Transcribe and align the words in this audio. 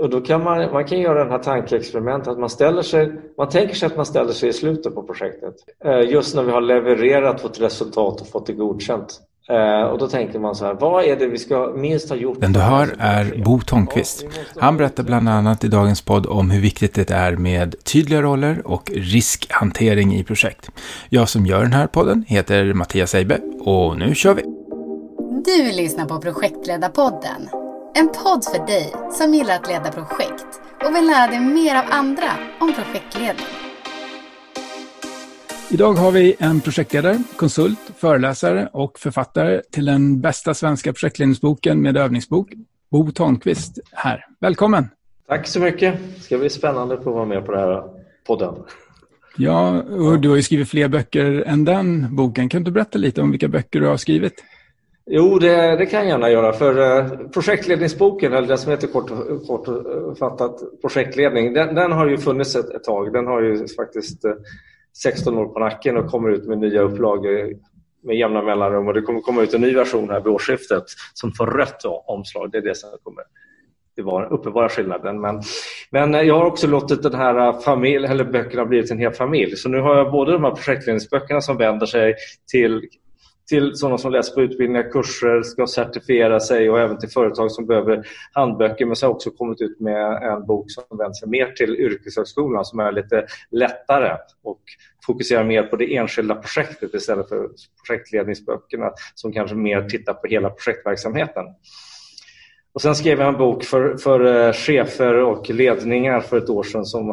Och 0.00 0.10
då 0.10 0.20
kan 0.20 0.44
man, 0.44 0.72
man 0.72 0.84
kan 0.84 1.00
göra 1.00 1.18
den 1.18 1.30
här 1.30 1.38
tankeexperimentet 1.38 2.28
att 2.28 2.38
man 2.38 2.50
ställer 2.50 2.82
sig, 2.82 3.12
man 3.38 3.48
tänker 3.48 3.74
sig 3.74 3.86
att 3.86 3.96
man 3.96 4.06
ställer 4.06 4.32
sig 4.32 4.48
i 4.48 4.52
slutet 4.52 4.94
på 4.94 5.02
projektet. 5.02 5.54
Eh, 5.84 6.00
just 6.00 6.34
när 6.34 6.42
vi 6.42 6.52
har 6.52 6.60
levererat 6.60 7.44
vårt 7.44 7.60
resultat 7.60 8.20
och 8.20 8.28
fått 8.28 8.46
det 8.46 8.52
godkänt. 8.52 9.20
Eh, 9.48 9.82
och 9.82 9.98
då 9.98 10.08
tänker 10.08 10.38
man 10.38 10.54
så 10.54 10.64
här, 10.64 10.74
vad 10.74 11.04
är 11.04 11.16
det 11.16 11.26
vi 11.26 11.38
ska 11.38 11.72
minst 11.76 12.08
ha 12.08 12.16
gjort? 12.16 12.40
Den 12.40 12.52
du 12.52 12.60
hör 12.60 12.88
är 12.98 13.42
Bo 13.44 13.60
Tångqvist. 13.60 14.24
Han 14.56 14.76
berättar 14.76 15.02
bland 15.02 15.28
annat 15.28 15.64
i 15.64 15.68
dagens 15.68 16.02
podd 16.02 16.26
om 16.26 16.50
hur 16.50 16.60
viktigt 16.60 16.94
det 16.94 17.10
är 17.10 17.36
med 17.36 17.84
tydliga 17.84 18.22
roller 18.22 18.62
och 18.64 18.90
riskhantering 18.94 20.14
i 20.14 20.24
projekt. 20.24 20.70
Jag 21.08 21.28
som 21.28 21.46
gör 21.46 21.62
den 21.62 21.72
här 21.72 21.86
podden 21.86 22.24
heter 22.28 22.72
Mattias 22.72 23.14
Eibe 23.14 23.38
och 23.60 23.98
nu 23.98 24.14
kör 24.14 24.34
vi! 24.34 24.42
Du 25.44 25.76
lyssnar 25.76 26.04
på 26.04 26.20
Projektledarpodden. 26.20 27.69
En 27.94 28.08
podd 28.08 28.44
för 28.44 28.66
dig 28.66 28.92
som 29.12 29.34
gillar 29.34 29.54
att 29.54 29.68
leda 29.68 29.92
projekt 29.92 30.60
och 30.84 30.96
vill 30.96 31.06
lära 31.06 31.30
dig 31.30 31.40
mer 31.40 31.76
av 31.76 31.84
andra 31.90 32.30
om 32.60 32.72
projektledning. 32.72 33.46
Idag 35.70 35.92
har 35.92 36.12
vi 36.12 36.34
en 36.38 36.60
projektledare, 36.60 37.22
konsult, 37.36 37.78
föreläsare 37.96 38.68
och 38.72 38.98
författare 38.98 39.62
till 39.72 39.84
den 39.84 40.20
bästa 40.20 40.54
svenska 40.54 40.92
projektledningsboken 40.92 41.82
med 41.82 41.96
övningsbok, 41.96 42.48
Bo 42.90 43.10
Törnqvist 43.10 43.78
här. 43.92 44.26
Välkommen! 44.40 44.88
Tack 45.28 45.46
så 45.46 45.60
mycket! 45.60 45.94
Det 46.16 46.20
ska 46.20 46.38
bli 46.38 46.50
spännande 46.50 46.94
att 46.94 47.04
få 47.04 47.12
vara 47.12 47.26
med 47.26 47.46
på 47.46 47.52
den 47.52 47.60
här 47.60 47.82
podden. 48.26 48.54
Ja, 49.36 49.82
och 49.82 50.20
du 50.20 50.28
har 50.28 50.36
ju 50.36 50.42
skrivit 50.42 50.68
fler 50.68 50.88
böcker 50.88 51.42
än 51.46 51.64
den 51.64 52.16
boken. 52.16 52.48
Kan 52.48 52.64
du 52.64 52.70
berätta 52.70 52.98
lite 52.98 53.22
om 53.22 53.30
vilka 53.30 53.48
böcker 53.48 53.80
du 53.80 53.86
har 53.86 53.96
skrivit? 53.96 54.44
Jo, 55.12 55.38
det, 55.38 55.76
det 55.76 55.86
kan 55.86 56.00
jag 56.00 56.08
gärna 56.08 56.30
göra. 56.30 56.52
För 56.52 56.98
eh, 56.98 57.28
projektledningsboken, 57.28 58.32
eller 58.32 58.48
det 58.48 58.58
som 58.58 58.70
heter 58.70 58.88
kort, 58.88 59.10
kortfattat 59.46 60.60
projektledning, 60.80 61.54
den, 61.54 61.74
den, 61.74 61.92
har 61.92 62.06
ju 62.06 62.18
funnits 62.18 62.56
ett, 62.56 62.70
ett, 62.70 62.84
tag. 62.84 63.12
Den 63.12 63.26
har 63.26 63.42
ju 63.42 63.68
faktiskt 63.68 64.24
eh, 64.24 64.32
16 65.02 65.38
år 65.38 65.46
på 65.46 65.58
nacken 65.58 65.96
och 65.96 66.10
kommer 66.10 66.30
ut 66.30 66.46
med 66.46 66.58
nya 66.58 66.82
upplagor 66.82 67.52
med 68.02 68.16
jämna 68.16 68.42
mellanrum 68.42 68.88
och 68.88 68.94
det 68.94 69.02
kommer 69.02 69.20
komma 69.20 69.42
ut 69.42 69.54
en 69.54 69.60
ny 69.60 69.74
version 69.74 70.10
här 70.10 70.20
vid 70.20 70.32
årsskiftet 70.32 70.84
som 71.14 71.32
får 71.32 71.46
rött 71.46 71.84
omslag. 72.06 72.50
Det 72.52 72.58
är 72.58 72.62
det 72.62 72.74
som 72.74 72.90
kommer 73.02 73.24
det 73.96 74.02
var 74.02 74.32
uppenbara 74.32 74.68
skillnaden. 74.68 75.20
Men, 75.20 75.42
men 75.90 76.14
eh, 76.14 76.20
jag 76.20 76.38
har 76.38 76.46
också 76.46 76.66
låtit 76.66 77.02
den 77.02 77.14
här 77.14 77.52
familj, 77.52 78.06
eller 78.06 78.24
böckerna 78.24 78.64
blivit 78.64 78.90
en 78.90 78.98
hel 78.98 79.12
familj. 79.12 79.56
Så 79.56 79.68
nu 79.68 79.80
har 79.80 79.96
jag 79.96 80.12
både 80.12 80.32
de 80.32 80.44
här 80.44 80.50
projektledningsböckerna 80.50 81.40
som 81.40 81.56
vänder 81.56 81.86
sig 81.86 82.14
till 82.50 82.82
till 83.50 83.76
sådana 83.76 83.98
som 83.98 84.12
läser 84.12 84.34
på 84.34 84.42
utbildningar, 84.42 84.90
kurser, 84.90 85.42
ska 85.42 85.66
certifiera 85.66 86.40
sig 86.40 86.70
och 86.70 86.80
även 86.80 86.98
till 86.98 87.08
företag 87.08 87.52
som 87.52 87.66
behöver 87.66 88.06
handböcker. 88.32 88.86
Men 88.86 88.96
så 88.96 89.06
har 89.06 89.10
jag 89.10 89.16
också 89.16 89.30
kommit 89.30 89.60
ut 89.60 89.80
med 89.80 90.22
en 90.22 90.46
bok 90.46 90.70
som 90.70 90.98
vänder 90.98 91.12
sig 91.12 91.28
mer 91.28 91.46
till 91.46 91.76
yrkeshögskolan 91.76 92.64
som 92.64 92.80
är 92.80 92.92
lite 92.92 93.26
lättare 93.50 94.16
och 94.42 94.60
fokuserar 95.06 95.44
mer 95.44 95.62
på 95.62 95.76
det 95.76 95.96
enskilda 95.96 96.34
projektet 96.34 96.94
istället 96.94 97.28
för 97.28 97.48
projektledningsböckerna 97.86 98.92
som 99.14 99.32
kanske 99.32 99.56
mer 99.56 99.88
tittar 99.88 100.14
på 100.14 100.26
hela 100.26 100.50
projektverksamheten. 100.50 101.44
Och 102.72 102.82
sen 102.82 102.94
skrev 102.94 103.20
jag 103.20 103.28
en 103.28 103.38
bok 103.38 103.64
för, 103.64 103.96
för 103.96 104.46
eh, 104.46 104.52
chefer 104.52 105.14
och 105.14 105.50
ledningar 105.50 106.20
för 106.20 106.38
ett 106.38 106.50
år 106.50 106.62
sedan 106.62 106.84
som, 106.84 107.06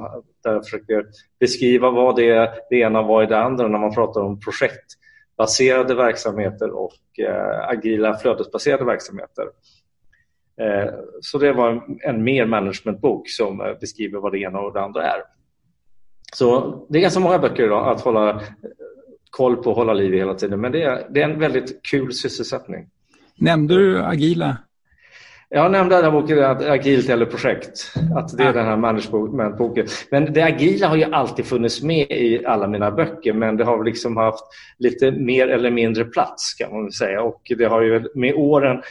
där 0.44 0.54
jag 0.54 0.64
försöker 0.64 1.06
beskriva 1.40 1.92
vad 1.92 2.16
det 2.16 2.30
är 2.30 2.50
det 2.70 2.76
ena 2.76 3.00
och 3.00 3.08
vad 3.08 3.24
är 3.24 3.28
det 3.28 3.40
andra 3.40 3.68
när 3.68 3.80
man 3.80 3.94
pratar 3.94 4.22
om 4.22 4.40
projekt 4.40 4.98
baserade 5.38 5.96
verksamheter 5.96 6.70
och 6.70 7.20
eh, 7.20 7.70
agila 7.70 8.18
flödesbaserade 8.18 8.86
verksamheter. 8.86 9.46
Eh, 10.62 10.94
så 11.22 11.38
det 11.38 11.54
var 11.54 11.70
en, 11.70 12.00
en 12.02 12.24
mer 12.24 12.46
managementbok 12.46 13.30
som 13.30 13.62
eh, 13.62 13.80
beskriver 13.80 14.20
vad 14.20 14.32
det 14.32 14.40
ena 14.40 14.60
och 14.60 14.74
det 14.74 14.82
andra 14.82 15.04
är. 15.04 15.22
Så 16.34 16.78
det 16.90 16.98
är 16.98 17.02
ganska 17.02 17.20
många 17.20 17.40
böcker 17.40 17.64
idag 17.64 17.88
att 17.88 18.02
hålla 18.02 18.30
eh, 18.30 18.42
koll 19.30 19.56
på 19.56 19.70
och 19.70 19.76
hålla 19.76 19.94
liv 19.94 20.14
i 20.14 20.18
hela 20.18 20.34
tiden 20.34 20.62
men 20.62 20.72
det 20.72 20.84
är, 20.84 21.08
det 21.10 21.22
är 21.22 21.30
en 21.30 21.40
väldigt 21.40 21.80
kul 21.84 22.14
sysselsättning. 22.14 22.90
Nämnde 23.36 23.76
du 23.76 24.04
agila 24.04 24.58
jag 25.50 25.72
nämnde 25.72 25.96
den 25.96 26.04
här 26.04 26.12
boken 26.12 26.44
agilt 26.72 27.10
eller 27.10 27.26
projekt, 27.26 27.94
att 28.16 28.38
det 28.38 28.44
är 28.44 28.54
den 28.54 28.66
här 28.66 28.78
managementboken. 28.78 29.88
Men 30.12 30.34
det 30.34 30.44
agila 30.44 30.88
har 30.88 30.96
ju 30.96 31.04
alltid 31.04 31.46
funnits 31.46 31.82
med 31.82 32.12
i 32.12 32.46
alla 32.46 32.68
mina 32.68 32.92
böcker 32.92 33.34
men 33.34 33.58
det 33.58 33.64
har 33.64 33.84
liksom 33.84 34.18
haft 34.18 34.44
lite 34.78 35.12
mer 35.12 35.48
eller 35.48 35.72
mindre 35.72 36.06
plats 36.06 36.54
kan 36.54 36.74
man 36.74 36.92
säga 36.92 37.22
och 37.22 37.42
det 37.58 37.66
har 37.66 37.82
ju 37.82 38.08
med 38.16 38.36
åren 38.36 38.82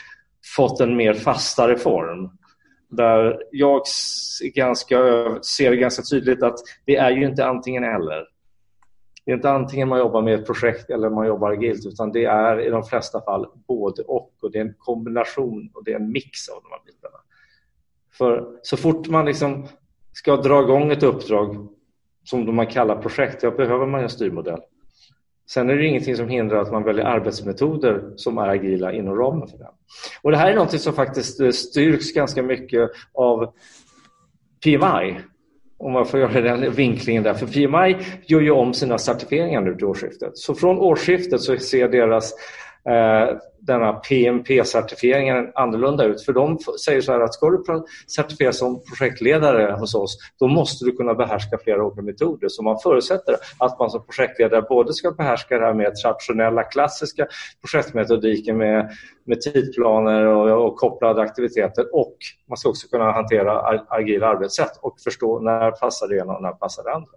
fått 0.57 0.81
en 0.81 0.97
mer 0.97 1.15
fastare 1.15 1.79
form. 1.79 2.31
Där 2.91 3.39
jag 3.51 3.83
ganska, 4.55 4.99
ser 5.43 5.73
ganska 5.73 6.03
tydligt 6.03 6.43
att 6.43 6.59
det 6.85 6.97
är 6.97 7.11
ju 7.11 7.27
inte 7.27 7.47
antingen 7.47 7.85
eller. 7.85 8.36
Det 9.27 9.33
är 9.33 9.37
inte 9.37 9.51
antingen 9.51 9.89
man 9.89 9.99
jobbar 9.99 10.23
med 10.23 10.35
ett 10.35 10.47
projekt 10.47 10.91
eller 10.91 11.11
man 11.11 11.27
jobbar 11.27 11.53
agilt 11.53 11.87
utan 11.87 12.13
det 12.13 12.25
är 12.25 12.61
i 12.61 12.71
de 12.71 12.85
flesta 12.85 13.21
fall 13.21 13.47
både 13.67 14.03
och 14.03 14.33
och 14.41 14.53
det 14.53 14.59
är 14.59 14.63
en 14.63 14.75
kombination 14.79 15.71
och 15.75 15.85
det 15.85 15.93
är 15.93 15.97
en 15.97 16.13
mix 16.13 16.49
av 16.49 16.63
de 16.63 16.69
här 16.71 16.81
bitarna. 16.87 17.17
För 18.13 18.59
så 18.63 18.77
fort 18.77 19.09
man 19.09 19.25
liksom 19.25 19.67
ska 20.13 20.37
dra 20.37 20.63
igång 20.63 20.91
ett 20.91 21.03
uppdrag 21.03 21.69
som 22.25 22.55
man 22.55 22.67
kallar 22.67 23.03
projekt, 23.03 23.41
då 23.41 23.51
behöver 23.51 23.87
man 23.87 24.03
en 24.03 24.09
styrmodell. 24.09 24.61
Sen 25.49 25.71
är 25.71 25.77
det 25.77 25.87
ingenting 25.87 26.17
som 26.17 26.29
hindrar 26.29 26.59
att 26.59 26.73
man 26.73 26.83
väljer 26.83 27.05
arbetsmetoder 27.05 28.13
som 28.17 28.39
är 28.39 28.49
agila 28.49 28.93
inom 28.93 29.17
ramen 29.17 29.49
för 29.49 29.59
det. 29.59 29.71
Och 30.23 30.31
det 30.31 30.37
här 30.37 30.51
är 30.51 30.57
något 30.57 30.81
som 30.81 30.93
faktiskt 30.93 31.55
styrks 31.55 32.13
ganska 32.13 32.43
mycket 32.43 32.91
av 33.13 33.55
PMI, 34.65 35.21
om 35.79 35.93
man 35.93 36.07
får 36.07 36.21
göra 36.21 36.41
den 36.41 36.73
vinklingen 36.73 37.23
där. 37.23 37.35
För 37.35 37.47
PMI 37.47 37.97
gör 38.27 38.41
ju 38.41 38.51
om 38.51 38.75
sina 38.75 38.99
certifieringar 38.99 39.61
nu 39.61 39.75
till 39.75 39.85
årsskiftet. 39.85 40.39
Så 40.39 40.55
från 40.55 40.79
årsskiftet 40.79 41.41
så 41.41 41.57
ser 41.57 41.89
deras 41.89 42.35
Eh, 42.89 43.37
denna 43.67 43.93
PMP-certifieringen 43.93 45.53
annorlunda 45.55 46.05
ut. 46.05 46.23
För 46.23 46.33
de 46.33 46.59
säger 46.85 47.01
så 47.01 47.13
här 47.13 47.21
att 47.21 47.35
ska 47.35 47.51
du 47.51 47.85
certifieras 48.17 48.59
som 48.59 48.83
projektledare 48.83 49.73
hos 49.73 49.95
oss 49.95 50.19
då 50.39 50.49
måste 50.49 50.85
du 50.85 50.93
kunna 50.93 51.15
behärska 51.15 51.59
flera 51.59 51.85
olika 51.85 52.03
metoder. 52.03 52.49
Så 52.49 52.63
man 52.63 52.79
förutsätter 52.79 53.37
att 53.59 53.79
man 53.79 53.91
som 53.91 54.07
projektledare 54.07 54.63
både 54.63 54.93
ska 54.93 55.11
behärska 55.11 55.59
det 55.59 55.65
här 55.65 55.75
med 55.75 55.97
traditionella 55.97 56.63
klassiska 56.63 57.27
projektmetodiken 57.61 58.57
med, 58.57 58.91
med 59.25 59.41
tidplaner 59.41 60.27
och, 60.27 60.67
och 60.67 60.77
kopplade 60.77 61.23
aktiviteter 61.23 61.95
och 61.95 62.17
man 62.49 62.57
ska 62.57 62.69
också 62.69 62.89
kunna 62.89 63.13
hantera 63.13 63.83
agila 63.89 64.27
arbetssätt 64.27 64.79
och 64.81 65.01
förstå 65.01 65.41
när 65.41 65.71
passar 65.71 66.09
det 66.09 66.17
ena 66.19 66.37
och 66.37 66.43
när 66.43 66.53
passar 66.53 66.85
det 66.85 66.95
andra. 66.95 67.09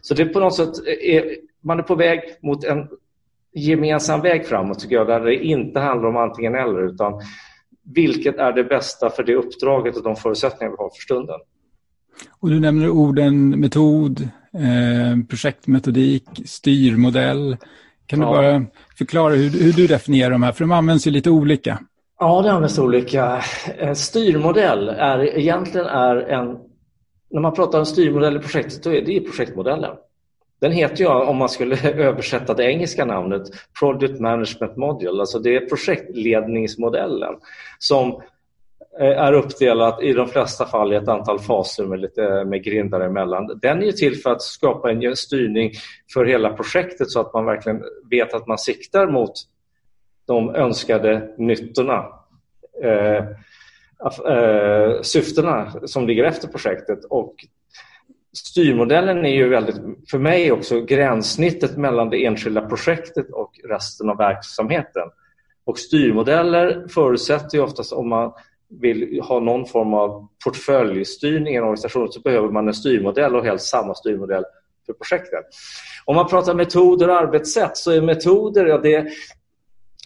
Så 0.00 0.14
det 0.14 0.22
är 0.22 0.26
på 0.26 0.40
något 0.40 0.54
sätt, 0.54 0.86
eh, 0.86 1.16
är, 1.16 1.36
man 1.64 1.78
är 1.78 1.82
på 1.82 1.94
väg 1.94 2.20
mot 2.42 2.64
en 2.64 2.88
gemensam 3.56 4.20
väg 4.20 4.46
framåt 4.46 4.78
tycker 4.78 4.96
jag, 4.96 5.06
där 5.06 5.20
det 5.20 5.44
inte 5.44 5.80
handlar 5.80 6.08
om 6.08 6.16
antingen 6.16 6.54
eller 6.54 6.82
utan 6.82 7.20
vilket 7.94 8.36
är 8.38 8.52
det 8.52 8.64
bästa 8.64 9.10
för 9.10 9.22
det 9.22 9.34
uppdraget 9.34 9.96
och 9.96 10.02
de 10.02 10.16
förutsättningar 10.16 10.70
vi 10.70 10.76
har 10.78 10.90
för 10.90 11.02
stunden. 11.02 11.36
Och 12.40 12.50
du 12.50 12.60
nämner 12.60 12.88
orden 12.88 13.60
metod, 13.60 14.20
eh, 14.54 15.26
projektmetodik, 15.28 16.24
styrmodell. 16.44 17.56
Kan 18.06 18.20
ja. 18.20 18.26
du 18.26 18.32
bara 18.32 18.66
förklara 18.98 19.34
hur, 19.34 19.50
hur, 19.50 19.72
du 19.72 19.86
definierar 19.86 20.30
de 20.30 20.42
här? 20.42 20.52
För 20.52 20.64
de 20.64 20.72
används 20.72 21.06
ju 21.06 21.10
lite 21.10 21.30
olika. 21.30 21.78
Ja, 22.18 22.42
det 22.42 22.52
används 22.52 22.78
olika. 22.78 23.42
Styrmodell 23.94 24.88
är 24.88 25.38
egentligen 25.38 25.86
är 25.86 26.16
en... 26.16 26.58
När 27.30 27.40
man 27.40 27.54
pratar 27.54 27.78
om 27.78 27.86
styrmodell 27.86 28.36
i 28.36 28.38
projektet, 28.38 28.82
då 28.82 28.92
är 28.92 29.06
det 29.06 29.20
projektmodellen. 29.20 29.96
Den 30.60 30.72
heter 30.72 30.96
ju, 30.96 31.06
om 31.06 31.36
man 31.36 31.48
skulle 31.48 31.90
översätta 31.94 32.54
det 32.54 32.64
engelska 32.64 33.04
namnet, 33.04 33.42
Project 33.80 34.20
Management 34.20 34.76
Module. 34.76 35.20
Alltså 35.20 35.38
det 35.38 35.56
är 35.56 35.68
projektledningsmodellen 35.68 37.34
som 37.78 38.22
eh, 39.00 39.18
är 39.18 39.32
uppdelat 39.32 40.02
i 40.02 40.12
de 40.12 40.28
flesta 40.28 40.66
fall 40.66 40.92
i 40.92 40.96
ett 40.96 41.08
antal 41.08 41.38
faser 41.38 41.86
med, 41.86 42.00
lite, 42.00 42.44
med 42.44 42.64
grindar 42.64 43.00
emellan. 43.00 43.58
Den 43.62 43.82
är 43.82 43.92
till 43.92 44.16
för 44.16 44.30
att 44.30 44.42
skapa 44.42 44.90
en 44.90 45.16
styrning 45.16 45.72
för 46.14 46.24
hela 46.24 46.52
projektet 46.52 47.10
så 47.10 47.20
att 47.20 47.34
man 47.34 47.44
verkligen 47.44 47.82
vet 48.10 48.34
att 48.34 48.46
man 48.46 48.58
siktar 48.58 49.06
mot 49.06 49.32
de 50.26 50.54
önskade 50.54 51.34
nyttorna. 51.38 52.06
Eh, 52.82 53.24
eh, 54.28 55.02
syftena 55.02 55.72
som 55.84 56.06
ligger 56.06 56.24
efter 56.24 56.48
projektet 56.48 57.04
och 57.04 57.34
styrmodellen 58.36 59.24
är 59.24 59.34
ju 59.34 59.48
väldigt, 59.48 59.76
för 60.10 60.18
mig 60.18 60.52
också, 60.52 60.80
gränssnittet 60.80 61.76
mellan 61.76 62.10
det 62.10 62.24
enskilda 62.24 62.60
projektet 62.60 63.30
och 63.30 63.52
resten 63.68 64.10
av 64.10 64.16
verksamheten. 64.16 65.08
Och 65.64 65.78
styrmodeller 65.78 66.86
förutsätter 66.88 67.58
ju 67.58 67.64
oftast 67.64 67.92
om 67.92 68.08
man 68.08 68.32
vill 68.68 69.20
ha 69.22 69.40
någon 69.40 69.66
form 69.66 69.94
av 69.94 70.28
portföljstyrning 70.44 71.54
i 71.54 71.56
en 71.56 71.62
organisation 71.62 72.12
så 72.12 72.20
behöver 72.20 72.48
man 72.48 72.68
en 72.68 72.74
styrmodell 72.74 73.36
och 73.36 73.44
helst 73.44 73.66
samma 73.68 73.94
styrmodell 73.94 74.44
för 74.86 74.92
projektet. 74.92 75.44
Om 76.04 76.16
man 76.16 76.28
pratar 76.28 76.54
metoder 76.54 77.08
och 77.08 77.16
arbetssätt 77.16 77.76
så 77.76 77.90
är 77.90 78.02
metoder, 78.02 78.66
ja, 78.66 78.78
det, 78.78 79.06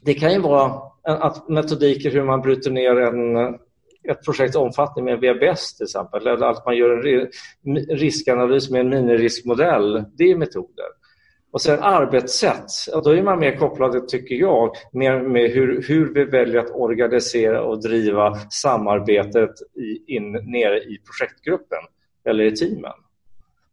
det 0.02 0.14
kan 0.14 0.32
ju 0.32 0.38
vara 0.38 0.82
att 1.02 1.48
metodiker 1.48 2.10
hur 2.10 2.24
man 2.24 2.40
bryter 2.40 2.70
ner 2.70 2.96
en 2.96 3.58
ett 4.08 4.24
projekts 4.24 4.56
omfattning 4.56 5.04
med 5.04 5.20
VBS 5.20 5.76
till 5.76 5.84
exempel, 5.84 6.26
eller 6.26 6.46
att 6.46 6.66
man 6.66 6.76
gör 6.76 7.06
en 7.06 7.28
riskanalys 7.76 8.70
med 8.70 8.80
en 8.80 8.88
miniriskmodell. 8.88 10.04
Det 10.16 10.24
är 10.24 10.36
metoder. 10.36 10.86
Och 11.52 11.60
sen 11.60 11.82
arbetssätt, 11.82 12.66
då 13.04 13.10
är 13.10 13.22
man 13.22 13.38
mer 13.38 13.56
kopplad, 13.56 14.08
tycker 14.08 14.34
jag, 14.34 14.70
mer 14.92 15.20
med 15.20 15.50
hur, 15.50 15.82
hur 15.88 16.14
vi 16.14 16.24
väljer 16.24 16.60
att 16.60 16.70
organisera 16.70 17.62
och 17.62 17.82
driva 17.82 18.34
samarbetet 18.34 19.50
i, 19.76 20.14
in, 20.16 20.32
nere 20.32 20.78
i 20.78 20.98
projektgruppen 20.98 21.78
eller 22.24 22.44
i 22.44 22.56
teamen. 22.56 22.92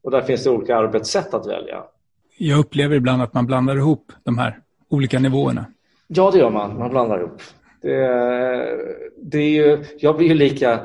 Och 0.03 0.12
där 0.12 0.21
finns 0.21 0.44
det 0.44 0.50
olika 0.50 0.77
arbetssätt 0.77 1.33
att 1.33 1.47
välja. 1.47 1.83
Jag 2.38 2.59
upplever 2.59 2.95
ibland 2.95 3.21
att 3.21 3.33
man 3.33 3.45
blandar 3.45 3.75
ihop 3.75 4.12
de 4.23 4.38
här 4.38 4.59
olika 4.89 5.19
nivåerna. 5.19 5.65
Ja, 6.07 6.31
det 6.31 6.38
gör 6.38 6.50
man. 6.50 6.80
Man 6.80 6.89
blandar 6.89 7.19
ihop. 7.19 7.41
Det, 7.81 7.97
det 9.18 9.38
är 9.38 9.50
ju, 9.50 9.83
jag 9.97 10.18
blir 10.18 10.27
ju 10.27 10.33
lika 10.33 10.79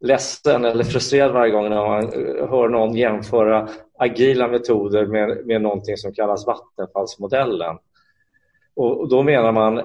ledsen 0.00 0.64
eller 0.64 0.84
frustrerad 0.84 1.32
varje 1.32 1.52
gång 1.52 1.68
när 1.70 1.88
man 1.88 2.12
hör 2.50 2.68
någon 2.68 2.96
jämföra 2.96 3.68
agila 3.98 4.48
metoder 4.48 5.06
med, 5.06 5.46
med 5.46 5.62
någonting 5.62 5.96
som 5.96 6.12
kallas 6.12 6.46
Vattenfallsmodellen. 6.46 7.78
Och 8.76 9.08
då 9.08 9.22
menar 9.22 9.52
man 9.52 9.82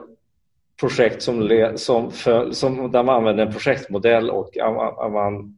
projekt 0.79 1.21
som, 1.21 1.49
som, 1.75 2.11
för, 2.11 2.51
som 2.51 2.91
där 2.91 3.03
man 3.03 3.15
använder 3.15 3.45
en 3.45 3.51
projektmodell 3.51 4.29
och 4.29 4.49
man 5.11 5.57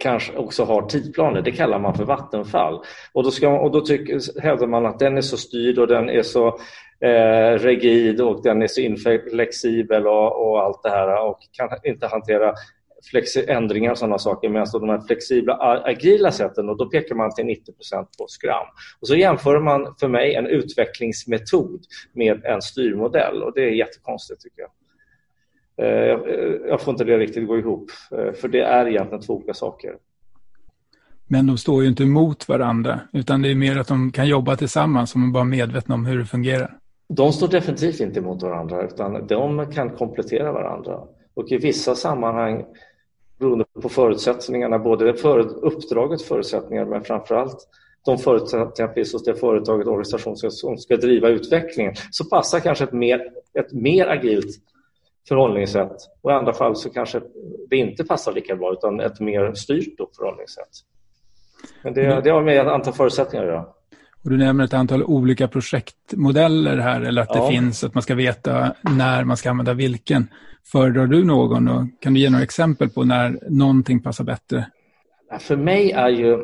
kanske 0.00 0.36
också 0.36 0.64
har 0.64 0.82
tidplaner. 0.82 1.42
Det 1.42 1.52
kallar 1.52 1.78
man 1.78 1.94
för 1.94 2.04
Vattenfall. 2.04 2.80
Och 3.12 3.24
då, 3.24 3.30
ska, 3.30 3.60
och 3.60 3.70
då 3.70 3.80
tycker, 3.80 4.40
hävdar 4.40 4.66
man 4.66 4.86
att 4.86 4.98
den 4.98 5.16
är 5.16 5.20
så 5.20 5.36
styrd 5.36 5.78
och 5.78 5.86
den 5.86 6.10
är 6.10 6.22
så 6.22 6.58
eh, 7.00 7.58
rigid 7.58 8.20
och 8.20 8.42
den 8.42 8.62
är 8.62 8.66
så 8.66 8.80
inflexibel 8.80 10.06
och, 10.06 10.48
och 10.48 10.62
allt 10.62 10.82
det 10.82 10.90
här 10.90 11.28
och 11.28 11.38
kan 11.52 11.68
inte 11.84 12.06
hantera 12.06 12.54
ändringar 13.48 13.90
och 13.90 13.98
sådana 13.98 14.18
saker 14.18 14.48
medan 14.48 14.66
de 14.72 14.88
här 14.88 15.00
flexibla 15.00 15.54
agila 15.84 16.32
sätten 16.32 16.68
och 16.68 16.76
då 16.76 16.86
pekar 16.86 17.14
man 17.14 17.34
till 17.34 17.46
90 17.46 17.72
på 18.18 18.26
Scrum. 18.28 18.66
Och 19.00 19.08
så 19.08 19.16
jämför 19.16 19.60
man 19.60 19.94
för 20.00 20.08
mig 20.08 20.34
en 20.34 20.46
utvecklingsmetod 20.46 21.80
med 22.12 22.44
en 22.44 22.62
styrmodell 22.62 23.42
och 23.42 23.52
det 23.54 23.60
är 23.60 23.70
jättekonstigt 23.70 24.42
tycker 24.42 24.62
jag. 24.62 24.70
Eh, 25.78 26.20
jag 26.68 26.80
får 26.80 26.92
inte 26.92 27.04
det 27.04 27.18
riktigt 27.18 27.46
gå 27.46 27.58
ihop 27.58 27.90
eh, 28.12 28.32
för 28.32 28.48
det 28.48 28.60
är 28.60 28.88
egentligen 28.88 29.22
två 29.22 29.34
olika 29.34 29.54
saker. 29.54 29.94
Men 31.26 31.46
de 31.46 31.58
står 31.58 31.82
ju 31.82 31.88
inte 31.88 32.04
mot 32.04 32.48
varandra 32.48 33.00
utan 33.12 33.42
det 33.42 33.50
är 33.50 33.54
mer 33.54 33.78
att 33.78 33.88
de 33.88 34.12
kan 34.12 34.28
jobba 34.28 34.56
tillsammans 34.56 35.14
om 35.14 35.20
man 35.20 35.32
bara 35.32 35.40
är 35.40 35.44
medvetna 35.44 35.94
om 35.94 36.06
hur 36.06 36.18
det 36.18 36.26
fungerar. 36.26 36.78
De 37.08 37.32
står 37.32 37.48
definitivt 37.48 38.00
inte 38.00 38.20
mot 38.20 38.42
varandra 38.42 38.82
utan 38.82 39.26
de 39.26 39.72
kan 39.72 39.96
komplettera 39.96 40.52
varandra. 40.52 41.00
Och 41.34 41.52
i 41.52 41.56
vissa 41.56 41.94
sammanhang 41.94 42.64
beroende 43.38 43.64
på 43.82 43.88
förutsättningarna, 43.88 44.78
både 44.78 45.14
för 45.14 45.38
uppdraget 45.64 46.22
förutsättningar 46.22 46.84
men 46.84 47.04
framförallt 47.04 47.68
de 48.04 48.18
förutsättningar 48.18 48.92
finns 48.92 49.12
hos 49.12 49.24
det 49.24 49.34
företaget 49.34 49.86
och 49.86 49.92
organisation 49.92 50.36
som 50.36 50.78
ska 50.78 50.96
driva 50.96 51.28
utvecklingen 51.28 51.94
så 52.10 52.24
passar 52.24 52.60
kanske 52.60 52.84
ett 52.84 52.92
mer, 52.92 53.32
ett 53.58 53.72
mer 53.72 54.06
agilt 54.06 54.56
förhållningssätt 55.28 55.96
och 56.22 56.30
i 56.30 56.34
andra 56.34 56.52
fall 56.52 56.76
så 56.76 56.90
kanske 56.90 57.20
det 57.68 57.76
inte 57.76 58.04
passar 58.04 58.32
lika 58.32 58.56
bra 58.56 58.72
utan 58.72 59.00
ett 59.00 59.20
mer 59.20 59.54
styrt 59.54 59.96
förhållningssätt. 60.16 60.68
Men 61.82 61.94
det, 61.94 62.20
det 62.20 62.30
har 62.30 62.42
med 62.42 62.60
ett 62.60 62.72
antal 62.72 62.92
förutsättningar 62.92 63.44
att 63.44 63.50
göra. 63.50 63.66
Och 64.26 64.32
du 64.32 64.38
nämner 64.38 64.64
ett 64.64 64.74
antal 64.74 65.04
olika 65.04 65.48
projektmodeller 65.48 66.78
här, 66.78 67.00
eller 67.00 67.22
att 67.22 67.28
ja. 67.34 67.42
det 67.42 67.50
finns, 67.50 67.84
att 67.84 67.94
man 67.94 68.02
ska 68.02 68.14
veta 68.14 68.74
när 68.82 69.24
man 69.24 69.36
ska 69.36 69.50
använda 69.50 69.74
vilken. 69.74 70.28
Föredrar 70.72 71.06
du 71.06 71.24
någon 71.24 71.68
och 71.68 71.86
kan 72.00 72.14
du 72.14 72.20
ge 72.20 72.30
några 72.30 72.44
exempel 72.44 72.90
på 72.90 73.04
när 73.04 73.38
någonting 73.48 74.02
passar 74.02 74.24
bättre? 74.24 74.66
För 75.40 75.56
mig 75.56 75.90
är 75.90 76.08
ju, 76.08 76.38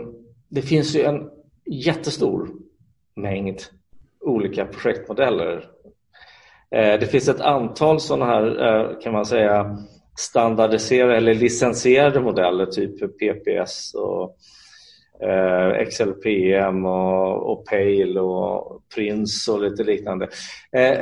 det 0.48 0.62
finns 0.62 0.96
ju 0.96 1.02
en 1.02 1.28
jättestor 1.66 2.48
mängd 3.16 3.58
olika 4.20 4.64
projektmodeller. 4.64 5.64
Eh, 6.74 7.00
det 7.00 7.10
finns 7.10 7.28
ett 7.28 7.40
antal 7.40 8.00
sådana 8.00 8.26
här, 8.26 8.66
eh, 8.66 8.98
kan 9.00 9.12
man 9.12 9.26
säga, 9.26 9.78
standardiserade 10.18 11.16
eller 11.16 11.34
licensierade 11.34 12.20
modeller, 12.20 12.66
typ 12.66 13.18
PPS 13.18 13.94
och 13.94 14.36
eh, 15.22 15.86
XLPM 15.86 16.86
och, 16.86 17.52
och 17.52 17.66
Pale 17.66 18.20
och 18.20 18.82
Prince 18.94 19.52
och 19.52 19.60
lite 19.60 19.84
liknande. 19.84 20.28
Eh, 20.76 20.98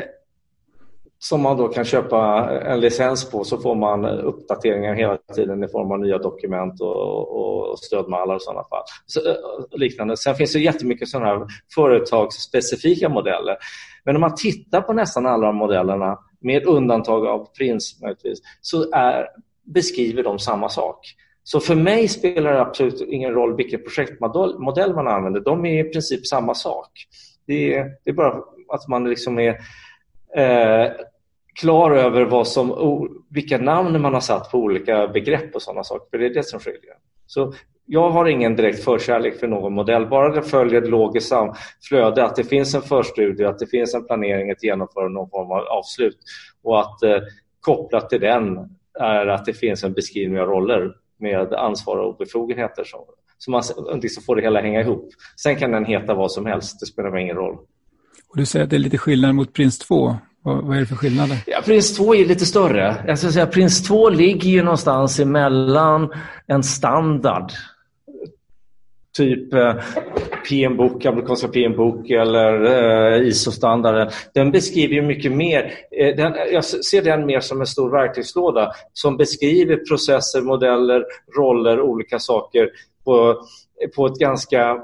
som 1.23 1.43
man 1.43 1.57
då 1.57 1.69
kan 1.69 1.85
köpa 1.85 2.51
en 2.63 2.81
licens 2.81 3.31
på 3.31 3.45
så 3.45 3.59
får 3.59 3.75
man 3.75 4.05
uppdateringar 4.05 4.95
hela 4.95 5.19
tiden 5.35 5.65
i 5.65 5.69
form 5.69 5.93
av 5.93 6.01
nya 6.01 6.19
dokument 6.19 6.81
och, 6.81 7.71
och 7.71 7.79
stödmallar 7.79 8.35
och 8.35 8.43
sådana 8.43 8.65
fall. 8.65 8.83
Så, 9.07 9.21
eh, 9.31 9.37
liknande. 9.71 10.17
Sen 10.17 10.35
finns 10.35 10.53
det 10.53 10.59
jättemycket 10.59 11.09
sådana 11.09 11.27
här 11.27 11.47
företagsspecifika 11.75 13.09
modeller. 13.09 13.57
Men 14.05 14.17
om 14.17 14.21
man 14.21 14.35
tittar 14.35 14.81
på 14.81 14.93
nästan 14.93 15.27
alla 15.27 15.47
de 15.47 15.57
modellerna, 15.57 16.19
med 16.41 16.67
undantag 16.67 17.27
av 17.27 17.49
Prince 17.59 17.97
möjligtvis, 18.03 18.39
så 18.61 18.93
är, 18.93 19.27
beskriver 19.75 20.23
de 20.23 20.39
samma 20.39 20.69
sak. 20.69 20.99
Så 21.53 21.61
för 21.61 21.75
mig 21.75 22.09
spelar 22.09 22.53
det 22.53 22.61
absolut 22.61 23.01
ingen 23.01 23.33
roll 23.33 23.57
vilken 23.57 23.83
projektmodell 23.83 24.95
man 24.95 25.09
använder. 25.09 25.41
De 25.41 25.67
är 25.67 25.87
i 25.87 25.89
princip 25.89 26.27
samma 26.27 26.55
sak. 26.55 26.91
Det 27.47 27.75
är, 27.75 27.85
det 28.05 28.11
är 28.11 28.15
bara 28.15 28.43
att 28.69 28.89
man 28.89 29.09
liksom 29.09 29.39
är 29.39 29.49
eh, 30.37 30.91
klar 31.55 31.91
över 31.91 32.25
vad 32.25 32.49
som, 32.49 33.09
vilka 33.31 33.59
namn 33.59 34.01
man 34.03 34.15
har 34.15 34.21
satt 34.21 34.51
på 34.51 34.59
olika 34.59 35.09
begrepp 35.09 35.55
och 35.55 35.63
sådana 35.63 35.85
saker. 35.85 36.11
För 36.11 36.19
det 36.19 36.27
är 36.27 36.35
det 36.35 36.43
som 36.43 36.61
skiljer. 36.61 36.95
Så 37.27 37.53
jag 37.87 38.11
har 38.11 38.27
ingen 38.27 38.57
direkt 38.57 38.85
förkärlek 38.85 39.41
för 39.41 39.47
någon 39.47 39.73
modell, 39.73 40.07
bara 40.07 40.35
det 40.35 40.43
följer 40.43 40.83
ett 40.83 40.89
logiskt 40.89 41.33
flöde, 41.89 42.25
att 42.25 42.37
det 42.37 42.45
finns 42.45 42.75
en 42.75 42.83
förstudie, 42.83 43.45
att 43.45 43.59
det 43.59 43.67
finns 43.67 43.95
en 43.95 44.07
planering, 44.07 44.51
ett 44.51 44.65
genomförande, 44.65 45.15
någon 45.15 45.31
form 45.31 45.51
av 45.51 45.59
avslut 45.59 46.19
och 46.63 46.81
att 46.81 47.03
eh, 47.03 47.19
kopplat 47.61 48.11
till 48.11 48.21
den 48.21 48.59
är 49.01 49.27
att 49.27 49.45
det 49.45 49.55
finns 49.55 49.85
en 49.85 49.93
beskrivning 49.93 50.41
av 50.41 50.49
roller 50.49 50.95
med 51.21 51.53
ansvar 51.53 51.97
och 51.97 52.17
befogenheter 52.17 52.85
så, 52.85 53.05
så 53.39 53.51
man 53.51 53.63
liksom 54.03 54.23
får 54.23 54.37
det 54.37 54.43
hela 54.43 54.61
hänga 54.61 54.81
ihop. 54.81 55.09
Sen 55.37 55.57
kan 55.57 55.73
den 55.73 55.85
heta 55.85 56.15
vad 56.15 56.33
som 56.33 56.47
helst, 56.47 56.81
det 56.81 56.87
spelar 56.87 57.19
ingen 57.19 57.37
roll. 57.37 57.55
Och 58.29 58.37
du 58.37 58.47
säger 58.47 58.65
att 58.65 58.71
det 58.71 58.77
är 58.77 58.81
lite 58.81 58.99
skillnad 58.99 59.35
mot 59.35 59.53
Prins 59.53 59.79
2. 59.79 60.17
Vad, 60.43 60.65
vad 60.65 60.77
är 60.77 60.81
det 60.81 60.87
för 60.87 60.97
skillnader? 60.97 61.37
Ja, 61.47 61.61
Prins 61.65 61.97
2 61.97 62.15
är 62.15 62.27
lite 62.27 62.47
större. 62.47 63.05
Jag 63.07 63.19
ska 63.19 63.33
säga 63.33 63.47
Prins 63.47 63.83
2 63.83 64.09
ligger 64.09 64.51
ju 64.51 64.63
någonstans 64.63 65.21
emellan 65.21 66.13
en 66.47 66.63
standard 66.63 67.53
typ 69.17 69.55
eh, 69.55 69.75
PM-bok, 70.49 71.07
amerikanska 71.07 71.49
PM-bok 71.49 72.11
eller 72.11 72.65
eh, 72.65 73.29
ISO-standarden. 73.29 74.11
Den 74.35 74.51
beskriver 74.51 74.95
ju 74.95 75.03
mycket 75.03 75.33
mer. 75.33 75.73
Eh, 75.91 76.17
den, 76.17 76.35
jag 76.53 76.65
ser 76.65 77.03
den 77.03 77.27
mer 77.27 77.41
som 77.41 77.61
en 77.61 77.67
stor 77.67 77.91
verktygslåda 77.91 78.73
som 78.93 79.17
beskriver 79.17 79.77
processer, 79.77 80.43
modeller, 80.43 81.05
roller, 81.37 81.81
olika 81.81 82.19
saker 82.19 82.71
på, 83.05 83.43
på 83.97 84.07
ett 84.07 84.19
ganska 84.19 84.79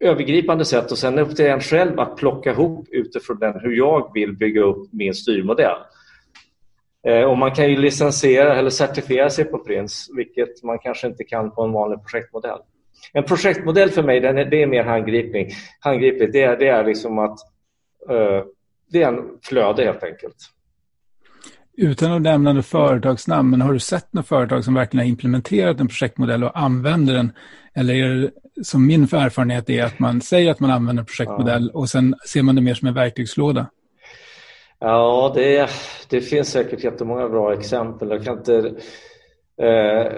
övergripande 0.00 0.64
sätt 0.64 0.92
och 0.92 0.98
sen 0.98 1.18
upp 1.18 1.36
till 1.36 1.46
en 1.46 1.60
själv 1.60 2.00
att 2.00 2.16
plocka 2.16 2.50
ihop 2.50 2.88
utifrån 2.90 3.38
den 3.38 3.60
hur 3.60 3.76
jag 3.76 4.10
vill 4.14 4.36
bygga 4.36 4.62
upp 4.62 4.92
min 4.92 5.14
styrmodell. 5.14 5.76
Eh, 7.06 7.22
och 7.22 7.38
man 7.38 7.54
kan 7.54 7.70
ju 7.70 7.76
licensiera 7.76 8.56
eller 8.56 8.70
certifiera 8.70 9.30
sig 9.30 9.44
på 9.44 9.58
Prins, 9.58 10.10
vilket 10.16 10.62
man 10.62 10.78
kanske 10.78 11.06
inte 11.06 11.24
kan 11.24 11.50
på 11.50 11.62
en 11.62 11.72
vanlig 11.72 11.98
projektmodell. 12.02 12.58
En 13.12 13.24
projektmodell 13.24 13.90
för 13.90 14.02
mig 14.02 14.20
den 14.20 14.38
är, 14.38 14.44
det 14.44 14.62
är 14.62 14.66
mer 14.66 14.84
handgriplig. 14.84 15.54
handgripligt. 15.80 16.32
Det, 16.32 16.42
är, 16.42 16.56
det 16.56 16.68
är 16.68 16.84
liksom 16.84 17.18
att 17.18 17.38
uh, 18.10 18.44
det 18.90 19.02
är 19.02 19.08
en 19.08 19.38
flöde 19.42 19.84
helt 19.84 20.02
enkelt. 20.02 20.36
Utan 21.76 22.12
att 22.12 22.22
nämna 22.22 22.52
något 22.52 22.66
företagsnamn, 22.66 23.50
men 23.50 23.60
har 23.60 23.72
du 23.72 23.78
sett 23.78 24.12
något 24.12 24.28
företag 24.28 24.64
som 24.64 24.74
verkligen 24.74 25.06
har 25.06 25.10
implementerat 25.10 25.80
en 25.80 25.88
projektmodell 25.88 26.44
och 26.44 26.58
använder 26.58 27.14
den? 27.14 27.32
Eller 27.74 27.94
är 27.94 28.14
det, 28.14 28.30
som 28.64 28.86
min 28.86 29.02
erfarenhet 29.02 29.70
är 29.70 29.84
att 29.84 29.98
man 29.98 30.20
säger 30.20 30.50
att 30.50 30.60
man 30.60 30.70
använder 30.70 31.00
en 31.00 31.06
projektmodell 31.06 31.70
ja. 31.72 31.80
och 31.80 31.88
sen 31.88 32.14
ser 32.26 32.42
man 32.42 32.54
det 32.54 32.60
mer 32.60 32.74
som 32.74 32.88
en 32.88 32.94
verktygslåda? 32.94 33.66
Ja, 34.78 35.32
det, 35.34 35.70
det 36.08 36.20
finns 36.20 36.48
säkert 36.48 36.84
jättemånga 36.84 37.28
bra 37.28 37.52
exempel. 37.52 38.10
Jag 38.10 38.24
kan 38.24 38.38
inte 38.38 38.74
eh, 39.62 40.12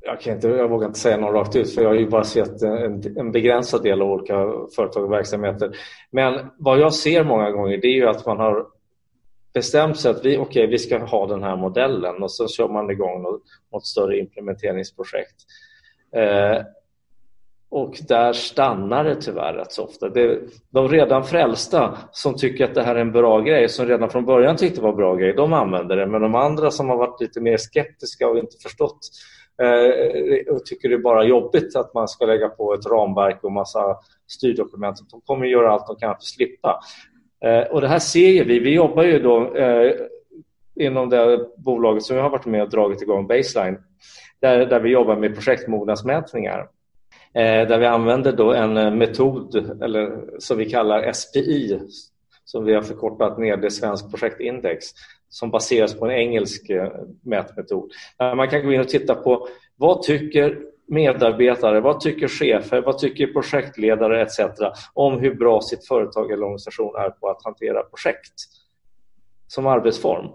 jag, 0.00 0.20
kan 0.20 0.34
inte, 0.34 0.48
jag 0.48 0.68
vågar 0.68 0.86
inte 0.86 0.98
säga 0.98 1.16
någon 1.16 1.32
rakt 1.32 1.56
ut 1.56 1.74
för 1.74 1.82
jag 1.82 1.88
har 1.88 1.96
ju 1.96 2.08
bara 2.08 2.24
sett 2.24 2.62
en, 2.62 3.18
en 3.18 3.32
begränsad 3.32 3.82
del 3.82 4.02
av 4.02 4.10
olika 4.10 4.46
företag 4.76 5.04
och 5.04 5.12
verksamheter. 5.12 5.76
Men 6.10 6.50
vad 6.58 6.78
jag 6.78 6.94
ser 6.94 7.24
många 7.24 7.50
gånger 7.50 7.76
det 7.76 7.88
är 7.88 7.94
ju 7.94 8.08
att 8.08 8.26
man 8.26 8.38
har 8.38 8.66
bestämt 9.54 10.00
sig 10.00 10.10
att 10.10 10.24
vi, 10.24 10.38
okay, 10.38 10.66
vi 10.66 10.78
ska 10.78 10.98
ha 10.98 11.26
den 11.26 11.42
här 11.42 11.56
modellen 11.56 12.22
och 12.22 12.32
så 12.32 12.48
kör 12.48 12.68
man 12.68 12.90
igång 12.90 13.22
något, 13.22 13.42
något 13.72 13.86
större 13.86 14.18
implementeringsprojekt. 14.18 15.36
Eh, 16.16 16.62
Och 17.72 17.94
där 18.08 18.32
stannar 18.32 19.04
det 19.04 19.14
tyvärr 19.14 19.54
rätt 19.54 19.72
så 19.72 19.84
ofta. 19.84 20.08
Det, 20.08 20.40
de 20.70 20.88
redan 20.88 21.24
frälsta 21.24 21.98
som 22.12 22.34
tycker 22.36 22.64
att 22.64 22.74
det 22.74 22.82
här 22.82 22.94
är 22.94 23.00
en 23.00 23.12
bra 23.12 23.40
grej, 23.40 23.68
som 23.68 23.86
redan 23.86 24.10
från 24.10 24.24
början 24.24 24.56
tyckte 24.56 24.80
det 24.80 24.82
var 24.82 24.90
en 24.90 24.96
bra 24.96 25.14
grej, 25.14 25.32
de 25.32 25.52
använder 25.52 25.96
det. 25.96 26.06
Men 26.06 26.20
de 26.22 26.34
andra 26.34 26.70
som 26.70 26.88
har 26.88 26.96
varit 26.96 27.20
lite 27.20 27.40
mer 27.40 27.56
skeptiska 27.56 28.28
och 28.28 28.38
inte 28.38 28.56
förstått 28.62 28.98
Eh, 29.60 30.54
och 30.54 30.66
tycker 30.66 30.88
det 30.88 30.94
är 30.94 30.98
bara 30.98 31.24
jobbigt 31.24 31.76
att 31.76 31.94
man 31.94 32.08
ska 32.08 32.26
lägga 32.26 32.48
på 32.48 32.74
ett 32.74 32.86
ramverk 32.86 33.44
och 33.44 33.52
massa 33.52 33.96
styrdokument. 34.28 35.10
De 35.10 35.20
kommer 35.20 35.46
att 35.46 35.52
göra 35.52 35.72
allt 35.72 35.86
de 35.86 35.96
kan 35.96 36.08
för 36.08 36.14
att 36.14 36.24
slippa. 36.24 36.80
Eh, 37.44 37.62
och 37.62 37.80
det 37.80 37.88
här 37.88 37.98
ser 37.98 38.44
vi. 38.44 38.58
Vi 38.58 38.74
jobbar 38.74 39.02
ju 39.02 39.18
då 39.18 39.54
eh, 39.54 39.92
inom 40.80 41.08
det 41.08 41.46
bolaget 41.56 42.02
som 42.02 42.16
jag 42.16 42.22
har 42.22 42.30
varit 42.30 42.46
med 42.46 42.62
och 42.62 42.70
dragit 42.70 43.02
igång, 43.02 43.26
Baseline, 43.26 43.78
där, 44.40 44.66
där 44.66 44.80
vi 44.80 44.90
jobbar 44.90 45.16
med 45.16 45.34
projektmognadsmätningar. 45.34 46.68
Där 47.32 47.78
vi 47.78 47.86
använder 47.86 48.32
då 48.32 48.52
en 48.52 48.98
metod 48.98 49.54
eller 49.82 50.20
som 50.38 50.58
vi 50.58 50.70
kallar 50.70 51.12
SPI 51.12 51.80
som 52.44 52.64
vi 52.64 52.74
har 52.74 52.82
förkortat 52.82 53.38
ner 53.38 53.56
det 53.56 53.70
svensk 53.70 54.10
projektindex 54.10 54.86
som 55.30 55.50
baseras 55.50 55.98
på 55.98 56.06
en 56.06 56.10
engelsk 56.10 56.70
eh, 56.70 56.92
mätmetod. 57.22 57.92
Eh, 58.20 58.34
man 58.34 58.48
kan 58.48 58.66
gå 58.66 58.72
in 58.72 58.80
och 58.80 58.88
titta 58.88 59.14
på 59.14 59.48
vad 59.76 60.02
tycker 60.02 60.58
medarbetare, 60.86 61.80
vad 61.80 62.00
tycker 62.00 62.28
chefer, 62.28 62.82
vad 62.82 62.98
tycker 62.98 63.26
projektledare 63.26 64.22
etc. 64.22 64.40
om 64.94 65.20
hur 65.20 65.34
bra 65.34 65.60
sitt 65.60 65.86
företag 65.86 66.30
eller 66.30 66.42
organisation 66.42 66.96
är 66.96 67.10
på 67.10 67.28
att 67.28 67.44
hantera 67.44 67.82
projekt 67.82 68.34
som 69.46 69.66
arbetsform. 69.66 70.26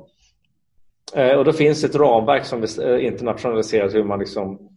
Eh, 1.16 1.38
och 1.38 1.46
då 1.46 1.54
finns 1.54 1.84
ett 1.84 1.96
ramverk 1.96 2.46
som 2.46 2.64
är 2.64 2.98
internationaliserat 2.98 3.94
hur 3.94 4.04
man 4.04 4.20
liksom 4.20 4.70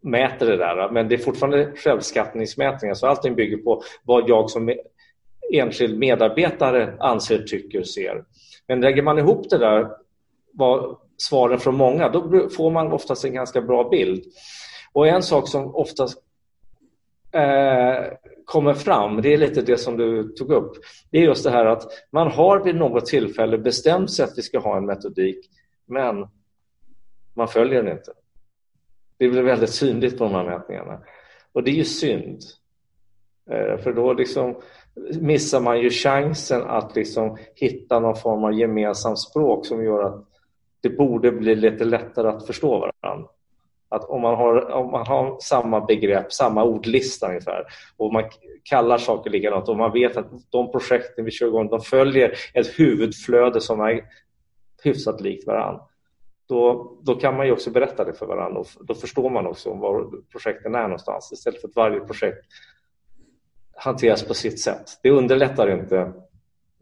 mäter 0.00 0.46
det 0.46 0.56
där. 0.56 0.90
Men 0.90 1.08
det 1.08 1.14
är 1.14 1.18
fortfarande 1.18 1.72
självskattningsmätningar 1.76 2.94
så 2.94 3.06
allting 3.06 3.34
bygger 3.34 3.56
på 3.56 3.82
vad 4.04 4.28
jag 4.28 4.50
som 4.50 4.74
enskild 5.52 5.98
medarbetare 5.98 6.96
anser, 7.00 7.38
tycker, 7.38 7.82
ser. 7.82 8.24
Men 8.68 8.80
lägger 8.80 9.02
man 9.02 9.18
ihop 9.18 9.50
det 9.50 9.58
där, 9.58 9.90
vad 10.52 10.96
svaren 11.16 11.58
från 11.58 11.76
många, 11.76 12.08
då 12.08 12.48
får 12.48 12.70
man 12.70 12.92
oftast 12.92 13.24
en 13.24 13.34
ganska 13.34 13.60
bra 13.60 13.88
bild. 13.88 14.24
Och 14.92 15.08
en 15.08 15.22
sak 15.22 15.48
som 15.48 15.74
oftast 15.74 16.18
eh, 17.32 18.04
kommer 18.44 18.74
fram, 18.74 19.22
det 19.22 19.34
är 19.34 19.38
lite 19.38 19.62
det 19.62 19.78
som 19.78 19.96
du 19.96 20.28
tog 20.28 20.50
upp, 20.50 20.72
det 21.10 21.18
är 21.18 21.22
just 21.22 21.44
det 21.44 21.50
här 21.50 21.66
att 21.66 21.82
man 22.10 22.30
har 22.30 22.64
vid 22.64 22.76
något 22.76 23.06
tillfälle 23.06 23.58
bestämt 23.58 24.10
sig 24.10 24.24
att 24.24 24.38
vi 24.38 24.42
ska 24.42 24.58
ha 24.58 24.76
en 24.76 24.86
metodik, 24.86 25.50
men 25.86 26.26
man 27.34 27.48
följer 27.48 27.82
den 27.82 27.92
inte. 27.92 28.12
Det 29.18 29.28
blir 29.28 29.42
väldigt 29.42 29.70
synligt 29.70 30.18
på 30.18 30.24
de 30.24 30.34
här 30.34 30.44
mätningarna. 30.44 31.00
Och 31.52 31.62
det 31.62 31.70
är 31.70 31.74
ju 31.74 31.84
synd. 31.84 32.40
Eh, 33.50 33.78
för 33.78 33.92
då 33.92 34.12
liksom 34.12 34.56
missar 35.20 35.60
man 35.60 35.80
ju 35.80 35.90
chansen 35.90 36.62
att 36.62 36.96
liksom 36.96 37.36
hitta 37.54 38.00
någon 38.00 38.16
form 38.16 38.44
av 38.44 38.52
gemensamt 38.52 39.18
språk 39.18 39.66
som 39.66 39.84
gör 39.84 40.02
att 40.02 40.24
det 40.80 40.90
borde 40.90 41.32
bli 41.32 41.54
lite 41.54 41.84
lättare 41.84 42.28
att 42.28 42.46
förstå 42.46 42.78
varandra. 42.78 43.28
Att 43.88 44.04
om 44.04 44.22
man 44.22 44.34
har, 44.34 44.70
om 44.70 44.90
man 44.90 45.06
har 45.06 45.36
samma 45.40 45.80
begrepp, 45.80 46.32
samma 46.32 46.64
ordlista 46.64 47.28
ungefär 47.28 47.64
och 47.96 48.12
man 48.12 48.24
kallar 48.62 48.98
saker 48.98 49.30
likadant 49.30 49.68
och 49.68 49.76
man 49.76 49.92
vet 49.92 50.16
att 50.16 50.30
de 50.50 50.72
projekten 50.72 51.24
vi 51.24 51.30
kör 51.30 51.46
igång 51.46 51.68
de 51.68 51.80
följer 51.80 52.32
ett 52.54 52.78
huvudflöde 52.78 53.60
som 53.60 53.80
är 53.80 54.04
hyfsat 54.82 55.20
likt 55.20 55.46
varandra 55.46 55.80
då, 56.48 56.92
då 57.02 57.14
kan 57.14 57.36
man 57.36 57.46
ju 57.46 57.52
också 57.52 57.70
berätta 57.70 58.04
det 58.04 58.12
för 58.12 58.26
varandra 58.26 58.60
och 58.60 58.66
då 58.80 58.94
förstår 58.94 59.30
man 59.30 59.46
också 59.46 59.74
var 59.74 60.10
projekten 60.32 60.74
är 60.74 60.82
någonstans 60.82 61.32
istället 61.32 61.60
för 61.60 61.68
att 61.68 61.76
varje 61.76 62.00
projekt 62.00 62.46
hanteras 63.76 64.22
på 64.22 64.34
sitt 64.34 64.60
sätt. 64.60 65.00
Det 65.02 65.10
underlättar 65.10 65.80
inte 65.80 65.96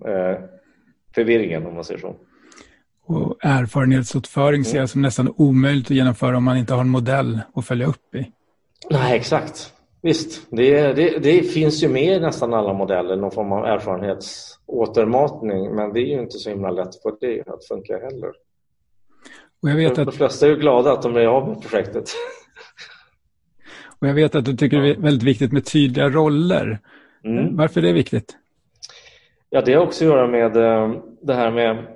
eh, 0.07 0.39
förvirringen 1.15 1.67
om 1.67 1.75
man 1.75 1.85
säger 1.85 2.01
så. 2.01 2.17
Och 3.07 3.45
erfarenhetsåterföring 3.45 4.65
ser 4.65 4.79
jag 4.79 4.89
som 4.89 5.03
nästan 5.03 5.35
omöjligt 5.37 5.87
att 5.87 5.91
genomföra 5.91 6.37
om 6.37 6.45
man 6.45 6.57
inte 6.57 6.75
har 6.75 6.81
en 6.81 6.89
modell 6.89 7.41
att 7.55 7.67
följa 7.67 7.87
upp 7.87 8.15
i. 8.15 8.31
Nej, 8.91 9.17
exakt. 9.17 9.73
Visst, 10.03 10.47
det, 10.51 10.93
det, 10.93 11.19
det, 11.19 11.43
finns 11.43 11.83
ju 11.83 11.89
med 11.89 12.17
i 12.17 12.21
nästan 12.21 12.55
alla 12.55 12.73
modeller, 12.73 13.17
någon 13.17 13.31
form 13.31 13.53
av 13.53 13.65
erfarenhetsåtermatning, 13.65 15.75
men 15.75 15.93
det 15.93 16.01
är 16.01 16.07
ju 16.07 16.21
inte 16.21 16.39
så 16.39 16.51
himla 16.51 16.71
lätt 16.71 17.03
för 17.03 17.17
det 17.21 17.49
att 17.49 17.67
funka 17.69 17.99
heller. 17.99 18.33
Och 19.63 19.71
jag 19.71 19.77
vet 19.77 19.99
att... 19.99 20.07
De 20.07 20.13
flesta 20.13 20.47
är 20.47 20.51
ju 20.51 20.57
glada 20.57 20.93
att 20.93 21.03
de 21.03 21.17
är 21.17 21.27
av 21.27 21.49
med 21.49 21.63
projektet. 21.63 22.05
Och 24.05 24.09
jag 24.09 24.15
vet 24.15 24.35
att 24.35 24.45
du 24.45 24.57
tycker 24.57 24.81
det 24.81 24.91
är 24.91 24.97
väldigt 24.97 25.23
viktigt 25.23 25.53
med 25.53 25.65
tydliga 25.65 26.09
roller. 26.09 26.79
Mm. 27.25 27.57
Varför 27.57 27.81
är 27.81 27.87
det 27.87 27.93
viktigt? 27.93 28.37
Ja, 29.51 29.61
det 29.61 29.75
har 29.75 29.83
också 29.83 30.05
att 30.05 30.11
göra 30.11 30.27
med 30.27 30.57
eh, 30.57 30.95
det 31.23 31.35
här 31.35 31.51
med 31.51 31.87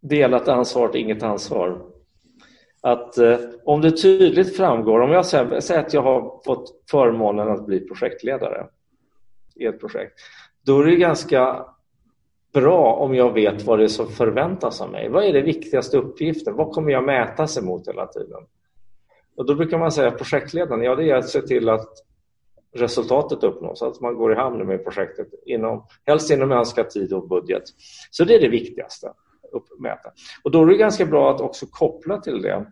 delat 0.00 0.48
ansvar 0.48 0.88
och 0.88 0.96
inget 0.96 1.22
ansvar. 1.22 1.82
Att 2.80 3.18
eh, 3.18 3.36
om 3.64 3.80
det 3.80 3.90
tydligt 3.90 4.56
framgår, 4.56 5.00
om 5.00 5.10
jag 5.10 5.26
säger, 5.26 5.60
säger 5.60 5.80
att 5.80 5.94
jag 5.94 6.02
har 6.02 6.40
fått 6.44 6.84
förmånen 6.90 7.48
att 7.48 7.66
bli 7.66 7.80
projektledare 7.80 8.66
i 9.54 9.66
ett 9.66 9.80
projekt, 9.80 10.14
då 10.66 10.80
är 10.80 10.86
det 10.86 10.96
ganska 10.96 11.66
bra 12.52 12.92
om 12.94 13.14
jag 13.14 13.32
vet 13.32 13.62
vad 13.62 13.78
det 13.78 13.84
är 13.84 13.88
som 13.88 14.08
förväntas 14.08 14.80
av 14.80 14.90
mig. 14.90 15.08
Vad 15.08 15.24
är 15.24 15.32
det 15.32 15.42
viktigaste 15.42 15.96
uppgiften? 15.96 16.56
Vad 16.56 16.72
kommer 16.72 16.92
jag 16.92 17.04
mätas 17.04 17.58
emot 17.58 17.88
hela 17.88 18.06
tiden? 18.06 18.40
Och 19.36 19.46
då 19.46 19.54
brukar 19.54 19.78
man 19.78 19.92
säga 19.92 20.08
att 20.08 20.18
projektledaren, 20.18 20.82
ja 20.82 20.94
det 20.94 21.10
är 21.10 21.14
att 21.14 21.28
se 21.28 21.42
till 21.42 21.68
att 21.68 21.88
resultatet 22.74 23.44
uppnås, 23.44 23.82
att 23.82 24.00
man 24.00 24.14
går 24.14 24.32
i 24.32 24.36
hamn 24.36 24.66
med 24.66 24.84
projektet, 24.84 25.28
inom, 25.46 25.86
helst 26.06 26.30
inom 26.30 26.52
önskad 26.52 26.90
tid 26.90 27.12
och 27.12 27.28
budget. 27.28 27.62
Så 28.10 28.24
det 28.24 28.34
är 28.34 28.40
det 28.40 28.48
viktigaste 28.48 29.08
att 29.08 29.80
mäta. 29.80 30.10
Och 30.44 30.50
då 30.50 30.62
är 30.62 30.66
det 30.66 30.76
ganska 30.76 31.06
bra 31.06 31.34
att 31.34 31.40
också 31.40 31.66
koppla 31.70 32.20
till 32.20 32.42
det 32.42 32.66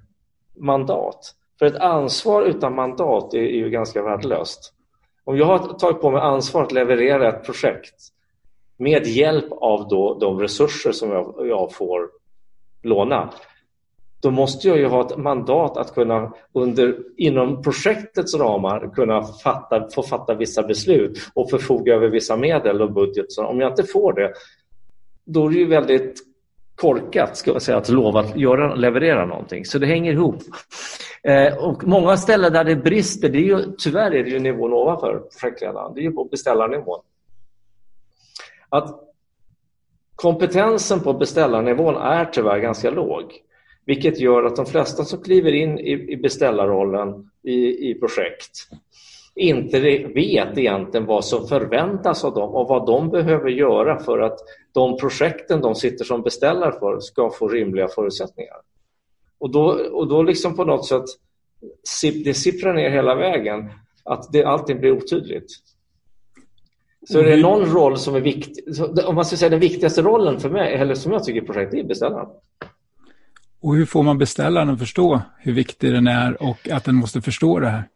mandat. 0.56 1.34
För 1.58 1.66
ett 1.66 1.76
ansvar 1.76 2.42
utan 2.42 2.74
mandat 2.74 3.34
är, 3.34 3.38
är 3.38 3.56
ju 3.56 3.70
ganska 3.70 4.02
värdelöst. 4.02 4.74
Om 5.24 5.36
jag 5.36 5.46
har 5.46 5.58
tagit 5.58 6.00
på 6.00 6.10
mig 6.10 6.20
ansvar 6.20 6.62
att 6.62 6.72
leverera 6.72 7.28
ett 7.28 7.44
projekt 7.44 7.94
med 8.76 9.06
hjälp 9.06 9.52
av 9.52 9.88
då 9.88 10.18
de 10.18 10.40
resurser 10.40 10.92
som 10.92 11.10
jag, 11.10 11.46
jag 11.48 11.72
får 11.72 12.10
låna 12.82 13.32
då 14.22 14.30
måste 14.30 14.68
jag 14.68 14.78
ju 14.78 14.86
ha 14.86 15.06
ett 15.06 15.18
mandat 15.18 15.76
att 15.76 15.94
kunna 15.94 16.32
under, 16.52 16.96
inom 17.16 17.62
projektets 17.62 18.34
ramar 18.34 18.94
kunna 18.94 19.22
fatta, 19.22 19.88
få 19.94 20.02
fatta 20.02 20.34
vissa 20.34 20.62
beslut 20.62 21.30
och 21.34 21.50
förfoga 21.50 21.94
över 21.94 22.08
vissa 22.08 22.36
medel 22.36 22.82
och 22.82 22.92
budget. 22.92 23.32
Så 23.32 23.46
om 23.46 23.60
jag 23.60 23.72
inte 23.72 23.84
får 23.84 24.12
det, 24.12 24.32
då 25.24 25.46
är 25.46 25.50
det 25.50 25.58
ju 25.58 25.66
väldigt 25.66 26.20
korkat 26.74 27.36
ska 27.36 27.50
jag 27.50 27.62
säga, 27.62 27.78
att 27.78 27.88
lova 27.88 28.20
att 28.20 28.36
göra, 28.36 28.74
leverera 28.74 29.26
någonting. 29.26 29.64
Så 29.64 29.78
det 29.78 29.86
hänger 29.86 30.12
ihop. 30.12 30.42
Eh, 31.22 31.56
och 31.56 31.84
många 31.84 32.16
ställen 32.16 32.52
där 32.52 32.64
det 32.64 32.76
brister, 32.76 33.28
det 33.28 33.38
är 33.38 33.42
ju, 33.42 33.62
tyvärr 33.78 34.14
är 34.14 34.24
det 34.24 34.30
ju 34.30 34.38
nivån 34.38 34.72
ovanför 34.72 35.22
projektledaren, 35.40 35.94
det 35.94 36.00
är 36.00 36.04
ju 36.04 36.12
på 36.12 36.24
beställarnivån 36.24 37.00
att 38.72 39.00
kompetensen 40.14 41.00
på 41.00 41.12
beställarnivån 41.12 41.96
är 41.96 42.24
tyvärr 42.24 42.58
ganska 42.58 42.90
låg. 42.90 43.32
Vilket 43.84 44.20
gör 44.20 44.44
att 44.44 44.56
de 44.56 44.66
flesta 44.66 45.04
som 45.04 45.22
kliver 45.22 45.52
in 45.52 45.78
i, 45.78 46.16
beställarrollen 46.16 47.30
i, 47.42 47.90
i 47.90 47.94
projekt 47.94 48.68
inte 49.34 49.80
vet 50.14 50.58
egentligen 50.58 51.06
vad 51.06 51.24
som 51.24 51.48
förväntas 51.48 52.24
av 52.24 52.34
dem 52.34 52.50
och 52.50 52.68
vad 52.68 52.86
de 52.86 53.10
behöver 53.10 53.50
göra 53.50 53.98
för 53.98 54.18
att 54.18 54.38
de 54.72 54.96
projekten 54.96 55.60
de 55.60 55.74
sitter 55.74 56.04
som 56.04 56.22
beställare 56.22 56.72
för 56.78 57.00
ska 57.00 57.30
få 57.30 57.48
rimliga 57.48 57.88
förutsättningar. 57.88 58.56
Och 59.38 59.50
då, 59.50 59.64
och 59.92 60.08
då 60.08 60.22
liksom 60.22 60.56
på 60.56 60.64
något 60.64 60.86
sätt 60.86 61.04
det 62.24 62.34
sipprar 62.34 62.74
ner 62.74 62.90
hela 62.90 63.14
vägen 63.14 63.70
att 64.04 64.32
det, 64.32 64.44
allting 64.44 64.80
blir 64.80 64.92
otydligt. 64.92 65.50
Så 67.08 67.18
är 67.18 67.24
det 67.24 67.32
mm. 67.32 67.40
någon 67.40 67.64
roll 67.64 67.98
som 67.98 68.14
är 68.14 68.20
viktig, 68.20 68.64
om 69.06 69.14
man 69.14 69.24
ska 69.24 69.36
säga 69.36 69.50
den 69.50 69.60
viktigaste 69.60 70.02
rollen 70.02 70.40
för 70.40 70.50
mig, 70.50 70.74
eller 70.74 70.94
som 70.94 71.12
jag 71.12 71.24
tycker 71.24 71.42
i 71.42 71.46
projektet, 71.46 71.78
är 71.78 71.84
beställaren. 71.84 72.28
Och 73.62 73.74
hur 73.76 73.86
får 73.86 74.02
man 74.02 74.18
beställaren 74.18 74.70
att 74.70 74.78
förstå 74.78 75.22
hur 75.38 75.52
viktig 75.52 75.92
den 75.92 76.06
är 76.06 76.42
och 76.42 76.68
att 76.72 76.84
den 76.84 76.94
måste 76.94 77.20
förstå 77.20 77.58
det 77.58 77.68
här? 77.68 77.88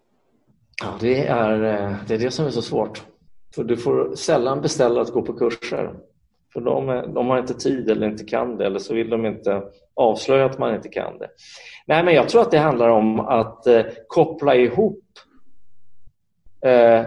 Ja, 0.83 0.95
det 1.01 1.27
är 1.27 1.53
eh, 1.53 1.97
det, 2.09 2.15
är 2.15 2.19
det 2.19 2.31
som 2.31 2.47
är 2.47 2.51
så 2.51 2.63
svårt. 2.63 3.03
För 3.55 3.65
du 3.65 3.77
får 3.77 4.15
sällan 4.15 4.61
beställa 4.61 5.01
att 5.01 5.13
gå 5.13 5.23
på 5.23 5.33
kurser. 5.33 5.95
För 6.53 6.61
de, 6.61 6.87
de 7.15 7.27
har 7.27 7.39
inte 7.39 7.55
tid 7.55 7.91
eller 7.91 8.07
inte 8.07 8.25
kan 8.25 8.57
det 8.57 8.67
eller 8.67 8.79
så 8.79 8.95
vill 8.95 9.11
de 9.11 9.27
inte 9.27 9.63
avslöja 9.95 10.45
att 10.45 10.59
man 10.59 10.75
inte 10.75 10.89
kan 10.89 11.19
det. 11.19 11.29
Nej, 11.87 12.05
men 12.05 12.15
jag 12.15 12.29
tror 12.29 12.43
att 12.43 12.51
det 12.51 12.59
handlar 12.59 12.89
om 12.89 13.21
att 13.21 13.67
eh, 13.67 13.83
koppla 14.09 14.55
ihop 14.55 15.05
eh, 16.67 17.03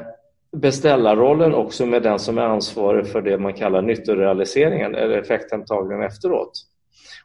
beställarrollen 0.52 1.54
också 1.54 1.86
med 1.86 2.04
den 2.04 2.20
som 2.20 2.38
är 2.38 2.42
ansvarig 2.42 3.08
för 3.08 3.22
det 3.22 3.38
man 3.38 3.54
kallar 3.54 3.82
nyttorealiseringen 3.82 4.96
eller 4.96 5.18
effekthemtagningen 5.18 6.04
efteråt. 6.04 6.52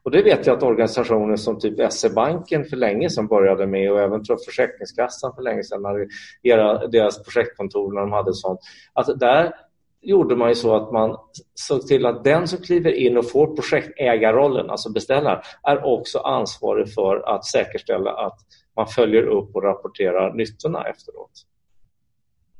Och 0.04 0.10
det 0.10 0.22
vet 0.22 0.46
jag 0.46 0.56
att 0.56 0.62
organisationer 0.62 1.36
som 1.36 1.58
typ 1.58 1.92
SE-banken 1.92 2.64
för 2.64 2.76
länge 2.76 3.10
sedan 3.10 3.26
började 3.26 3.66
med 3.66 3.92
och 3.92 4.00
även 4.00 4.24
tror 4.24 4.36
Försäkringskassan 4.46 5.34
för 5.34 5.42
länge 5.42 5.64
sedan, 5.64 5.82
när 5.82 6.06
era, 6.42 6.86
deras 6.86 7.22
projektkontor 7.22 7.92
när 7.92 8.00
de 8.00 8.12
hade 8.12 8.34
sånt, 8.34 8.60
att 8.92 9.20
där 9.20 9.52
gjorde 10.02 10.36
man 10.36 10.48
ju 10.48 10.54
så 10.54 10.74
att 10.76 10.92
man 10.92 11.16
såg 11.54 11.86
till 11.86 12.06
att 12.06 12.24
den 12.24 12.48
som 12.48 12.58
kliver 12.58 12.92
in 12.92 13.16
och 13.16 13.30
får 13.30 13.56
projektägarrollen, 13.56 14.70
alltså 14.70 14.92
beställaren, 14.92 15.42
är 15.62 15.84
också 15.84 16.18
ansvarig 16.18 16.94
för 16.94 17.34
att 17.34 17.44
säkerställa 17.44 18.10
att 18.10 18.38
man 18.76 18.86
följer 18.86 19.22
upp 19.22 19.56
och 19.56 19.62
rapporterar 19.62 20.34
nyttorna 20.34 20.84
efteråt. 20.84 21.32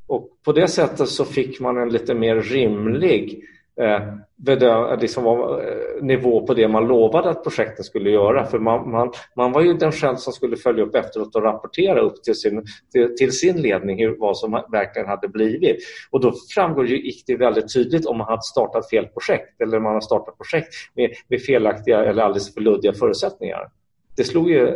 Och 0.06 0.28
på 0.44 0.52
det 0.52 0.68
sättet 0.68 1.08
så 1.08 1.24
fick 1.24 1.60
man 1.60 1.78
en 1.78 1.88
lite 1.88 2.14
mer 2.14 2.36
rimlig 2.36 3.32
eh, 3.32 3.53
Eh, 3.80 4.00
bedöm, 4.36 4.92
eh, 4.92 5.00
liksom, 5.00 5.26
eh, 5.26 6.04
nivå 6.04 6.46
på 6.46 6.54
det 6.54 6.68
man 6.68 6.86
lovade 6.86 7.30
att 7.30 7.42
projekten 7.42 7.84
skulle 7.84 8.10
göra. 8.10 8.46
För 8.46 8.58
man, 8.58 8.90
man, 8.90 9.12
man 9.36 9.52
var 9.52 9.62
ju 9.62 9.74
den 9.74 9.92
själv 9.92 10.16
som 10.16 10.32
skulle 10.32 10.56
följa 10.56 10.84
upp 10.84 10.94
efteråt 10.94 11.36
och 11.36 11.42
rapportera 11.42 12.00
upp 12.00 12.22
till 12.22 12.34
sin, 12.34 12.64
till, 12.92 13.16
till 13.16 13.32
sin 13.32 13.62
ledning 13.62 13.98
hur, 13.98 14.16
vad 14.18 14.36
som 14.36 14.62
verkligen 14.72 15.08
hade 15.08 15.28
blivit. 15.28 15.76
Och 16.10 16.20
då 16.20 16.34
framgår 16.54 16.86
ju, 16.86 17.12
det 17.26 17.36
väldigt 17.36 17.72
tydligt 17.74 18.06
om 18.06 18.18
man 18.18 18.26
hade 18.26 18.42
startat 18.42 18.90
fel 18.90 19.06
projekt 19.06 19.60
eller 19.60 19.76
om 19.76 19.82
man 19.82 19.94
har 19.94 20.00
startat 20.00 20.38
projekt 20.38 20.74
med, 20.94 21.10
med 21.28 21.40
felaktiga 21.42 22.04
eller 22.04 22.22
alldeles 22.22 22.54
för 22.54 22.60
luddiga 22.60 22.92
förutsättningar. 22.92 23.68
Det, 24.16 24.24
slog 24.24 24.50
ju, 24.50 24.66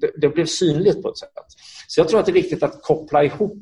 det, 0.00 0.10
det 0.20 0.28
blev 0.28 0.44
synligt 0.44 1.02
på 1.02 1.08
ett 1.08 1.18
sätt. 1.18 1.28
Så 1.88 2.00
jag 2.00 2.08
tror 2.08 2.20
att 2.20 2.26
det 2.26 2.32
är 2.32 2.34
viktigt 2.34 2.62
att 2.62 2.82
koppla 2.82 3.24
ihop 3.24 3.58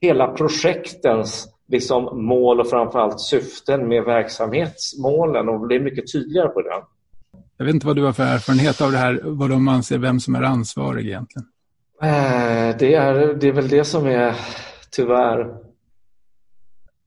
hela 0.00 0.28
projektens 0.28 1.48
liksom 1.70 2.24
mål 2.24 2.60
och 2.60 2.70
framförallt 2.70 3.20
syften 3.20 3.88
med 3.88 4.04
verksamhetsmålen 4.04 5.48
och 5.48 5.60
bli 5.60 5.80
mycket 5.80 6.12
tydligare 6.12 6.48
på 6.48 6.62
det. 6.62 6.82
Jag 7.56 7.64
vet 7.64 7.74
inte 7.74 7.86
vad 7.86 7.96
du 7.96 8.04
har 8.04 8.12
för 8.12 8.22
erfarenhet 8.22 8.80
av 8.80 8.92
det 8.92 8.98
här, 8.98 9.20
vad 9.24 9.50
de 9.50 9.68
anser 9.68 9.98
vem 9.98 10.20
som 10.20 10.34
är 10.34 10.42
ansvarig 10.42 11.06
egentligen? 11.06 11.48
Eh, 12.02 12.76
det 12.78 12.94
är, 12.94 13.34
det 13.34 13.48
är 13.48 13.52
väl 13.52 13.68
det 13.68 13.84
som 13.84 14.06
är 14.06 14.34
tyvärr 14.90 15.54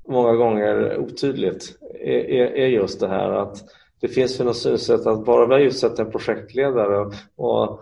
många 0.08 0.34
gånger 0.34 0.98
otydligt, 0.98 1.78
är, 2.02 2.56
är 2.56 2.68
just 2.68 3.00
det 3.00 3.08
här 3.08 3.30
att 3.30 3.64
det 4.02 4.08
finns 4.08 4.38
för 4.38 4.44
något 4.44 4.58
synsätt 4.58 5.06
att 5.06 5.26
bara 5.26 5.46
vi 5.46 5.54
har 5.54 5.62
utsett 5.62 6.00
en 6.00 6.12
projektledare 6.12 7.16
och, 7.36 7.82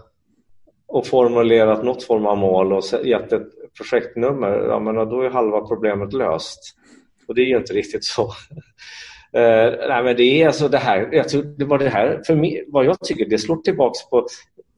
och 0.88 1.08
formulerat 1.08 1.84
något 1.84 2.04
form 2.04 2.26
av 2.26 2.38
mål 2.38 2.74
och 2.74 2.84
gett 3.04 3.34
ett 3.34 3.61
projektnummer, 3.78 4.66
ja, 4.70 4.80
men 4.80 4.96
då 4.96 5.22
är 5.22 5.30
halva 5.30 5.62
problemet 5.62 6.14
löst. 6.14 6.60
Och 7.28 7.36
det 7.36 7.42
är 7.42 7.46
ju 7.46 7.58
inte 7.58 7.74
riktigt 7.74 8.04
så. 8.04 8.24
Uh, 8.24 8.30
nej, 9.88 10.04
men 10.04 10.16
det 10.16 10.24
är 10.24 10.48
alltså 10.48 10.68
det 10.68 10.78
här, 10.78 11.10
jag 11.12 11.30
tror 11.30 11.44
det 11.44 11.66
var 11.66 11.78
det 11.78 11.90
här, 11.90 12.22
för 12.28 12.36
mig, 12.36 12.66
vad 12.68 12.86
jag 12.86 13.00
tycker, 13.00 13.26
det 13.26 13.38
slår 13.38 13.58
tillbaks 13.58 14.10
på, 14.10 14.28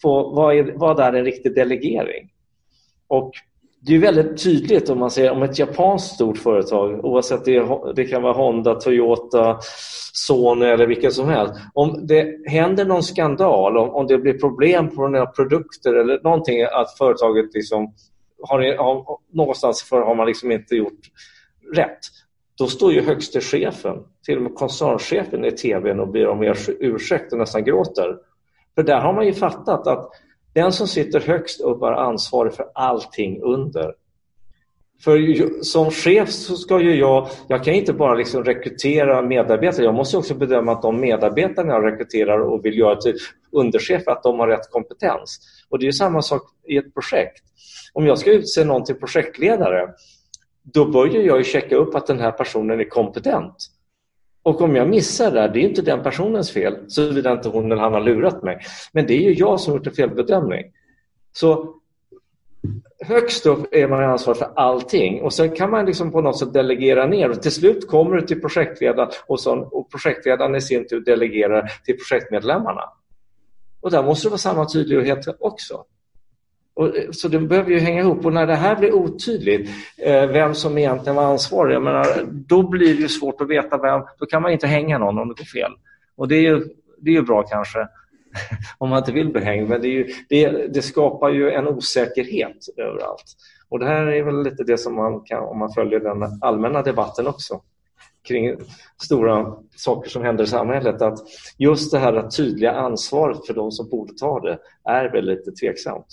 på 0.04 0.30
vad, 0.30 0.56
är, 0.56 0.74
vad 0.76 1.00
är 1.00 1.14
en 1.14 1.26
riktig 1.26 1.56
delegering? 1.56 2.30
Och 3.08 3.32
det 3.86 3.96
är 3.96 4.00
väldigt 4.00 4.44
tydligt 4.44 4.90
om 4.90 5.00
man 5.00 5.12
säger 5.12 5.32
om 5.32 5.44
ett 5.44 5.60
japanskt 5.60 6.16
stort 6.16 6.38
företag, 6.38 7.06
oavsett 7.06 7.46
det, 7.46 7.68
det 7.96 8.06
kan 8.06 8.22
vara 8.22 8.34
Honda, 8.34 8.76
Toyota, 8.76 9.60
Sony 10.14 10.66
eller 10.66 10.88
vilket 10.88 11.14
som 11.14 11.30
helst. 11.30 11.54
Om 11.74 12.08
det 12.08 12.50
händer 12.50 12.86
någon 12.86 13.04
skandal, 13.04 13.78
om, 13.78 13.90
om 13.90 14.08
det 14.08 14.18
blir 14.18 14.34
problem 14.34 14.90
på 14.96 15.08
några 15.08 15.26
produkter 15.26 15.94
eller 15.94 16.24
någonting, 16.24 16.62
att 16.62 16.98
företaget 16.98 17.54
liksom 17.54 17.94
har, 18.50 18.78
har, 18.78 19.18
någonstans 19.32 19.84
för 19.84 20.02
har 20.02 20.16
man 20.16 20.28
liksom 20.28 20.52
inte 20.52 20.76
gjort 20.76 21.00
rätt. 21.76 22.00
Då 22.58 22.68
står 22.68 22.94
ju 22.94 23.02
högste 23.02 23.42
chefen, 23.42 23.98
till 24.26 24.38
och 24.38 24.44
med 24.44 24.56
koncernchefen 24.56 25.46
i 25.46 25.52
tvn 25.52 26.00
och 26.00 26.08
ber 26.08 26.28
om 26.28 26.56
ursäkt 26.68 27.34
och 27.34 27.40
nästan 27.40 27.64
gråter. 27.64 28.18
För 28.76 28.84
där 28.84 29.00
har 29.00 29.14
man 29.14 29.26
ju 29.26 29.34
fattat 29.34 29.88
att 29.88 30.10
den 30.54 30.72
som 30.72 30.88
sitter 30.88 31.20
högst 31.20 31.62
upp 31.62 31.82
är 31.82 31.92
ansvarig 31.92 32.54
för 32.54 32.72
allting 32.74 33.42
under. 33.42 33.94
För 35.04 35.64
som 35.64 35.92
chef 35.92 36.30
så 36.30 36.56
ska 36.56 36.82
ju 36.82 36.96
jag, 36.96 37.28
jag 37.48 37.64
kan 37.64 37.74
inte 37.74 37.94
bara 37.94 38.14
liksom 38.14 38.44
rekrytera 38.44 39.22
medarbetare, 39.22 39.86
jag 39.86 39.94
måste 39.94 40.18
också 40.18 40.34
bedöma 40.34 40.72
att 40.72 40.82
de 40.82 41.00
medarbetarna 41.00 41.74
jag 41.74 41.86
rekryterar 41.86 42.40
och 42.40 42.66
vill 42.66 42.78
göra 42.78 42.96
till 42.96 43.16
underchef, 43.52 44.08
att 44.08 44.24
de 44.24 44.40
har 44.40 44.48
rätt 44.48 44.72
kompetens. 44.72 45.40
Och 45.70 45.80
det 45.80 45.88
är 45.88 45.92
samma 45.92 46.22
sak 46.22 46.42
i 46.68 46.78
ett 46.78 46.94
projekt. 46.94 47.44
Om 47.94 48.06
jag 48.06 48.20
ska 48.20 48.32
utse 48.32 48.64
någon 48.64 48.84
till 48.84 48.96
projektledare, 48.96 49.90
då 50.64 50.86
börjar 50.86 51.24
jag 51.24 51.38
ju 51.38 51.44
checka 51.44 51.76
upp 51.76 51.96
att 51.96 52.08
den 52.08 52.20
här 52.20 52.32
personen 52.32 52.80
är 52.80 52.90
kompetent. 52.90 53.56
Och 54.44 54.62
om 54.62 54.76
jag 54.76 54.90
missar 54.90 55.32
det, 55.32 55.52
det 55.54 55.60
är 55.60 55.70
inte 55.70 55.82
den 55.82 56.04
personens 56.04 56.52
fel, 56.52 56.76
såvida 56.88 57.32
inte 57.32 57.50
hon 57.50 57.72
eller 57.72 57.82
han 57.82 57.94
har 57.94 58.02
lurat 58.02 58.44
mig. 58.44 58.60
Men 58.92 59.08
det 59.08 59.14
är 59.14 59.22
ju 59.22 59.34
jag 59.34 59.60
som 59.60 59.72
har 59.72 59.78
gjort 59.78 59.88
en 59.88 59.94
felbedömning. 59.94 60.64
Så 61.32 61.76
högst 63.06 63.46
upp 63.46 63.68
är 63.72 63.88
man 63.88 64.04
ansvarig 64.04 64.38
för 64.38 64.52
allting 64.56 65.22
och 65.22 65.34
sen 65.34 65.56
kan 65.56 65.72
man 65.72 65.86
liksom 65.86 66.12
på 66.12 66.22
något 66.22 66.40
sätt 66.40 66.54
delegera 66.54 67.06
ner 67.06 67.30
och 67.30 67.42
till 67.42 67.52
slut 67.52 67.88
kommer 67.88 68.16
du 68.16 68.22
till 68.22 68.42
projektledaren 68.42 69.10
och, 69.28 69.40
så, 69.40 69.60
och 69.60 69.92
projektledaren 69.92 70.56
i 70.56 70.62
sin 70.62 70.88
tur 70.88 71.00
delegerar 71.00 71.72
till 71.86 71.98
projektmedlemmarna. 71.98 72.82
Och 73.82 73.92
där 73.92 74.04
måste 74.04 74.28
det 74.28 74.30
vara 74.30 74.38
samma 74.38 74.66
tydlighet 74.66 75.28
också. 75.40 75.84
Och, 76.74 76.98
eh, 76.98 77.12
så 77.12 77.28
det 77.28 77.40
behöver 77.40 77.72
ju 77.72 77.80
hänga 77.80 78.02
ihop 78.02 78.26
och 78.26 78.34
när 78.34 78.48
det 78.48 78.56
här 78.56 78.76
blir 78.76 78.94
otydligt, 78.94 79.70
eh, 79.98 80.28
vem 80.28 80.56
som 80.56 80.78
egentligen 80.78 81.16
var 81.16 81.24
ansvarig, 81.24 81.76
jag 81.76 81.84
menar, 81.84 82.06
då 82.32 82.70
blir 82.70 82.96
det 82.96 83.02
ju 83.02 83.08
svårt 83.08 83.42
att 83.42 83.50
veta 83.50 83.78
vem, 83.78 84.02
då 84.20 84.26
kan 84.26 84.42
man 84.42 84.52
inte 84.52 84.68
hänga 84.68 84.98
någon 84.98 85.20
om 85.20 85.28
det 85.28 85.34
går 85.34 85.62
fel. 85.62 85.72
Och 86.16 86.28
det 86.28 86.36
är 86.36 86.42
ju, 86.42 86.64
det 86.98 87.12
är 87.12 87.16
ju 87.16 87.22
bra 87.22 87.44
kanske 87.44 87.88
om 88.78 88.90
man 88.90 89.00
inte 89.00 89.12
vill 89.12 89.32
bli 89.32 89.44
hängd, 89.44 89.70
men 89.70 89.82
det, 89.82 89.88
ju, 89.88 90.08
det, 90.30 90.50
det, 90.74 90.82
skapar 90.82 91.30
ju 91.30 91.52
en 91.52 91.68
osäkerhet 91.68 92.68
överallt. 92.78 93.36
Och 93.70 93.80
det 93.80 93.86
här 93.86 94.08
är 94.08 94.24
väl 94.24 94.44
lite 94.44 94.64
det 94.64 94.78
som 94.78 94.96
man 94.96 95.22
kan, 95.22 95.44
om 95.44 95.60
man 95.60 95.74
följer 95.74 96.00
den 96.00 96.40
allmänna 96.42 96.82
debatten 96.82 97.28
också 97.28 97.62
kring 98.28 98.56
stora 99.04 99.54
saker 99.76 100.10
som 100.10 100.24
händer 100.24 100.44
i 100.44 100.48
samhället, 100.48 101.02
att 101.02 101.20
just 101.58 101.92
det 101.92 102.00
här 102.00 102.30
tydliga 102.30 102.72
ansvaret 102.72 103.48
för 103.48 103.54
de 103.54 103.72
som 103.72 103.90
borde 103.90 104.14
ta 104.14 104.40
det 104.40 104.60
är 104.84 105.12
väl 105.12 105.26
lite 105.26 105.52
tveksamt. 105.52 106.08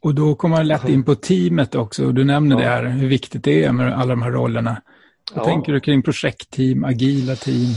Och 0.00 0.14
då 0.14 0.34
kommer 0.34 0.56
man 0.56 0.66
lätt 0.66 0.88
in 0.88 1.04
på 1.04 1.14
teamet 1.14 1.74
också. 1.74 2.12
Du 2.12 2.24
nämner 2.24 2.56
ja. 2.56 2.62
det 2.62 2.68
här, 2.68 2.84
hur 2.84 3.08
viktigt 3.08 3.44
det 3.44 3.64
är 3.64 3.72
med 3.72 3.98
alla 3.98 4.10
de 4.10 4.22
här 4.22 4.30
rollerna. 4.30 4.82
Vad 5.34 5.44
ja. 5.46 5.48
tänker 5.48 5.72
du 5.72 5.80
kring 5.80 6.02
projektteam, 6.02 6.84
agila 6.84 7.34
team? 7.34 7.68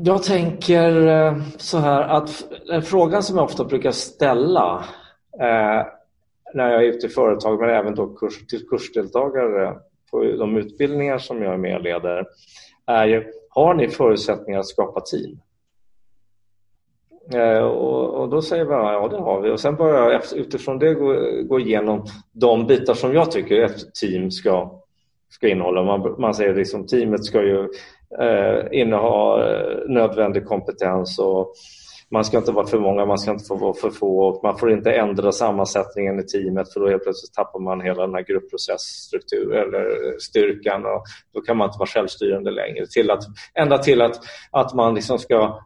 Jag 0.00 0.22
tänker 0.22 1.06
eh, 1.06 1.36
så 1.56 1.78
här 1.78 2.02
att 2.02 2.44
frågan 2.84 3.22
som 3.22 3.36
jag 3.36 3.44
ofta 3.44 3.64
brukar 3.64 3.90
ställa 3.90 4.84
eh, 5.40 5.86
när 6.54 6.70
jag 6.70 6.84
är 6.84 6.88
ute 6.88 7.06
i 7.06 7.10
företag, 7.10 7.60
men 7.60 7.70
även 7.70 7.94
då 7.94 8.06
kurs, 8.06 8.46
till 8.46 8.68
kursdeltagare 8.68 9.76
på 10.10 10.22
de 10.22 10.56
utbildningar 10.56 11.18
som 11.18 11.42
jag 11.42 11.54
är 11.54 11.58
med 11.58 11.76
och 11.76 11.82
leder, 11.82 12.26
är 12.86 13.06
ju, 13.06 13.32
har 13.50 13.74
ni 13.74 13.88
förutsättningar 13.88 14.60
att 14.60 14.66
skapa 14.66 15.00
team? 15.00 15.40
Eh, 17.34 17.62
och, 17.62 18.20
och, 18.20 18.28
då 18.28 18.42
säger 18.42 18.64
man 18.64 18.92
ja, 18.92 19.08
det 19.08 19.18
har 19.18 19.40
vi. 19.40 19.50
Och 19.50 19.60
sen 19.60 19.76
börjar 19.76 20.10
jag 20.10 20.22
utifrån 20.32 20.78
det 20.78 20.94
gå, 20.94 21.16
gå 21.44 21.60
igenom 21.60 22.04
de 22.32 22.66
bitar 22.66 22.94
som 22.94 23.14
jag 23.14 23.30
tycker 23.30 23.62
ett 23.62 23.94
team 23.94 24.30
ska, 24.30 24.80
ska 25.28 25.48
innehålla. 25.48 25.82
Man, 25.82 26.14
man 26.18 26.34
säger 26.34 26.54
liksom 26.54 26.86
teamet 26.86 27.24
ska 27.24 27.42
ju 27.42 27.68
eh, 28.20 28.80
inneha 28.80 29.50
eh, 29.50 29.78
nödvändig 29.88 30.46
kompetens 30.46 31.18
och 31.18 31.52
man 32.10 32.24
ska 32.24 32.38
inte 32.38 32.52
vara 32.52 32.66
för 32.66 32.78
många, 32.78 33.06
man 33.06 33.18
ska 33.18 33.30
inte 33.30 33.44
få 33.44 33.56
vara 33.56 33.74
för 33.74 33.90
få 33.90 34.20
och 34.20 34.40
man 34.42 34.58
får 34.58 34.70
inte 34.72 34.92
ändra 34.92 35.32
sammansättningen 35.32 36.20
i 36.20 36.22
teamet 36.22 36.72
för 36.72 36.80
då 36.80 36.88
helt 36.88 37.02
plötsligt 37.02 37.32
tappar 37.32 37.60
man 37.60 37.80
hela 37.80 38.06
den 38.06 38.14
här 38.14 38.22
gruppprocessstrukturen 38.22 39.62
eller 39.62 39.80
eh, 39.80 40.16
styrkan 40.20 40.86
och 40.86 41.02
då 41.34 41.40
kan 41.40 41.56
man 41.56 41.68
inte 41.68 41.78
vara 41.78 41.86
självstyrande 41.86 42.50
längre. 42.50 42.86
Till 42.86 43.10
att, 43.10 43.24
ända 43.54 43.78
till 43.78 44.02
att, 44.02 44.20
att 44.50 44.74
man 44.74 44.94
liksom 44.94 45.18
ska 45.18 45.58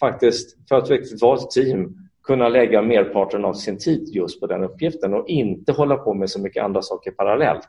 faktiskt, 0.00 0.68
för 0.68 0.76
att 0.76 0.90
riktigt 0.90 1.22
vara 1.22 1.36
ett 1.36 1.50
team, 1.50 1.96
kunna 2.22 2.48
lägga 2.48 2.82
merparten 2.82 3.44
av 3.44 3.54
sin 3.54 3.78
tid 3.78 4.08
just 4.08 4.40
på 4.40 4.46
den 4.46 4.64
uppgiften 4.64 5.14
och 5.14 5.28
inte 5.28 5.72
hålla 5.72 5.96
på 5.96 6.14
med 6.14 6.30
så 6.30 6.40
mycket 6.40 6.64
andra 6.64 6.82
saker 6.82 7.10
parallellt. 7.10 7.68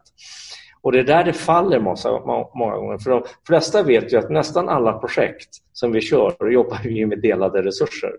Och 0.81 0.91
det 0.91 0.99
är 0.99 1.03
där 1.03 1.23
det 1.23 1.33
faller 1.33 1.79
massa, 1.79 2.19
många 2.55 2.75
gånger. 2.75 2.97
För 2.97 3.11
de 3.11 3.23
flesta 3.47 3.83
vet 3.83 4.13
ju 4.13 4.17
att 4.17 4.29
nästan 4.29 4.69
alla 4.69 4.93
projekt 4.93 5.49
som 5.73 5.91
vi 5.91 6.01
kör 6.01 6.49
jobbar 6.49 6.79
vi 6.83 7.05
med 7.05 7.19
delade 7.21 7.61
resurser. 7.61 8.11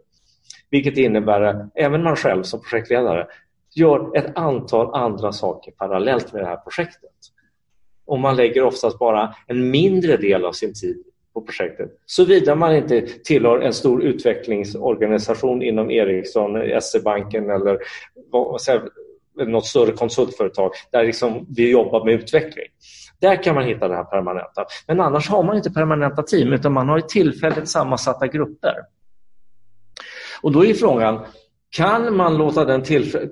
Vilket 0.71 0.97
innebär 0.97 1.41
att 1.41 1.71
även 1.75 2.03
man 2.03 2.17
själv 2.17 2.43
som 2.43 2.61
projektledare 2.61 3.27
gör 3.75 4.17
ett 4.17 4.37
antal 4.39 4.95
andra 4.95 5.33
saker 5.33 5.73
parallellt 5.73 6.33
med 6.33 6.43
det 6.43 6.47
här 6.47 6.57
projektet. 6.57 7.11
Och 8.07 8.19
man 8.19 8.37
lägger 8.37 8.63
oftast 8.63 8.99
bara 8.99 9.35
en 9.47 9.71
mindre 9.71 10.17
del 10.17 10.45
av 10.45 10.53
sin 10.53 10.75
tid 10.75 11.05
på 11.35 11.41
projektet. 11.41 11.91
Såvida 12.07 12.55
man 12.55 12.77
inte 12.77 13.01
tillhör 13.01 13.61
en 13.61 13.73
stor 13.73 14.03
utvecklingsorganisation 14.03 15.63
inom 15.63 15.91
Ericsson, 15.91 16.81
SE-banken 16.83 17.51
eller 17.51 17.79
något 19.37 19.67
större 19.67 19.93
konsultföretag 19.93 20.71
där 20.93 21.05
liksom 21.05 21.47
vi 21.57 21.71
jobbar 21.71 22.05
med 22.05 22.15
utveckling. 22.15 22.67
Där 23.21 23.43
kan 23.43 23.55
man 23.55 23.65
hitta 23.65 23.89
det 23.89 23.95
här 23.95 24.05
permanenta. 24.05 24.65
Men 24.87 25.01
annars 25.01 25.29
har 25.29 25.43
man 25.43 25.57
inte 25.57 25.71
permanenta 25.71 26.23
team 26.23 26.53
utan 26.53 26.73
man 26.73 26.89
har 26.89 27.01
tillfälligt 27.01 27.69
sammansatta 27.69 28.27
grupper. 28.27 28.75
Och 30.43 30.53
då 30.53 30.65
är 30.67 30.75
frågan, 30.75 31.21
kan 31.77 32.17
man 32.17 32.37
låta 32.37 32.65
den, 32.65 32.83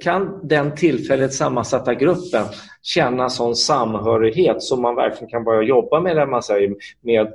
kan 0.01 0.49
den 0.49 0.75
tillfälligt 0.75 1.35
sammansatta 1.35 1.95
gruppen 1.95 2.45
känna 2.83 3.29
sån 3.29 3.57
samhörighet 3.57 4.63
som 4.63 4.83
man 4.83 4.97
verkligen 4.97 5.29
kan 5.31 5.45
börja 5.45 5.63
jobba 5.63 6.01
med, 6.01 6.17
det 6.17 6.27
man 6.27 6.43
säger, 6.43 6.75
med 7.01 7.27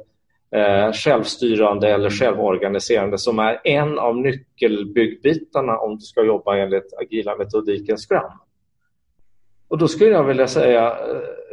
eh, 0.56 0.92
självstyrande 0.94 1.90
eller 1.90 2.10
självorganiserande 2.10 3.18
som 3.18 3.40
är 3.40 3.62
en 3.64 4.00
av 4.00 4.18
nyckelbyggbitarna 4.18 5.78
om 5.78 5.96
du 5.96 6.02
ska 6.02 6.24
jobba 6.24 6.58
enligt 6.58 6.94
agila 7.02 7.36
metodiken 7.36 7.98
Scrum. 7.98 8.32
Och 9.68 9.78
då 9.78 9.88
skulle 9.88 10.12
jag 10.12 10.24
vilja 10.24 10.48
säga, 10.48 10.98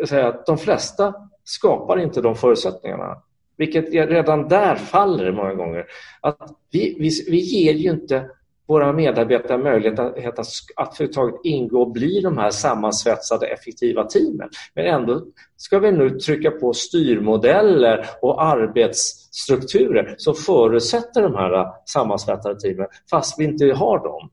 eh, 0.01 0.07
säga 0.07 0.29
att 0.29 0.47
de 0.47 0.59
flesta 0.59 1.15
skapar 1.45 1.99
inte 1.99 2.21
de 2.21 2.35
förutsättningarna. 2.35 3.23
Vilket 3.57 3.91
redan 3.93 4.49
där 4.49 4.77
faller 4.77 5.33
många 5.33 5.55
gånger. 5.55 5.87
Att 6.21 6.39
vi, 6.71 6.97
vi, 6.99 7.11
vi 7.31 7.39
ger 7.39 7.75
ju 7.75 7.91
inte 7.91 8.29
våra 8.67 8.93
medarbetare 8.93 9.59
möjlighet 9.59 9.99
att, 9.99 10.17
att, 10.17 10.39
att 10.77 10.95
överhuvudtaget 10.95 11.41
ingå 11.45 11.81
och 11.81 11.93
bli 11.93 12.21
de 12.21 12.39
här 12.39 12.51
sammansvetsade 12.51 13.47
effektiva 13.47 14.05
teamen. 14.05 14.49
Men 14.75 14.87
ändå 14.87 15.23
ska 15.57 15.79
vi 15.79 15.93
nu 15.93 16.11
trycka 16.11 16.51
på 16.51 16.73
styrmodeller 16.73 18.07
och 18.23 18.43
arbetsstrukturer 18.43 20.15
som 20.19 20.35
förutsätter 20.35 21.23
de 21.23 21.35
här 21.35 21.53
eh, 21.53 21.67
sammansvetsade 21.85 22.61
teamen 22.61 22.87
fast 23.11 23.39
vi 23.39 23.45
inte 23.45 23.65
har 23.65 23.99
dem. 23.99 24.31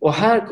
Och 0.00 0.12
här 0.12 0.48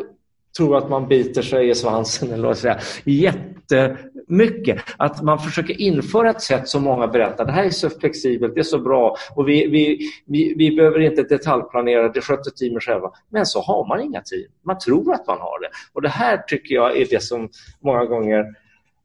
tror 0.57 0.77
att 0.77 0.91
man 0.91 1.09
biter 1.09 1.43
sig 1.43 1.69
i 1.69 1.75
svansen 1.75 2.31
eller 2.33 2.49
vad 2.49 2.59
säga, 2.59 2.79
jättemycket. 3.05 4.83
Att 4.97 5.23
man 5.23 5.39
försöker 5.39 5.81
införa 5.81 6.31
ett 6.31 6.43
sätt 6.43 6.69
som 6.69 6.83
många 6.83 7.07
berättar, 7.07 7.45
det 7.45 7.53
här 7.53 7.65
är 7.65 7.71
så 7.71 7.91
flexibelt, 7.91 8.55
det 8.55 8.61
är 8.61 8.65
så 8.65 8.79
bra 8.79 9.17
och 9.37 9.49
vi, 9.49 9.67
vi, 9.67 10.11
vi, 10.27 10.55
vi 10.55 10.77
behöver 10.77 11.01
inte 11.01 11.23
detaljplanera, 11.23 12.09
det 12.09 12.21
sköter 12.21 12.51
teamen 12.51 12.81
själva. 12.81 13.11
Men 13.31 13.47
så 13.47 13.61
har 13.61 13.89
man 13.89 14.01
inga 14.01 14.21
team. 14.21 14.51
Man 14.63 14.79
tror 14.79 15.15
att 15.15 15.27
man 15.27 15.39
har 15.39 15.61
det. 15.61 15.69
Och 15.93 16.03
det 16.03 16.09
här 16.09 16.37
tycker 16.37 16.75
jag 16.75 16.97
är 16.97 17.07
det 17.11 17.23
som 17.23 17.49
många 17.81 18.05
gånger 18.05 18.45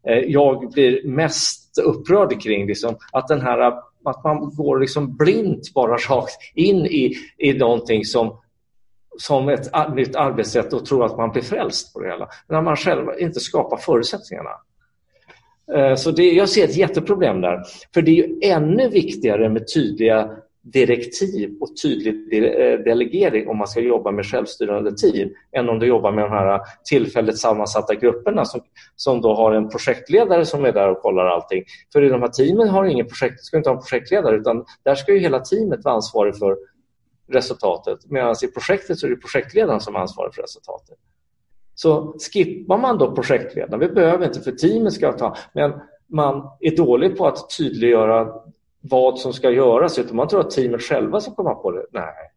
eh, 0.08 0.18
jag 0.18 0.72
blir 0.72 1.08
mest 1.08 1.78
upprörd 1.86 2.42
kring. 2.42 2.68
Liksom, 2.68 2.96
att, 3.12 3.28
den 3.28 3.42
här, 3.42 3.60
att 4.04 4.24
man 4.24 4.56
går 4.56 4.80
liksom 4.80 5.18
blint 5.18 5.74
bara 5.74 5.98
rakt 5.98 6.38
in 6.56 6.86
i, 6.86 7.14
i 7.38 7.54
någonting 7.54 8.06
som 8.06 8.38
som 9.18 9.50
ett 9.50 9.96
nytt 9.96 10.16
arbetssätt 10.16 10.74
och 10.74 10.86
tror 10.86 11.06
att 11.06 11.18
man 11.18 11.32
blir 11.32 11.42
frälst 11.42 11.94
på 11.94 12.00
det 12.00 12.10
hela. 12.10 12.28
När 12.48 12.62
man 12.62 12.76
själv 12.76 13.06
inte 13.20 13.40
skapar 13.40 13.78
förutsättningarna. 13.78 14.50
Eh, 15.76 15.96
så 15.96 16.12
det, 16.12 16.32
jag 16.32 16.50
ser 16.50 16.64
ett 16.64 16.78
jätteproblem 16.78 17.42
där. 17.42 17.64
För 17.94 18.02
det 18.02 18.12
är 18.12 18.28
ju 18.28 18.40
ännu 18.42 18.90
viktigare 18.90 19.50
med 19.50 19.74
tydliga 19.74 20.30
direktiv 20.74 21.58
och 21.62 21.70
tydlig 21.84 22.44
eh, 22.44 22.80
delegering 22.80 23.48
om 23.50 23.58
man 23.58 23.68
ska 23.68 23.80
jobba 23.80 24.12
med 24.12 24.26
självstyrande 24.26 24.92
team 24.98 25.30
än 25.52 25.70
om 25.70 25.80
du 25.80 25.86
jobbar 25.86 26.12
med 26.12 26.24
de 26.24 26.32
här 26.32 26.54
eh, 26.54 26.62
tillfälligt 26.90 27.38
sammansatta 27.38 27.96
grupperna 27.96 28.46
som, 28.46 28.62
som 28.96 29.22
då 29.22 29.34
har 29.34 29.52
en 29.52 29.70
projektledare 29.70 30.46
som 30.46 30.66
är 30.66 30.72
där 30.72 30.90
och 30.90 31.02
kollar 31.02 31.26
allting. 31.26 31.64
För 31.94 32.04
i 32.04 32.10
de 32.10 32.22
här 32.22 32.30
teamen 32.30 32.70
har 32.70 32.86
ingen 32.86 33.08
projekt, 33.08 33.44
ska 33.44 33.58
inte 33.58 33.70
ha 33.70 33.76
en 33.76 33.84
projektledare 33.84 34.36
utan 34.36 34.66
där 34.84 34.96
ska 34.96 35.14
ju 35.14 35.20
hela 35.20 35.40
teamet 35.40 35.84
vara 35.84 35.96
ansvarig 35.96 36.38
för 36.38 36.58
resultatet. 37.28 38.00
Medan 38.06 38.36
i 38.44 38.48
projektet 38.48 39.00
så 39.00 39.06
är 39.06 39.10
det 39.10 39.16
projektledaren 39.16 39.80
som 39.80 39.96
ansvarar 39.96 40.32
för 40.32 40.42
resultatet. 40.42 40.98
Så 41.76 42.16
skippar 42.34 42.78
man 42.78 42.98
då 42.98 43.16
projektledaren, 43.16 43.80
vi 43.80 43.88
behöver 43.88 44.26
inte 44.26 44.42
för 44.42 44.52
teamet 44.52 44.94
ska 44.94 45.12
ta, 45.12 45.36
men 45.54 45.74
man 46.08 46.50
är 46.60 46.76
dålig 46.76 47.18
på 47.18 47.28
att 47.28 47.58
tydliggöra 47.58 48.34
vad 48.82 49.20
som 49.20 49.34
ska 49.34 49.52
göras 49.52 50.00
utan 50.00 50.16
man 50.16 50.28
tror 50.28 50.40
att 50.40 50.52
teamet 50.52 50.82
själva 50.82 51.22
ska 51.22 51.36
komma 51.36 51.56
på 51.56 51.72
det. 51.72 51.86
Nej. 51.92 52.32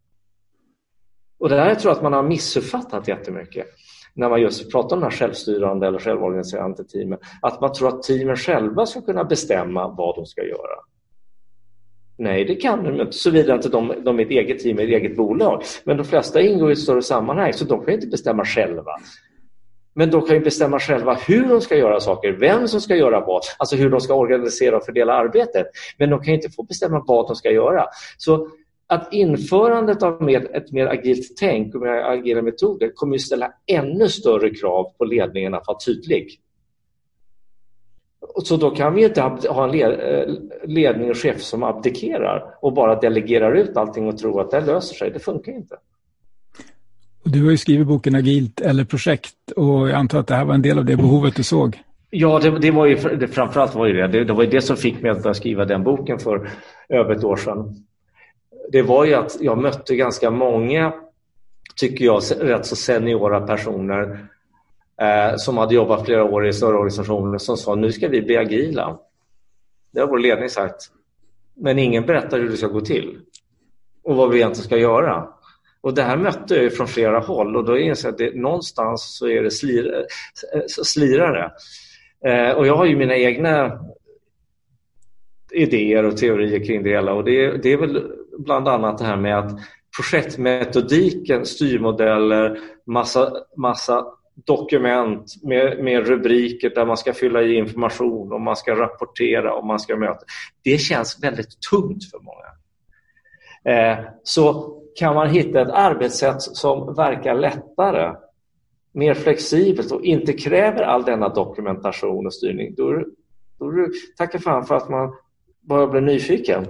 Och 1.39 1.49
det 1.49 1.57
här 1.57 1.75
tror 1.75 1.91
jag 1.91 1.97
att 1.97 2.03
man 2.03 2.13
har 2.13 2.23
missuppfattat 2.23 3.09
jättemycket 3.09 3.67
när 4.15 4.29
man 4.29 4.41
just 4.41 4.73
pratar 4.73 4.97
om 4.97 5.01
de 5.01 5.07
här 5.07 5.11
självstyrande 5.11 5.87
eller 5.87 5.99
självorganiserande 5.99 6.85
teamen. 6.85 7.19
Att 7.43 7.61
man 7.61 7.73
tror 7.73 7.89
att 7.89 8.03
teamen 8.03 8.37
själva 8.37 8.87
ska 8.87 9.01
kunna 9.01 9.25
bestämma 9.25 9.89
vad 9.89 10.17
de 10.17 10.27
ska 10.27 10.43
göra. 10.43 10.77
Nej, 12.21 12.45
det 12.45 12.55
kan 12.55 12.85
de 12.85 13.01
inte, 13.01 13.13
såvida 13.13 13.55
inte 13.55 13.69
de, 13.69 13.95
de 14.05 14.21
är 14.21 14.25
ett 14.25 14.31
eget 14.31 14.59
team, 14.59 14.79
ett 14.79 14.89
eget 14.89 15.17
bolag. 15.17 15.63
Men 15.85 15.97
de 15.97 16.05
flesta 16.05 16.41
ingår 16.41 16.71
i 16.71 16.73
ett 16.73 16.79
större 16.79 17.03
sammanhang, 17.03 17.53
så 17.53 17.65
de 17.65 17.85
kan 17.85 17.95
inte 17.95 18.07
bestämma 18.07 18.45
själva. 18.45 18.93
Men 19.95 20.11
de 20.11 20.27
kan 20.27 20.37
ju 20.37 20.41
bestämma 20.41 20.81
själva 20.81 21.15
hur 21.15 21.49
de 21.49 21.61
ska 21.61 21.77
göra 21.77 22.01
saker, 22.01 22.33
vem 22.33 22.69
som 22.69 22.81
ska 22.81 22.97
göra 22.97 23.21
vad, 23.21 23.43
alltså 23.59 23.77
hur 23.77 23.91
de 23.91 24.01
ska 24.01 24.15
organisera 24.15 24.77
och 24.77 24.85
fördela 24.85 25.13
arbetet. 25.13 25.67
Men 25.99 26.11
de 26.11 26.23
kan 26.23 26.35
inte 26.35 26.51
få 26.51 26.63
bestämma 26.63 27.05
vad 27.07 27.27
de 27.27 27.37
ska 27.37 27.51
göra. 27.51 27.87
Så 28.19 28.49
att 28.87 29.13
införandet 29.13 30.03
av 30.03 30.23
mer, 30.23 30.57
ett 30.57 30.73
mer 30.73 30.87
agilt 30.87 31.37
tänk 31.39 31.75
och 31.75 31.81
mer 31.81 31.91
agila 31.91 32.43
metoder 32.43 32.93
kommer 32.95 33.15
att 33.15 33.21
ställa 33.21 33.53
ännu 33.67 34.09
större 34.09 34.51
krav 34.51 34.93
på 34.99 35.05
ledningen 35.05 35.55
att 35.55 35.67
vara 35.67 35.79
tydlig. 35.87 36.41
Så 38.47 38.57
då 38.57 38.71
kan 38.71 38.95
vi 38.95 39.05
inte 39.05 39.23
ha 39.49 39.65
en 39.65 39.81
eh, 39.81 40.35
ledning 40.65 41.11
och 41.11 41.17
chef 41.17 41.43
som 41.43 41.63
abdikerar 41.63 42.55
och 42.61 42.73
bara 42.73 43.01
delegerar 43.01 43.53
ut 43.53 43.77
allting 43.77 44.09
och 44.09 44.19
tror 44.19 44.41
att 44.41 44.51
det 44.51 44.61
löser 44.61 44.95
sig. 44.95 45.11
Det 45.11 45.19
funkar 45.19 45.53
inte. 45.53 45.77
Du 47.25 47.45
har 47.45 47.51
ju 47.51 47.57
skrivit 47.57 47.87
boken 47.87 48.15
Agilt 48.15 48.61
eller 48.61 48.85
projekt 48.85 49.51
och 49.57 49.89
jag 49.89 49.93
antar 49.93 50.21
att 50.21 50.27
det 50.27 50.35
här 50.35 50.45
var 50.45 50.55
en 50.55 50.63
del 50.63 50.79
av 50.79 50.85
det 50.85 50.97
behovet 50.97 51.37
du 51.37 51.43
såg. 51.43 51.79
Ja, 52.11 52.39
det, 52.39 52.59
det 52.59 52.71
var 52.71 52.87
ju, 52.87 52.95
det, 52.97 53.29
framförallt 53.29 53.75
var 53.75 53.87
ju 53.87 53.93
det. 53.93 54.09
det. 54.09 54.25
Det 54.25 54.33
var 54.33 54.43
ju 54.43 54.51
det 54.51 54.61
som 54.61 54.77
fick 54.77 55.03
mig 55.03 55.11
att 55.11 55.37
skriva 55.37 55.65
den 55.65 55.85
boken 55.85 56.19
för 56.19 56.51
över 56.89 57.15
ett 57.15 57.25
år 57.25 57.37
sedan. 57.37 57.85
Det 58.73 58.83
var 58.83 59.05
ju 59.05 59.15
att 59.15 59.37
jag 59.41 59.59
mötte 59.59 59.97
ganska 59.97 60.31
många, 60.31 60.93
tycker 61.77 62.05
jag, 62.05 62.23
rätt 62.41 62.67
så 62.67 62.77
seniora 62.77 63.41
personer 63.41 64.27
eh, 65.01 65.37
som 65.37 65.59
hade 65.59 65.75
jobbat 65.75 66.05
flera 66.05 66.25
år 66.25 66.47
i 66.49 66.53
större 66.53 66.75
organisationer 66.75 67.39
som 67.39 67.57
sa 67.57 67.75
nu 67.75 67.93
ska 67.93 68.09
vi 68.09 68.23
bli 68.23 68.37
agila. 68.37 68.99
Det 69.93 70.01
har 70.01 70.07
vår 70.07 70.19
ledning 70.19 70.49
sagt. 70.49 70.91
Men 71.57 71.79
ingen 71.79 72.07
berättar 72.07 72.39
hur 72.39 72.49
det 72.49 72.57
ska 72.57 72.67
gå 72.67 72.81
till 72.81 73.19
och 74.03 74.17
vad 74.17 74.31
vi 74.31 74.37
egentligen 74.37 74.67
ska 74.67 74.77
göra. 74.77 75.29
Och 75.81 75.95
Det 75.95 76.03
här 76.03 76.17
mötte 76.17 76.55
jag 76.55 76.77
från 76.77 76.87
flera 76.87 77.19
håll 77.19 77.57
och 77.57 77.65
då 77.65 77.79
inser 77.79 78.09
jag 78.09 78.13
att 78.13 78.19
det, 78.19 78.41
någonstans 78.41 79.17
så 79.19 79.29
är 79.29 79.43
det 79.43 79.51
slir, 79.51 80.07
slirare. 80.69 81.53
Eh, 82.25 82.51
och 82.51 82.67
jag 82.67 82.77
har 82.77 82.85
ju 82.85 82.97
mina 82.97 83.17
egna 83.17 83.81
idéer 85.53 86.05
och 86.05 86.17
teorier 86.17 86.65
kring 86.65 86.83
det 86.83 86.91
hela 86.91 87.13
och 87.13 87.25
det, 87.25 87.63
det 87.63 87.73
är 87.73 87.77
väl 87.77 88.13
bland 88.39 88.69
annat 88.69 88.99
det 88.99 89.05
här 89.05 89.17
med 89.17 89.39
att 89.39 89.53
projektmetodiken, 89.97 91.47
styrmodeller, 91.47 92.59
massa, 92.87 93.33
massa 93.57 94.07
dokument 94.47 95.35
med, 95.43 95.85
med 95.85 96.07
rubriker 96.07 96.71
där 96.71 96.87
man 96.87 96.97
ska 96.97 97.13
fylla 97.13 97.43
i 97.43 97.55
information 97.55 98.33
och 98.33 98.41
man 98.41 98.57
ska 98.57 98.75
rapportera 98.75 99.55
och 99.55 99.67
man 99.67 99.81
ska 99.81 99.97
möta. 99.97 100.21
Det 100.63 100.79
känns 100.79 101.23
väldigt 101.23 101.61
tungt 101.71 102.11
för 102.11 102.19
många. 102.19 102.51
Eh, 103.65 103.99
så 104.23 104.77
kan 104.99 105.15
man 105.15 105.29
hitta 105.29 105.61
ett 105.61 105.71
arbetssätt 105.71 106.43
som 106.43 106.95
verkar 106.95 107.35
lättare, 107.35 108.15
mer 108.93 109.15
flexibelt 109.15 109.93
och 109.93 110.05
inte 110.05 110.33
kräver 110.33 110.83
all 110.83 111.05
denna 111.05 111.29
dokumentation 111.29 112.27
och 112.27 112.35
styrning, 112.35 112.75
då, 112.75 113.05
då 113.59 113.69
är 113.69 113.77
det 113.77 113.93
tacka 114.17 114.39
fan 114.39 114.67
för 114.67 114.75
att 114.75 114.89
man 114.89 115.15
börjar 115.61 115.87
bli 115.87 116.01
nyfiken. 116.01 116.67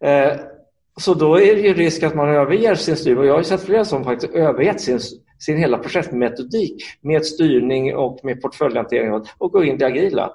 Eh, 0.00 0.32
så 1.00 1.14
då 1.14 1.40
är 1.40 1.54
det 1.54 1.60
ju 1.60 1.74
risk 1.74 2.02
att 2.02 2.14
man 2.14 2.28
överger 2.28 2.74
sin 2.74 2.96
styrning. 2.96 3.24
Jag 3.24 3.34
har 3.34 3.42
sett 3.42 3.62
flera 3.62 3.84
som 3.84 4.04
faktiskt 4.04 4.34
övergett 4.34 4.80
sin 4.80 5.00
sin 5.38 5.56
hela 5.56 5.78
projektmetodik 5.78 6.84
med 7.00 7.26
styrning 7.26 7.96
och 7.96 8.20
med 8.22 8.42
portföljhantering 8.42 9.12
och 9.38 9.52
gå 9.52 9.64
in 9.64 9.74
i 9.74 9.78
det 9.78 9.86
agila. 9.86 10.32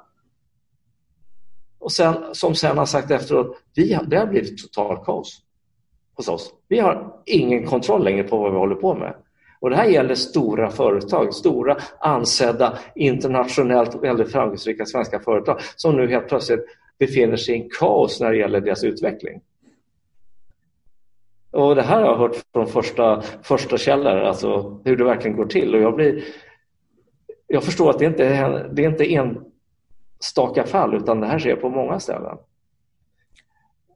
Och 1.79 1.91
sen, 1.91 2.13
som 2.31 2.55
sen 2.55 2.77
har 2.77 2.85
sagt 2.85 3.11
efteråt, 3.11 3.57
vi 3.75 3.93
har, 3.93 4.03
det 4.03 4.17
har 4.17 4.27
blivit 4.27 4.57
total 4.57 5.05
kaos 5.05 5.41
hos 6.15 6.27
oss. 6.27 6.53
Vi 6.67 6.79
har 6.79 7.13
ingen 7.25 7.65
kontroll 7.65 8.03
längre 8.03 8.23
på 8.23 8.37
vad 8.37 8.51
vi 8.51 8.57
håller 8.57 8.75
på 8.75 8.95
med. 8.95 9.15
Och 9.59 9.69
Det 9.69 9.75
här 9.75 9.85
gäller 9.85 10.15
stora 10.15 10.69
företag, 10.69 11.33
stora 11.33 11.77
ansedda 11.99 12.77
internationellt 12.95 13.95
väldigt 13.95 14.31
framgångsrika 14.31 14.85
svenska 14.85 15.19
företag 15.19 15.59
som 15.75 15.95
nu 15.95 16.07
helt 16.07 16.27
plötsligt 16.27 16.65
befinner 16.99 17.37
sig 17.37 17.55
i 17.55 17.61
en 17.61 17.69
kaos 17.79 18.19
när 18.19 18.31
det 18.31 18.37
gäller 18.37 18.61
deras 18.61 18.83
utveckling. 18.83 19.41
Och 21.53 21.75
det 21.75 21.81
här 21.81 22.01
har 22.01 22.07
jag 22.07 22.17
hört 22.17 22.35
från 22.53 22.67
första, 22.67 23.21
första 23.21 23.77
källor, 23.77 24.19
alltså 24.19 24.79
hur 24.85 24.97
det 24.97 25.03
verkligen 25.03 25.37
går 25.37 25.45
till. 25.45 25.75
Och 25.75 25.81
jag, 25.81 25.95
blir, 25.95 26.23
jag 27.47 27.63
förstår 27.63 27.89
att 27.89 27.99
det 27.99 28.05
inte 28.05 28.25
är, 28.25 28.69
det 28.73 28.85
är 28.85 28.89
inte 28.89 29.13
enstaka 30.19 30.63
fall 30.63 30.95
utan 30.95 31.19
det 31.19 31.27
här 31.27 31.39
sker 31.39 31.55
på 31.55 31.69
många 31.69 31.99
ställen. 31.99 32.37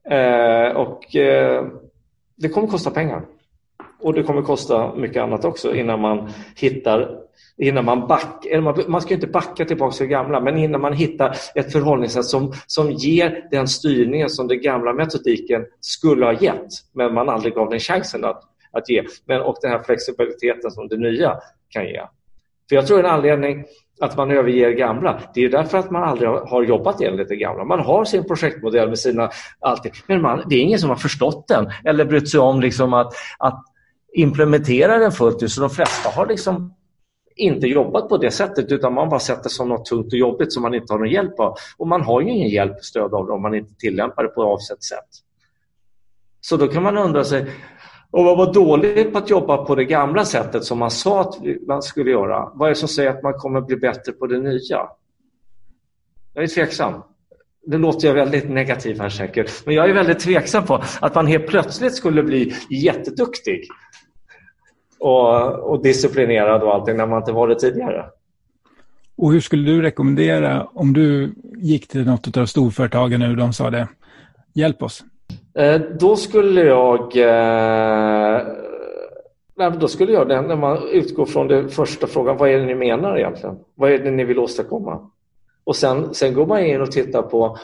Eh, 0.10 0.76
och 0.76 1.16
eh, 1.16 1.66
det 2.36 2.50
kommer 2.50 2.68
kosta 2.68 2.92
pengar. 2.92 3.26
och 4.00 4.14
det 4.14 4.24
kommer 4.24 4.42
kosta 4.42 4.96
mycket 4.96 5.24
annat 5.24 5.46
också 5.46 5.76
innan 5.76 6.02
man 6.02 6.30
hittar 6.56 7.27
innan 7.58 7.86
man 7.86 8.08
backar, 8.08 8.90
man 8.90 9.02
ska 9.02 9.14
inte 9.14 9.28
backa 9.28 9.66
tillbaka 9.66 9.92
till 9.92 10.06
det 10.06 10.12
gamla, 10.12 10.40
men 10.40 10.58
innan 10.58 10.82
man 10.82 10.94
hittar 10.94 11.36
ett 11.56 11.72
förhållningssätt 11.72 12.26
som, 12.26 12.54
som 12.68 12.92
ger 12.92 13.48
den 13.52 13.68
styrningen 13.68 14.30
som 14.30 14.48
den 14.48 14.62
gamla 14.62 14.94
metodiken 14.94 15.66
skulle 15.80 16.26
ha 16.26 16.34
gett, 16.34 16.68
men 16.94 17.14
man 17.14 17.30
aldrig 17.30 17.54
gav 17.54 17.70
den 17.70 17.80
chansen 17.80 18.26
att, 18.26 18.44
att 18.72 18.90
ge. 18.90 19.04
Men, 19.26 19.42
och 19.42 19.58
den 19.62 19.72
här 19.72 19.80
flexibiliteten 19.80 20.72
som 20.72 20.88
det 20.88 20.98
nya 20.98 21.40
kan 21.70 21.86
ge. 21.86 22.02
För 22.70 22.76
jag 22.76 22.88
tror 22.88 23.00
en 23.00 23.06
anledning 23.06 23.66
att 24.00 24.18
man 24.18 24.32
överger 24.32 24.72
gamla, 24.72 25.22
det 25.34 25.42
är 25.42 25.50
därför 25.50 25.78
att 25.78 25.92
man 25.92 26.04
aldrig 26.04 26.30
har 26.30 26.64
jobbat 26.64 27.02
enligt 27.02 27.30
det 27.30 27.36
gamla. 27.36 27.64
Man 27.64 27.80
har 27.80 28.06
sin 28.06 28.28
projektmodell 28.28 28.90
med 28.90 29.00
sina 29.00 29.30
allting, 29.60 29.92
men 30.08 30.22
man, 30.22 30.44
det 30.50 30.56
är 30.56 30.60
ingen 30.60 30.80
som 30.80 30.90
har 30.90 30.98
förstått 30.98 31.48
den 31.48 31.72
eller 31.86 32.06
brytt 32.06 32.30
sig 32.30 32.40
om 32.40 32.62
liksom 32.62 32.94
att, 32.94 33.14
att 33.38 33.64
implementera 34.14 34.98
den 34.98 35.12
fullt 35.12 35.44
ut. 35.44 35.52
Så 35.52 35.62
de 35.62 35.70
flesta 35.70 36.10
har 36.10 36.28
liksom 36.28 36.74
inte 37.38 37.68
jobbat 37.68 38.10
på 38.10 38.18
det 38.18 38.32
sättet 38.32 38.72
utan 38.72 38.94
man 38.94 39.10
bara 39.10 39.20
sett 39.20 39.44
det 39.44 39.50
som 39.50 39.70
något 39.70 39.86
tungt 39.86 40.14
och 40.14 40.20
jobbigt 40.20 40.54
som 40.54 40.64
man 40.64 40.74
inte 40.74 40.94
har 40.94 41.00
någon 41.00 41.10
hjälp 41.10 41.40
av. 41.40 41.56
Och 41.78 41.88
man 41.88 42.02
har 42.02 42.22
ju 42.22 42.30
ingen 42.30 42.50
hjälp 42.50 42.78
och 42.78 42.86
stöd 42.86 43.14
av 43.14 43.26
det 43.26 43.32
om 43.34 43.42
man 43.42 43.56
inte 43.56 43.74
tillämpar 43.76 44.24
det 44.24 44.30
på 44.30 44.44
avsett 44.44 44.84
sätt. 44.84 45.10
Så 46.42 46.58
då 46.58 46.68
kan 46.68 46.84
man 46.84 46.98
undra 46.98 47.24
sig, 47.24 47.46
och 48.12 48.24
vad 48.24 48.38
var 48.38 48.54
dåligt 48.54 49.12
på 49.12 49.18
att 49.18 49.30
jobba 49.30 49.66
på 49.66 49.76
det 49.76 49.86
gamla 49.86 50.26
sättet 50.26 50.64
som 50.64 50.80
man 50.80 50.92
sa 50.92 51.22
att 51.22 51.36
man 51.68 51.82
skulle 51.82 52.12
göra? 52.12 52.52
Vad 52.54 52.70
är 52.70 52.74
det 52.74 52.80
som 52.80 52.88
säger 52.88 53.10
att 53.10 53.24
man 53.24 53.34
kommer 53.34 53.62
bli 53.62 53.76
bättre 53.76 54.12
på 54.12 54.28
det 54.28 54.40
nya? 54.40 54.90
Jag 56.34 56.44
är 56.44 56.48
tveksam. 56.48 56.94
Det 57.66 57.78
låter 57.78 58.08
jag 58.08 58.16
väldigt 58.16 58.50
negativ 58.50 59.00
här 59.00 59.10
säkert, 59.10 59.66
men 59.66 59.76
jag 59.76 59.90
är 59.90 59.94
väldigt 59.94 60.20
tveksam 60.20 60.66
på 60.66 60.84
att 61.02 61.16
man 61.16 61.28
helt 61.28 61.48
plötsligt 61.48 61.96
skulle 61.96 62.24
bli 62.24 62.54
jätteduktig 62.70 63.68
och, 65.00 65.54
och 65.60 65.84
disciplinerad 65.84 66.64
och 66.64 66.74
allting 66.74 66.98
när 66.98 67.06
man 67.06 67.22
inte 67.22 67.32
var 67.32 67.48
det 67.48 67.60
tidigare. 67.60 68.06
Och 69.18 69.32
hur 69.32 69.40
skulle 69.40 69.72
du 69.72 69.82
rekommendera 69.82 70.68
om 70.74 70.94
du 70.94 71.34
gick 71.58 71.88
till 71.88 72.06
något 72.06 72.38
av 72.38 72.46
storföretagen 72.46 73.20
nu 73.20 73.30
och 73.30 73.38
de 73.38 73.54
sa 73.54 73.70
det, 73.70 73.88
hjälp 74.54 74.84
oss? 74.84 75.04
Eh, 75.54 75.82
då 76.00 76.16
skulle 76.16 76.62
jag 76.62 77.18
eh, 77.18 78.42
då 79.80 79.88
skulle 79.88 80.12
jag, 80.12 80.28
när 80.28 80.56
man 80.56 80.88
utgår 80.92 81.26
från 81.26 81.48
den 81.48 81.70
första 81.70 82.08
frågan, 82.08 82.38
vad 82.38 82.50
är 82.50 82.60
det 82.60 82.66
ni 82.66 82.76
menar 82.76 83.18
egentligen? 83.18 83.56
Vad 83.76 83.92
är 83.92 84.00
det 84.00 84.12
ni 84.12 84.24
vill 84.24 84.40
åstadkomma? 84.40 85.10
Och 85.64 85.76
sen, 85.76 86.14
sen 86.14 86.34
går 86.34 86.46
man 86.46 86.66
in 86.66 86.82
och 86.82 86.92
tittar 86.92 87.22
på 87.22 87.58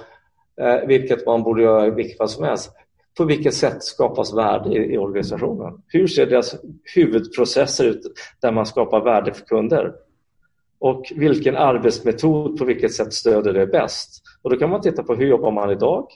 eh, 0.61 0.87
vilket 0.87 1.25
man 1.25 1.43
borde 1.43 1.63
göra 1.63 1.87
i 1.87 1.89
vilket 1.89 2.17
fall 2.17 2.29
som 2.29 2.43
helst. 2.43 2.71
På 3.17 3.25
vilket 3.25 3.53
sätt 3.53 3.83
skapas 3.83 4.33
värde 4.33 4.69
i, 4.69 4.93
i 4.93 4.97
organisationen? 4.97 5.81
Hur 5.87 6.07
ser 6.07 6.25
deras 6.25 6.55
huvudprocesser 6.95 7.85
ut 7.85 8.01
där 8.41 8.51
man 8.51 8.65
skapar 8.65 9.03
värde 9.03 9.33
för 9.33 9.45
kunder? 9.45 9.93
Och 10.79 11.11
vilken 11.15 11.57
arbetsmetod 11.57 12.57
på 12.57 12.65
vilket 12.65 12.93
sätt 12.93 13.13
stöder 13.13 13.53
det 13.53 13.67
bäst? 13.67 14.23
Och 14.41 14.49
då 14.49 14.57
kan 14.57 14.69
man 14.69 14.81
titta 14.81 15.03
på 15.03 15.15
hur 15.15 15.27
jobbar 15.27 15.51
man 15.51 15.71
idag? 15.71 16.07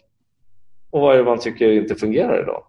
Och 0.90 1.02
vad 1.02 1.14
är 1.14 1.18
det 1.18 1.26
man 1.26 1.40
tycker 1.40 1.72
inte 1.72 1.96
fungerar 1.96 2.42
idag? 2.42 2.64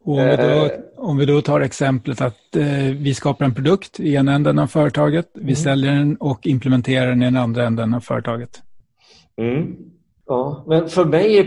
Och 0.00 0.18
om, 0.18 0.28
vi 0.28 0.36
då, 0.36 0.42
eh. 0.42 0.70
om 0.96 1.18
vi 1.18 1.26
då 1.26 1.40
tar 1.40 1.60
exemplet 1.60 2.20
att 2.20 2.56
eh, 2.56 2.66
vi 2.98 3.14
skapar 3.14 3.44
en 3.44 3.54
produkt 3.54 4.00
i 4.00 4.14
ena 4.14 4.34
änden 4.34 4.58
av 4.58 4.66
företaget, 4.66 5.30
vi 5.34 5.42
mm. 5.42 5.56
säljer 5.56 5.92
den 5.92 6.16
och 6.16 6.46
implementerar 6.46 7.06
den 7.06 7.22
i 7.22 7.24
den 7.24 7.36
andra 7.36 7.66
änden 7.66 7.94
av 7.94 8.00
företaget. 8.00 8.62
Mm. 9.36 9.76
Ja, 10.26 10.64
men 10.66 10.88
för 10.88 11.04
mig 11.04 11.38
är 11.38 11.44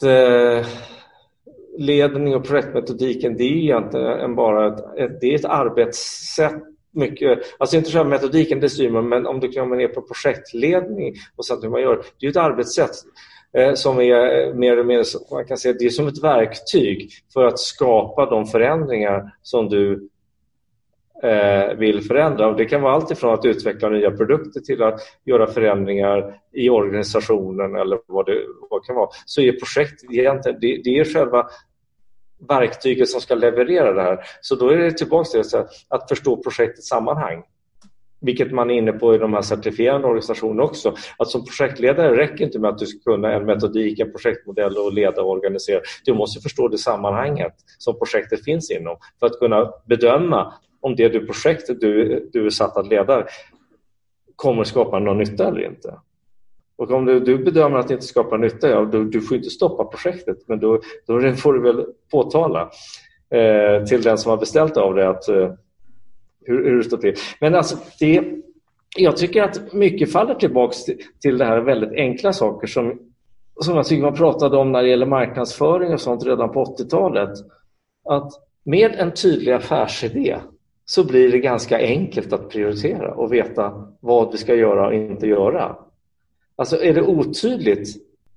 projektledning 0.00 2.32
eh, 2.32 2.38
och 2.38 2.46
projektmetodiken 2.46 3.36
det 3.36 3.44
är 3.44 3.56
egentligen 3.56 4.34
bara 4.34 4.74
ett, 4.74 4.98
ett, 4.98 5.20
det 5.20 5.26
är 5.26 5.34
ett 5.34 5.44
arbetssätt 5.44 6.62
mycket, 6.92 7.38
alltså 7.58 7.76
inte 7.76 7.90
själva 7.90 8.10
metodiken, 8.10 8.60
det 8.60 8.68
styr 8.68 8.90
man, 8.90 9.08
men 9.08 9.26
om 9.26 9.40
du 9.40 9.52
kommer 9.52 9.76
ner 9.76 9.88
på 9.88 10.02
projektledning 10.02 11.14
och 11.36 11.44
sånt 11.44 11.64
hur 11.64 11.68
man 11.68 11.80
gör, 11.80 12.02
det 12.20 12.26
är 12.26 12.30
ett 12.30 12.36
arbetssätt 12.36 12.90
eh, 13.56 13.74
som 13.74 14.00
är 14.00 14.48
eh, 14.48 14.54
mer 14.54 14.72
eller 14.72 14.84
mindre 14.84 15.04
man 15.30 15.44
kan 15.44 15.56
säga, 15.56 15.74
det 15.78 15.84
är 15.84 15.90
som 15.90 16.08
ett 16.08 16.24
verktyg 16.24 17.10
för 17.32 17.44
att 17.44 17.58
skapa 17.58 18.26
de 18.26 18.46
förändringar 18.46 19.34
som 19.42 19.68
du 19.68 20.08
Eh, 21.22 21.74
vill 21.74 22.02
förändra. 22.02 22.48
Och 22.48 22.56
det 22.56 22.64
kan 22.64 22.82
vara 22.82 22.94
allt 22.94 23.10
ifrån 23.10 23.34
att 23.34 23.44
utveckla 23.44 23.88
nya 23.88 24.10
produkter 24.10 24.60
till 24.60 24.82
att 24.82 25.00
göra 25.24 25.46
förändringar 25.46 26.34
i 26.52 26.70
organisationen 26.70 27.76
eller 27.76 27.98
vad 28.06 28.26
det, 28.26 28.42
vad 28.70 28.82
det 28.82 28.86
kan 28.86 28.96
vara. 28.96 29.08
Så 29.26 29.40
är 29.40 29.52
projekt 29.52 30.04
egentligen, 30.10 30.58
det, 30.60 30.80
det 30.84 30.98
är 30.98 31.04
själva 31.04 31.46
verktyget 32.48 33.08
som 33.08 33.20
ska 33.20 33.34
leverera 33.34 33.92
det 33.92 34.02
här. 34.02 34.18
Så 34.40 34.54
då 34.54 34.68
är 34.68 34.76
det 34.76 34.92
tillbaka 34.92 35.30
till 35.30 35.40
att, 35.40 35.68
att 35.88 36.08
förstå 36.08 36.36
projektets 36.36 36.88
sammanhang 36.88 37.42
vilket 38.20 38.52
man 38.52 38.70
är 38.70 38.74
inne 38.74 38.92
på 38.92 39.14
i 39.14 39.18
de 39.18 39.34
här 39.34 39.42
certifierande 39.42 40.06
organisationerna 40.06 40.62
också. 40.62 40.94
Att 41.18 41.28
som 41.28 41.44
projektledare 41.44 42.16
räcker 42.16 42.44
inte 42.44 42.58
med 42.58 42.70
att 42.70 42.78
du 42.78 42.86
ska 42.86 43.12
kunna 43.12 43.32
en 43.32 43.46
metodik, 43.46 44.00
en 44.00 44.12
projektmodell 44.12 44.76
och 44.76 44.92
leda 44.92 45.22
och 45.22 45.30
organisera. 45.30 45.80
Du 46.04 46.14
måste 46.14 46.40
förstå 46.40 46.68
det 46.68 46.78
sammanhanget 46.78 47.52
som 47.78 47.98
projektet 47.98 48.44
finns 48.44 48.70
inom 48.70 48.96
för 49.20 49.26
att 49.26 49.38
kunna 49.38 49.72
bedöma 49.86 50.54
om 50.80 50.96
det 50.96 51.08
du 51.08 51.26
projektet 51.26 51.80
du, 51.80 52.28
du 52.32 52.46
är 52.46 52.50
satt 52.50 52.76
att 52.76 52.88
leda 52.88 53.26
kommer 54.36 54.64
skapa 54.64 54.98
någon 54.98 55.18
nytta 55.18 55.48
eller 55.48 55.66
inte. 55.66 55.94
Och 56.76 56.90
om 56.90 57.04
du, 57.04 57.20
du 57.20 57.38
bedömer 57.38 57.78
att 57.78 57.88
det 57.88 57.94
inte 57.94 58.06
skapar 58.06 58.38
nytta, 58.38 58.68
ja, 58.68 58.84
då, 58.84 59.04
du 59.04 59.20
får 59.20 59.36
inte 59.36 59.50
stoppa 59.50 59.84
projektet 59.84 60.38
men 60.46 60.60
då, 60.60 60.80
då 61.06 61.32
får 61.32 61.52
du 61.52 61.60
väl 61.60 61.86
påtala 62.10 62.70
eh, 63.30 63.84
till 63.84 64.02
den 64.02 64.18
som 64.18 64.30
har 64.30 64.36
beställt 64.36 64.76
av 64.76 64.94
dig 64.94 65.06
att 65.06 65.28
eh, 65.28 65.52
hur, 66.40 66.64
hur 66.64 66.76
det 66.76 66.84
står 66.84 66.96
till. 66.96 67.14
Men 67.40 67.54
alltså, 67.54 67.76
det, 67.98 68.24
jag 68.96 69.16
tycker 69.16 69.42
att 69.42 69.72
mycket 69.72 70.12
faller 70.12 70.34
tillbaka 70.34 70.72
till, 70.72 70.98
till 71.20 71.38
det 71.38 71.44
här 71.44 71.60
väldigt 71.60 71.92
enkla 71.92 72.32
saker 72.32 72.66
som, 72.66 72.98
som 73.60 73.76
jag 73.76 73.86
tycker 73.86 74.02
man 74.02 74.14
pratade 74.14 74.56
om 74.56 74.72
när 74.72 74.82
det 74.82 74.88
gäller 74.88 75.06
marknadsföring 75.06 75.92
och 75.92 76.00
sånt 76.00 76.26
redan 76.26 76.52
på 76.52 76.64
80-talet. 76.64 77.38
Att 78.08 78.32
med 78.64 78.94
en 78.94 79.14
tydlig 79.14 79.52
affärsidé 79.52 80.36
så 80.90 81.04
blir 81.04 81.32
det 81.32 81.38
ganska 81.38 81.78
enkelt 81.78 82.32
att 82.32 82.48
prioritera 82.48 83.14
och 83.14 83.32
veta 83.32 83.86
vad 84.00 84.32
vi 84.32 84.38
ska 84.38 84.54
göra 84.54 84.86
och 84.86 84.94
inte 84.94 85.26
göra. 85.26 85.76
Alltså 86.56 86.82
är 86.82 86.94
det 86.94 87.02
otydligt, 87.02 87.88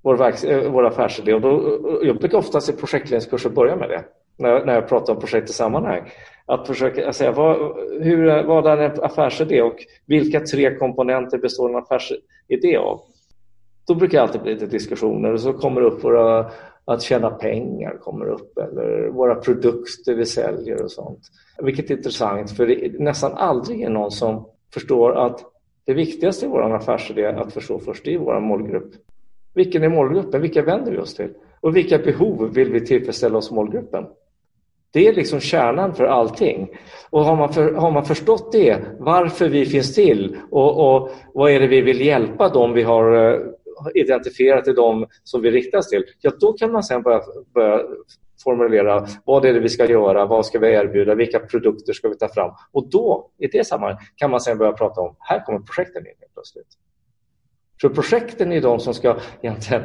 vår, 0.02 0.18
verks- 0.18 0.46
eh, 0.46 0.72
vår 0.72 0.86
affärsidé, 0.86 1.34
och 1.34 1.42
då, 1.42 1.50
eh, 1.50 2.08
jag 2.08 2.18
brukar 2.18 2.38
oftast 2.38 2.70
i 2.70 2.74
projektledningskurser 2.74 3.50
börja 3.50 3.76
med 3.76 3.90
det 3.90 4.04
när, 4.38 4.66
när 4.66 4.74
jag 4.74 4.90
pratar 4.90 5.14
om 5.14 5.20
projekt 5.20 5.50
i 5.50 5.54
sammanhang. 5.54 6.02
Att 6.46 6.68
försöka 6.68 7.14
säga 7.14 7.32
vad, 7.32 7.58
hur, 8.02 8.44
vad 8.44 8.68
är 8.68 8.78
en 8.78 9.04
affärsidé 9.04 9.62
och 9.62 9.76
vilka 10.06 10.40
tre 10.40 10.76
komponenter 10.76 11.38
består 11.38 11.70
en 11.70 11.76
affärsidé 11.76 12.78
av? 12.78 13.02
Då 13.88 13.96
brukar 13.96 14.18
det 14.18 14.22
alltid 14.24 14.42
bli 14.42 14.54
lite 14.54 14.66
diskussioner 14.66 15.34
och 15.34 15.40
så 15.40 15.54
kommer 15.54 15.82
det 15.82 15.88
upp 15.88 16.04
våra, 16.04 16.52
att 16.86 17.02
tjäna 17.02 17.30
pengar 17.30 17.98
kommer 17.98 18.26
upp 18.26 18.58
eller 18.58 19.08
våra 19.08 19.36
produkter 19.36 20.14
vi 20.16 20.26
säljer 20.26 20.84
och 20.84 20.92
sånt. 20.92 21.20
Vilket 21.62 21.92
är 21.92 21.98
intressant 21.98 22.52
för 22.52 22.68
det 22.68 22.86
är 22.86 23.00
nästan 23.00 23.32
aldrig 23.34 23.82
är 23.82 23.90
någon 23.90 24.12
som 24.12 24.46
förstår 24.74 25.26
att 25.26 25.46
det 25.86 25.94
viktigaste 25.94 26.46
i 26.46 26.50
vår 26.50 26.76
affärsidé 26.76 27.26
att 27.26 27.54
förstå 27.54 27.80
först 27.80 28.08
är 28.08 28.18
vår 28.18 28.40
målgrupp. 28.40 28.94
Vilken 29.54 29.84
är 29.84 29.90
målgruppen? 29.90 30.42
Vilka 30.42 30.62
vänder 30.62 30.92
vi 30.92 30.98
oss 30.98 31.16
till? 31.16 31.30
Och 31.62 31.76
vilka 31.76 31.98
behov 31.98 32.54
vill 32.54 32.72
vi 32.72 32.86
tillfredsställa 32.86 33.36
hos 33.36 33.52
målgruppen? 33.52 34.06
Det 34.94 35.08
är 35.08 35.14
liksom 35.14 35.40
kärnan 35.40 35.94
för 35.94 36.04
allting. 36.04 36.70
Och 37.10 37.26
har 37.26 37.36
man, 37.36 37.54
för, 37.54 37.74
har 37.74 37.92
man 37.92 38.06
förstått 38.06 38.52
det, 38.52 38.78
varför 39.00 39.50
vi 39.50 39.66
finns 39.66 39.96
till 39.96 40.38
och, 40.52 40.96
och 40.96 41.10
vad 41.34 41.52
är 41.52 41.60
det 41.60 41.68
vi 41.68 41.82
vill 41.82 42.02
hjälpa 42.02 42.50
dem 42.50 42.74
vi 42.74 42.84
har 42.84 43.34
eh, 43.34 43.40
identifierat 43.94 44.64
till 44.64 44.76
dem 44.76 45.06
som 45.24 45.42
vi 45.42 45.52
riktas 45.52 45.90
till, 45.90 46.04
ja 46.22 46.32
då 46.40 46.54
kan 46.54 46.72
man 46.72 46.84
sen 46.84 47.02
börja, 47.02 47.22
börja 47.54 47.82
formulera 48.44 49.08
vad 49.26 49.46
är 49.46 49.54
det 49.54 49.60
vi 49.60 49.70
ska 49.70 49.90
göra, 49.90 50.26
vad 50.26 50.46
ska 50.46 50.60
vi 50.60 50.68
erbjuda, 50.68 51.16
vilka 51.16 51.40
produkter 51.40 51.94
ska 51.94 52.10
vi 52.10 52.18
ta 52.18 52.30
fram? 52.30 52.52
Och 52.72 52.90
då, 52.90 53.30
i 53.38 53.48
det 53.48 53.68
sammanhanget, 53.68 54.04
kan 54.16 54.32
man 54.32 54.42
sen 54.42 54.58
börja 54.58 54.72
prata 54.72 55.02
om, 55.02 55.16
här 55.20 55.46
kommer 55.46 55.60
projekten 55.60 56.08
in 56.08 56.14
helt 56.20 56.34
plötsligt. 56.34 56.68
För 57.82 57.90
projekten 57.90 58.52
är 58.52 58.62
de 58.62 58.80
som 58.80 58.94
ska 58.94 59.18
egentligen 59.42 59.84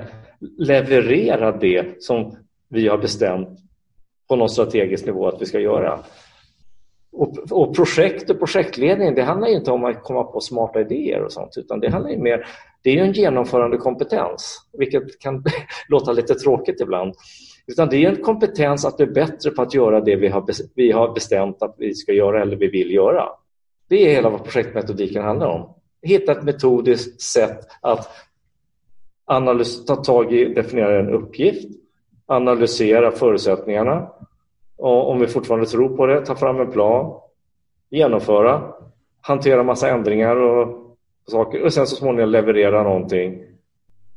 leverera 0.58 1.52
det 1.52 2.02
som 2.02 2.36
vi 2.68 2.88
har 2.88 2.98
bestämt 2.98 3.58
på 4.28 4.36
någon 4.36 4.48
strategisk 4.48 5.06
nivå 5.06 5.28
att 5.28 5.42
vi 5.42 5.46
ska 5.46 5.60
göra. 5.60 6.04
Och, 7.18 7.36
och 7.50 7.76
projekt 7.76 8.30
och 8.30 8.38
projektledning, 8.38 9.14
det 9.14 9.22
handlar 9.22 9.48
inte 9.48 9.70
om 9.70 9.84
att 9.84 10.02
komma 10.02 10.24
på 10.24 10.40
smarta 10.40 10.80
idéer 10.80 11.22
och 11.22 11.32
sånt, 11.32 11.56
utan 11.56 11.80
det 11.80 11.90
handlar 11.90 12.16
mer, 12.16 12.46
det 12.82 12.98
är 12.98 13.04
en 13.04 13.12
genomförande 13.12 13.76
kompetens, 13.76 14.68
vilket 14.72 15.18
kan 15.18 15.44
låta 15.88 16.12
lite 16.12 16.34
tråkigt 16.34 16.80
ibland. 16.80 17.14
Utan 17.66 17.88
det 17.88 18.04
är 18.04 18.08
en 18.08 18.22
kompetens 18.22 18.84
att 18.84 18.96
bli 18.96 19.06
bättre 19.06 19.50
på 19.50 19.62
att 19.62 19.74
göra 19.74 20.00
det 20.00 20.16
vi 20.16 20.28
har, 20.28 20.44
vi 20.74 20.92
har 20.92 21.14
bestämt 21.14 21.62
att 21.62 21.74
vi 21.78 21.94
ska 21.94 22.12
göra 22.12 22.42
eller 22.42 22.56
vi 22.56 22.68
vill 22.68 22.90
göra. 22.90 23.28
Det 23.88 24.06
är 24.06 24.14
hela 24.14 24.30
vad 24.30 24.44
projektmetodiken 24.44 25.24
handlar 25.24 25.46
om. 25.46 25.74
Hitta 26.02 26.32
ett 26.32 26.42
metodiskt 26.42 27.20
sätt 27.20 27.58
att 27.80 28.08
analys, 29.24 29.84
ta 29.84 29.96
tag 29.96 30.32
i, 30.32 30.44
definiera 30.44 30.98
en 30.98 31.10
uppgift, 31.10 31.68
analysera 32.26 33.10
förutsättningarna 33.10 34.08
och 34.78 35.10
om 35.10 35.20
vi 35.20 35.26
fortfarande 35.26 35.66
tror 35.66 35.96
på 35.96 36.06
det, 36.06 36.26
ta 36.26 36.34
fram 36.34 36.60
en 36.60 36.70
plan, 36.70 37.20
genomföra, 37.90 38.62
hantera 39.20 39.62
massa 39.62 39.88
ändringar 39.88 40.36
och 40.36 40.96
saker 41.26 41.64
och 41.64 41.72
sen 41.72 41.86
så 41.86 41.96
småningom 41.96 42.30
leverera 42.30 42.82
någonting 42.82 43.42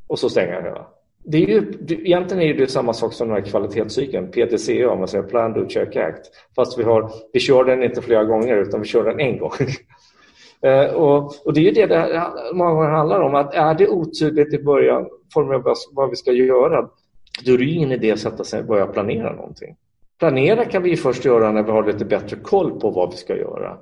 och 0.07 0.19
så 0.19 0.29
stänga 0.29 0.61
det 0.61 0.69
hela. 0.69 0.87
Det 1.23 1.37
är 1.37 1.47
ju, 1.47 1.73
egentligen 1.87 2.43
är 2.43 2.53
det 2.53 2.67
samma 2.67 2.93
sak 2.93 3.13
som 3.13 3.27
den 3.27 3.37
här 3.37 3.43
kvalitetscykeln, 3.43 4.31
PTC, 4.31 4.85
om 4.85 4.99
man 4.99 5.07
säger 5.07 5.23
Plan, 5.23 5.53
Do, 5.53 5.67
Check, 5.69 5.95
Act. 5.95 6.21
Fast 6.55 6.79
vi, 6.79 6.83
har, 6.83 7.11
vi 7.33 7.39
kör 7.39 7.63
den 7.63 7.83
inte 7.83 8.01
flera 8.01 8.23
gånger 8.23 8.57
utan 8.57 8.81
vi 8.81 8.87
kör 8.87 9.03
den 9.03 9.19
en 9.19 9.37
gång. 9.37 9.51
Eh, 10.63 10.93
och, 10.93 11.45
och, 11.45 11.53
det 11.53 11.59
är 11.59 11.63
ju 11.63 11.71
det 11.71 11.85
det 11.85 12.23
många 12.53 12.71
gånger 12.71 12.89
handlar 12.89 13.21
om, 13.21 13.35
att 13.35 13.53
är 13.53 13.73
det 13.73 13.87
otydligt 13.87 14.53
i 14.53 14.63
början 14.63 15.07
formellt 15.33 15.65
vad 15.91 16.09
vi 16.09 16.15
ska 16.15 16.31
göra, 16.31 16.89
då 17.45 17.53
är 17.53 17.57
det 17.57 17.63
ingen 17.63 17.91
idé 17.91 18.11
att 18.11 18.19
sätta 18.19 18.43
sig 18.43 18.59
och 18.59 18.65
börja 18.65 18.87
planera 18.87 19.35
någonting. 19.35 19.75
Planera 20.21 20.65
kan 20.65 20.83
vi 20.83 20.97
först 20.97 21.25
göra 21.25 21.51
när 21.51 21.63
vi 21.63 21.71
har 21.71 21.85
lite 21.85 22.05
bättre 22.05 22.35
koll 22.35 22.79
på 22.79 22.89
vad 22.89 23.11
vi 23.11 23.17
ska 23.17 23.37
göra. 23.37 23.77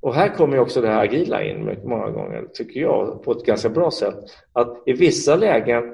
Och 0.00 0.14
här 0.14 0.28
kommer 0.28 0.58
också 0.58 0.80
det 0.80 0.88
här 0.88 1.04
agila 1.04 1.42
in 1.42 1.78
många 1.84 2.10
gånger, 2.10 2.44
tycker 2.54 2.80
jag, 2.80 3.22
på 3.22 3.32
ett 3.32 3.46
ganska 3.46 3.68
bra 3.68 3.90
sätt. 3.90 4.24
Att 4.52 4.82
i 4.86 4.92
vissa 4.92 5.36
lägen 5.36 5.84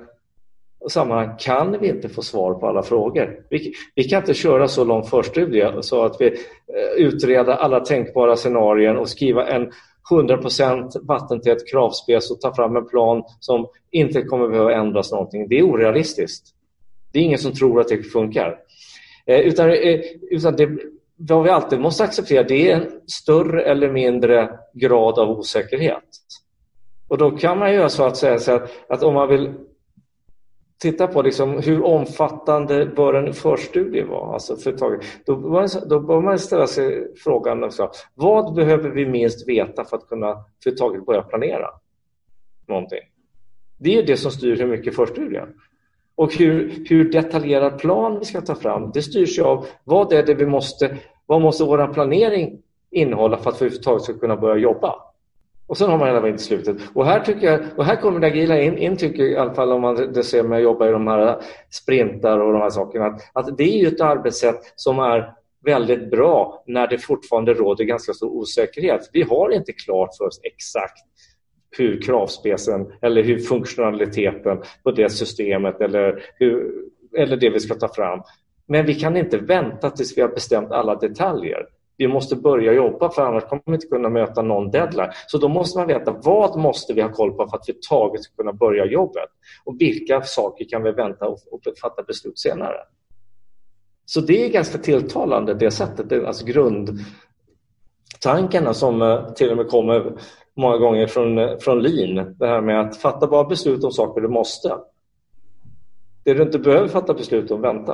och 0.80 0.92
sammanhang 0.92 1.36
kan 1.38 1.78
vi 1.80 1.88
inte 1.88 2.08
få 2.08 2.22
svar 2.22 2.54
på 2.54 2.66
alla 2.66 2.82
frågor. 2.82 3.40
Vi, 3.50 3.72
vi 3.94 4.04
kan 4.04 4.20
inte 4.20 4.34
köra 4.34 4.68
så 4.68 4.84
lång 4.84 5.02
förstudie 5.04 5.72
så 5.80 6.04
att 6.04 6.20
vi 6.20 6.26
eh, 6.26 7.06
utreder 7.06 7.52
alla 7.52 7.80
tänkbara 7.80 8.36
scenarier 8.36 8.96
och 8.96 9.08
skriva 9.08 9.46
en 9.46 9.72
100% 10.10 11.06
vattentät 11.06 11.70
kravspec 11.70 12.30
och 12.30 12.40
ta 12.40 12.54
fram 12.54 12.76
en 12.76 12.88
plan 12.88 13.22
som 13.40 13.66
inte 13.90 14.22
kommer 14.22 14.48
behöva 14.48 14.74
ändras 14.74 15.12
någonting. 15.12 15.48
Det 15.48 15.58
är 15.58 15.62
orealistiskt. 15.62 16.46
Det 17.12 17.18
är 17.18 17.22
ingen 17.22 17.38
som 17.38 17.52
tror 17.52 17.80
att 17.80 17.88
det 17.88 18.02
funkar. 18.02 18.58
Eh, 19.26 19.40
utan, 19.40 19.70
eh, 19.70 20.00
utan 20.30 20.56
det, 20.56 20.68
vad 21.16 21.44
vi 21.44 21.50
alltid 21.50 21.80
måste 21.80 22.04
acceptera 22.04 22.42
det 22.42 22.70
är 22.70 22.76
en 22.76 23.00
större 23.06 23.62
eller 23.62 23.90
mindre 23.90 24.58
grad 24.74 25.18
av 25.18 25.30
osäkerhet. 25.30 26.04
Och 27.08 27.18
då 27.18 27.30
kan 27.30 27.58
man 27.58 27.72
göra 27.72 27.88
så 27.88 28.04
att 28.04 28.16
säga 28.16 28.38
så 28.38 28.52
att, 28.52 28.70
att 28.88 29.02
om 29.02 29.14
man 29.14 29.28
vill 29.28 29.54
titta 30.82 31.06
på 31.06 31.22
liksom 31.22 31.62
hur 31.62 31.84
omfattande 31.84 32.86
bör 32.86 33.14
en 33.14 33.32
förstudie 33.32 34.02
vara, 34.02 34.34
alltså 34.34 34.56
företaget, 34.56 35.00
då, 35.26 35.36
bör, 35.36 35.88
då 35.88 36.00
bör 36.00 36.20
man 36.20 36.38
ställa 36.38 36.66
sig 36.66 37.14
frågan 37.16 37.64
också, 37.64 37.90
vad 38.14 38.54
behöver 38.54 38.90
vi 38.90 39.06
minst 39.06 39.48
veta 39.48 39.84
för 39.84 39.96
att 39.96 40.08
kunna 40.08 40.44
företaget 40.64 41.06
börja 41.06 41.22
planera 41.22 41.68
någonting? 42.68 43.00
Det 43.78 43.98
är 43.98 44.02
det 44.02 44.16
som 44.16 44.30
styr 44.30 44.56
hur 44.56 44.66
mycket 44.66 44.96
förstudien. 44.96 45.48
Och 46.14 46.34
hur, 46.34 46.84
hur 46.88 47.12
detaljerad 47.12 47.78
plan 47.78 48.18
vi 48.18 48.24
ska 48.24 48.40
ta 48.40 48.54
fram, 48.54 48.90
det 48.94 49.02
styrs 49.02 49.38
ju 49.38 49.42
av 49.42 49.66
vad 49.84 50.12
är 50.12 50.22
det 50.22 50.34
vi 50.34 50.46
måste, 50.46 50.96
vad 51.26 51.40
måste 51.40 51.64
vår 51.64 51.92
planering 51.92 52.58
innehålla 52.90 53.38
för 53.38 53.50
att 53.50 53.62
vi 53.62 53.66
överhuvudtaget 53.66 54.02
ska 54.02 54.12
kunna 54.12 54.36
börja 54.36 54.56
jobba? 54.56 54.94
Och 55.66 55.78
sen 55.78 55.90
har 55.90 55.98
man 55.98 56.08
hela 56.08 56.20
vägen 56.20 56.36
till 56.36 56.46
slutet. 56.46 56.76
Och 56.94 57.06
här, 57.06 57.20
tycker 57.20 57.46
jag, 57.46 57.60
och 57.76 57.84
här 57.84 57.96
kommer 57.96 58.20
det 58.20 58.26
agila 58.26 58.60
in, 58.60 58.78
in 58.78 58.96
tycker 58.96 59.22
jag, 59.22 59.32
i 59.32 59.36
alla 59.36 59.54
fall 59.54 59.72
om 59.72 59.80
man 59.80 60.12
det 60.12 60.22
ser 60.22 60.42
mig 60.42 60.62
jobba 60.62 60.88
i 60.88 60.92
de 60.92 61.06
här 61.06 61.40
sprintar 61.70 62.38
och 62.38 62.52
de 62.52 62.62
här 62.62 62.70
sakerna, 62.70 63.06
att, 63.06 63.20
att 63.32 63.58
det 63.58 63.64
är 63.64 63.78
ju 63.78 63.86
ett 63.86 64.00
arbetssätt 64.00 64.72
som 64.76 64.98
är 64.98 65.32
väldigt 65.64 66.10
bra 66.10 66.62
när 66.66 66.86
det 66.86 66.98
fortfarande 66.98 67.54
råder 67.54 67.84
ganska 67.84 68.12
stor 68.12 68.30
osäkerhet. 68.30 69.10
Vi 69.12 69.22
har 69.22 69.50
inte 69.50 69.72
klart 69.72 70.16
för 70.16 70.26
oss 70.26 70.40
exakt 70.42 70.98
hur 71.78 72.02
kravspecen 72.02 72.92
eller 73.00 73.22
hur 73.22 73.38
funktionaliteten 73.38 74.62
på 74.82 74.90
det 74.90 75.10
systemet 75.10 75.80
eller, 75.80 76.22
hur, 76.38 76.72
eller 77.16 77.36
det 77.36 77.50
vi 77.50 77.60
ska 77.60 77.74
ta 77.74 77.88
fram. 77.88 78.22
Men 78.66 78.86
vi 78.86 78.94
kan 78.94 79.16
inte 79.16 79.38
vänta 79.38 79.90
tills 79.90 80.18
vi 80.18 80.22
har 80.22 80.28
bestämt 80.28 80.72
alla 80.72 80.94
detaljer. 80.94 81.66
Vi 81.96 82.08
måste 82.08 82.36
börja 82.36 82.72
jobba 82.72 83.10
för 83.10 83.22
annars 83.22 83.44
kommer 83.44 83.62
vi 83.66 83.74
inte 83.74 83.86
kunna 83.86 84.08
möta 84.08 84.42
någon 84.42 84.70
deadline. 84.70 85.10
Så 85.26 85.38
då 85.38 85.48
måste 85.48 85.78
man 85.78 85.88
veta 85.88 86.16
vad 86.22 86.58
måste 86.58 86.92
vi 86.92 87.02
ha 87.02 87.12
koll 87.12 87.32
på 87.32 87.48
för 87.48 87.56
att 87.56 87.64
vi 87.68 87.74
taget 87.88 88.22
ska 88.22 88.36
kunna 88.36 88.52
börja 88.52 88.86
jobbet 88.86 89.28
och 89.64 89.76
vilka 89.78 90.22
saker 90.22 90.64
kan 90.68 90.82
vi 90.82 90.92
vänta 90.92 91.28
och, 91.28 91.38
och 91.50 91.60
fatta 91.82 92.02
beslut 92.02 92.38
senare. 92.38 92.76
Så 94.04 94.20
det 94.20 94.44
är 94.44 94.48
ganska 94.48 94.78
tilltalande 94.78 95.54
det 95.54 95.70
sättet, 95.70 96.26
alltså 96.26 96.46
grundtankarna 96.46 98.74
som 98.74 99.02
eh, 99.02 99.32
till 99.32 99.50
och 99.50 99.56
med 99.56 99.68
kommer 99.68 100.12
många 100.56 100.76
gånger 100.76 101.06
från, 101.06 101.60
från 101.60 101.82
lean. 101.82 102.34
Det 102.38 102.46
här 102.46 102.60
med 102.60 102.80
att 102.80 102.96
fatta 102.96 103.26
bara 103.26 103.44
beslut 103.44 103.84
om 103.84 103.92
saker 103.92 104.20
du 104.20 104.28
måste. 104.28 104.76
Det 106.24 106.34
du 106.34 106.42
inte 106.42 106.58
behöver 106.58 106.88
fatta 106.88 107.14
beslut 107.14 107.50
om, 107.50 107.60
vänta. 107.60 107.92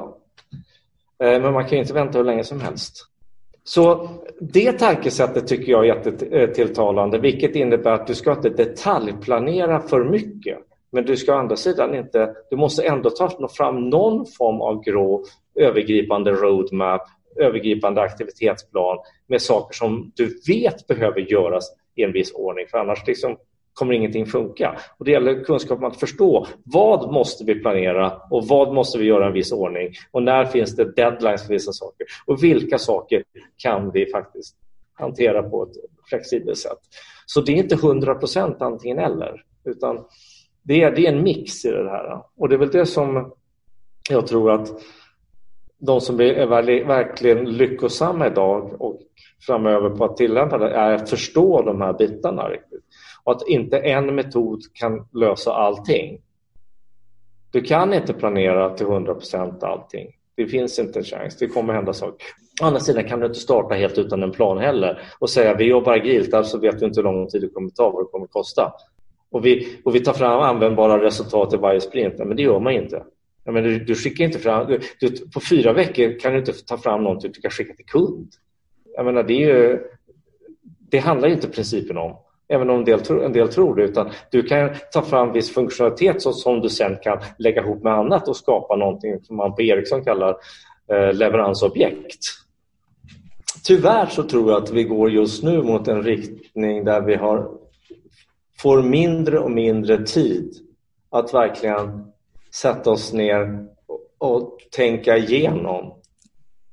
Eh, 1.23 1.42
men 1.42 1.53
man 1.53 1.68
kan 1.68 1.79
inte 1.79 1.94
vänta 1.94 2.18
hur 2.18 2.25
länge 2.25 2.44
som 2.44 2.61
helst. 2.61 3.05
Så 3.64 4.09
det 4.40 4.73
tankesättet 4.73 5.47
tycker 5.47 5.73
jag 5.73 5.88
är 5.88 5.94
jättetilltalande, 5.94 7.18
vilket 7.18 7.57
innebär 7.57 7.90
att 7.90 8.07
du 8.07 8.14
ska 8.14 8.33
inte 8.33 8.49
detaljplanera 8.49 9.81
för 9.81 10.05
mycket. 10.05 10.59
Men 10.92 11.05
du 11.05 11.16
ska 11.16 11.35
å 11.35 11.38
andra 11.38 11.57
sidan 11.57 11.94
inte, 11.94 12.35
du 12.51 12.57
måste 12.57 12.83
ändå 12.83 13.11
ta 13.11 13.49
fram 13.49 13.88
någon 13.90 14.27
form 14.27 14.61
av 14.61 14.83
grå 14.85 15.25
övergripande 15.55 16.33
roadmap, 16.33 17.03
övergripande 17.37 18.01
aktivitetsplan 18.01 18.99
med 19.27 19.42
saker 19.42 19.75
som 19.77 20.12
du 20.14 20.40
vet 20.49 20.87
behöver 20.87 21.21
göras 21.21 21.64
i 21.99 22.03
en 22.03 22.13
viss 22.13 22.33
ordning, 22.33 22.67
för 22.71 22.79
annars 22.79 23.07
liksom 23.07 23.37
kommer 23.79 23.95
ingenting 23.95 24.27
funka. 24.27 24.79
Och 24.99 25.05
det 25.05 25.11
gäller 25.11 25.45
kunskap 25.45 25.79
om 25.79 25.85
att 25.85 26.01
förstå 26.01 26.47
vad 26.65 27.13
måste 27.13 27.45
vi 27.45 27.55
planera 27.55 28.21
och 28.31 28.47
vad 28.49 28.75
måste 28.75 28.99
vi 28.99 29.05
göra 29.05 29.25
i 29.25 29.27
en 29.27 29.33
viss 29.33 29.53
ordning 29.53 29.93
och 30.11 30.23
när 30.23 30.45
finns 30.45 30.77
det 30.77 30.97
deadlines 30.97 31.47
för 31.47 31.53
vissa 31.53 31.73
saker 31.73 32.07
och 32.27 32.45
vilka 32.45 32.79
saker 32.79 33.25
kan 33.57 33.91
vi 33.91 34.07
faktiskt 34.07 34.57
hantera 34.93 35.43
på 35.43 35.63
ett 35.63 35.77
flexibelt 36.09 36.59
sätt. 36.59 36.79
Så 37.27 37.41
det 37.41 37.53
är 37.53 37.57
inte 37.57 37.75
100 37.75 38.15
procent 38.15 38.63
antingen 38.63 38.99
eller 38.99 39.43
utan 39.65 40.05
det 40.63 40.83
är, 40.83 40.91
det 40.91 41.07
är 41.07 41.13
en 41.13 41.23
mix 41.23 41.65
i 41.65 41.71
det 41.71 41.91
här 41.91 42.23
och 42.37 42.49
det 42.49 42.55
är 42.55 42.59
väl 42.59 42.71
det 42.71 42.87
som 42.87 43.33
jag 44.11 44.27
tror 44.27 44.51
att 44.51 44.69
de 45.79 46.01
som 46.01 46.21
är 46.21 46.47
verkligen 46.87 47.45
lyckosamma 47.45 48.27
idag 48.27 48.83
och 48.83 49.01
framöver 49.47 49.91
på 49.91 50.05
att 50.05 50.17
tillämpa 50.17 50.59
det 50.59 50.71
är 50.71 50.95
att 50.95 51.11
förstå 51.11 51.62
de 51.62 51.81
här 51.81 51.93
bitarna 51.93 52.49
riktigt. 52.49 52.85
Och 53.25 53.33
att 53.33 53.49
inte 53.49 53.79
en 53.79 54.14
metod 54.14 54.61
kan 54.75 55.09
lösa 55.12 55.53
allting. 55.53 56.21
Du 57.51 57.61
kan 57.61 57.95
inte 57.95 58.12
planera 58.12 58.71
till 58.71 58.87
100 58.87 59.14
procent 59.14 59.62
allting. 59.62 60.09
Det 60.37 60.47
finns 60.47 60.79
inte 60.79 60.99
en 60.99 61.05
chans. 61.05 61.37
Det 61.37 61.47
kommer 61.47 61.75
hända 61.75 61.93
saker. 61.93 62.27
Å 62.62 62.64
andra 62.64 62.81
sidan 62.81 63.05
kan 63.05 63.21
du 63.21 63.27
inte 63.27 63.38
starta 63.38 63.75
helt 63.75 63.99
utan 63.99 64.23
en 64.23 64.33
plan 64.33 64.59
heller 64.59 65.01
och 65.19 65.31
säga 65.31 65.55
vi 65.55 65.64
jobbar 65.64 65.93
agilt, 65.93 66.35
alltså 66.35 66.59
vet 66.59 66.79
du 66.79 66.87
inte 66.87 67.01
hur 67.01 67.05
lång 67.05 67.29
tid 67.29 67.41
det 67.41 67.49
kommer 67.49 67.71
ta, 67.71 67.91
vad 67.91 68.05
det 68.05 68.09
kommer 68.09 68.27
kosta. 68.27 68.73
Och 69.31 69.47
vi, 69.47 69.79
och 69.85 69.95
vi 69.95 70.01
tar 70.01 70.12
fram 70.12 70.41
användbara 70.41 71.05
resultat 71.05 71.55
i 71.55 71.57
varje 71.57 71.81
sprint. 71.81 72.19
Men 72.19 72.37
det 72.37 72.43
gör 72.43 72.61
man 72.61 72.73
inte. 72.73 73.03
Ja, 73.49 73.53
men 73.53 73.65
du, 73.65 73.79
du 73.79 73.95
skickar 73.95 74.25
inte 74.25 74.39
fram, 74.39 74.67
du, 74.67 74.81
du, 75.01 75.29
på 75.29 75.41
fyra 75.41 75.73
veckor 75.73 76.19
kan 76.19 76.33
du 76.33 76.39
inte 76.39 76.53
ta 76.53 76.79
fram 76.79 77.03
någonting 77.03 77.33
du 77.35 77.41
kan 77.41 77.51
skicka 77.51 77.75
till 77.75 77.85
kund. 77.85 78.29
Jag 78.97 79.05
menar, 79.05 79.23
det, 79.23 79.35
är 79.35 79.57
ju, 79.57 79.79
det 80.91 80.99
handlar 80.99 81.29
inte 81.29 81.49
principen 81.49 81.97
om, 81.97 82.17
även 82.49 82.71
om 82.71 82.79
en 82.79 82.85
del, 82.85 83.01
en 83.11 83.33
del 83.33 83.49
tror 83.49 83.75
det. 83.75 83.83
Utan 83.83 84.11
du 84.31 84.43
kan 84.43 84.71
ta 84.93 85.03
fram 85.03 85.33
viss 85.33 85.55
funktionalitet 85.55 86.23
som, 86.23 86.33
som 86.33 86.61
du 86.61 86.69
sen 86.69 86.97
kan 87.03 87.19
lägga 87.39 87.63
ihop 87.63 87.83
med 87.83 87.93
annat 87.93 88.29
och 88.29 88.37
skapa 88.37 88.77
någonting 88.77 89.21
som 89.23 89.37
man 89.37 89.55
på 89.55 89.63
Ericsson 89.63 90.05
kallar 90.05 90.37
eh, 90.93 91.13
leveransobjekt. 91.13 92.25
Tyvärr 93.65 94.07
så 94.07 94.23
tror 94.23 94.51
jag 94.51 94.63
att 94.63 94.71
vi 94.71 94.85
går 94.85 95.11
just 95.11 95.43
nu 95.43 95.63
mot 95.63 95.89
en 95.89 96.03
riktning 96.03 96.85
där 96.85 97.01
vi 97.01 97.15
har, 97.15 97.51
får 98.59 98.83
mindre 98.83 99.39
och 99.39 99.51
mindre 99.51 100.05
tid 100.05 100.55
att 101.11 101.35
verkligen 101.35 102.09
sätta 102.55 102.91
oss 102.91 103.13
ner 103.13 103.67
och, 104.19 104.55
tänka 104.71 105.17
igenom 105.17 105.95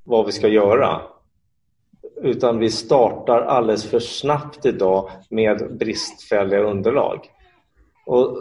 vad 0.03 0.25
vi 0.25 0.31
ska 0.31 0.47
göra 0.47 1.01
utan 2.21 2.59
vi 2.59 2.69
startar 2.69 3.41
alldeles 3.41 3.89
för 3.89 3.99
snabbt 3.99 4.65
idag 4.65 5.09
med 5.29 5.77
bristfälliga 5.77 6.59
underlag. 6.59 7.29
Och, 8.05 8.37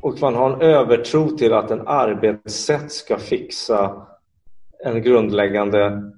och 0.00 0.20
man 0.20 0.34
har 0.34 0.50
en 0.50 0.60
övertro 0.60 1.28
till 1.28 1.52
att 1.52 1.70
en 1.70 1.88
arbetssätt 1.88 2.92
ska 2.92 3.18
fixa 3.18 4.06
en 4.84 5.02
grundläggande 5.02 6.12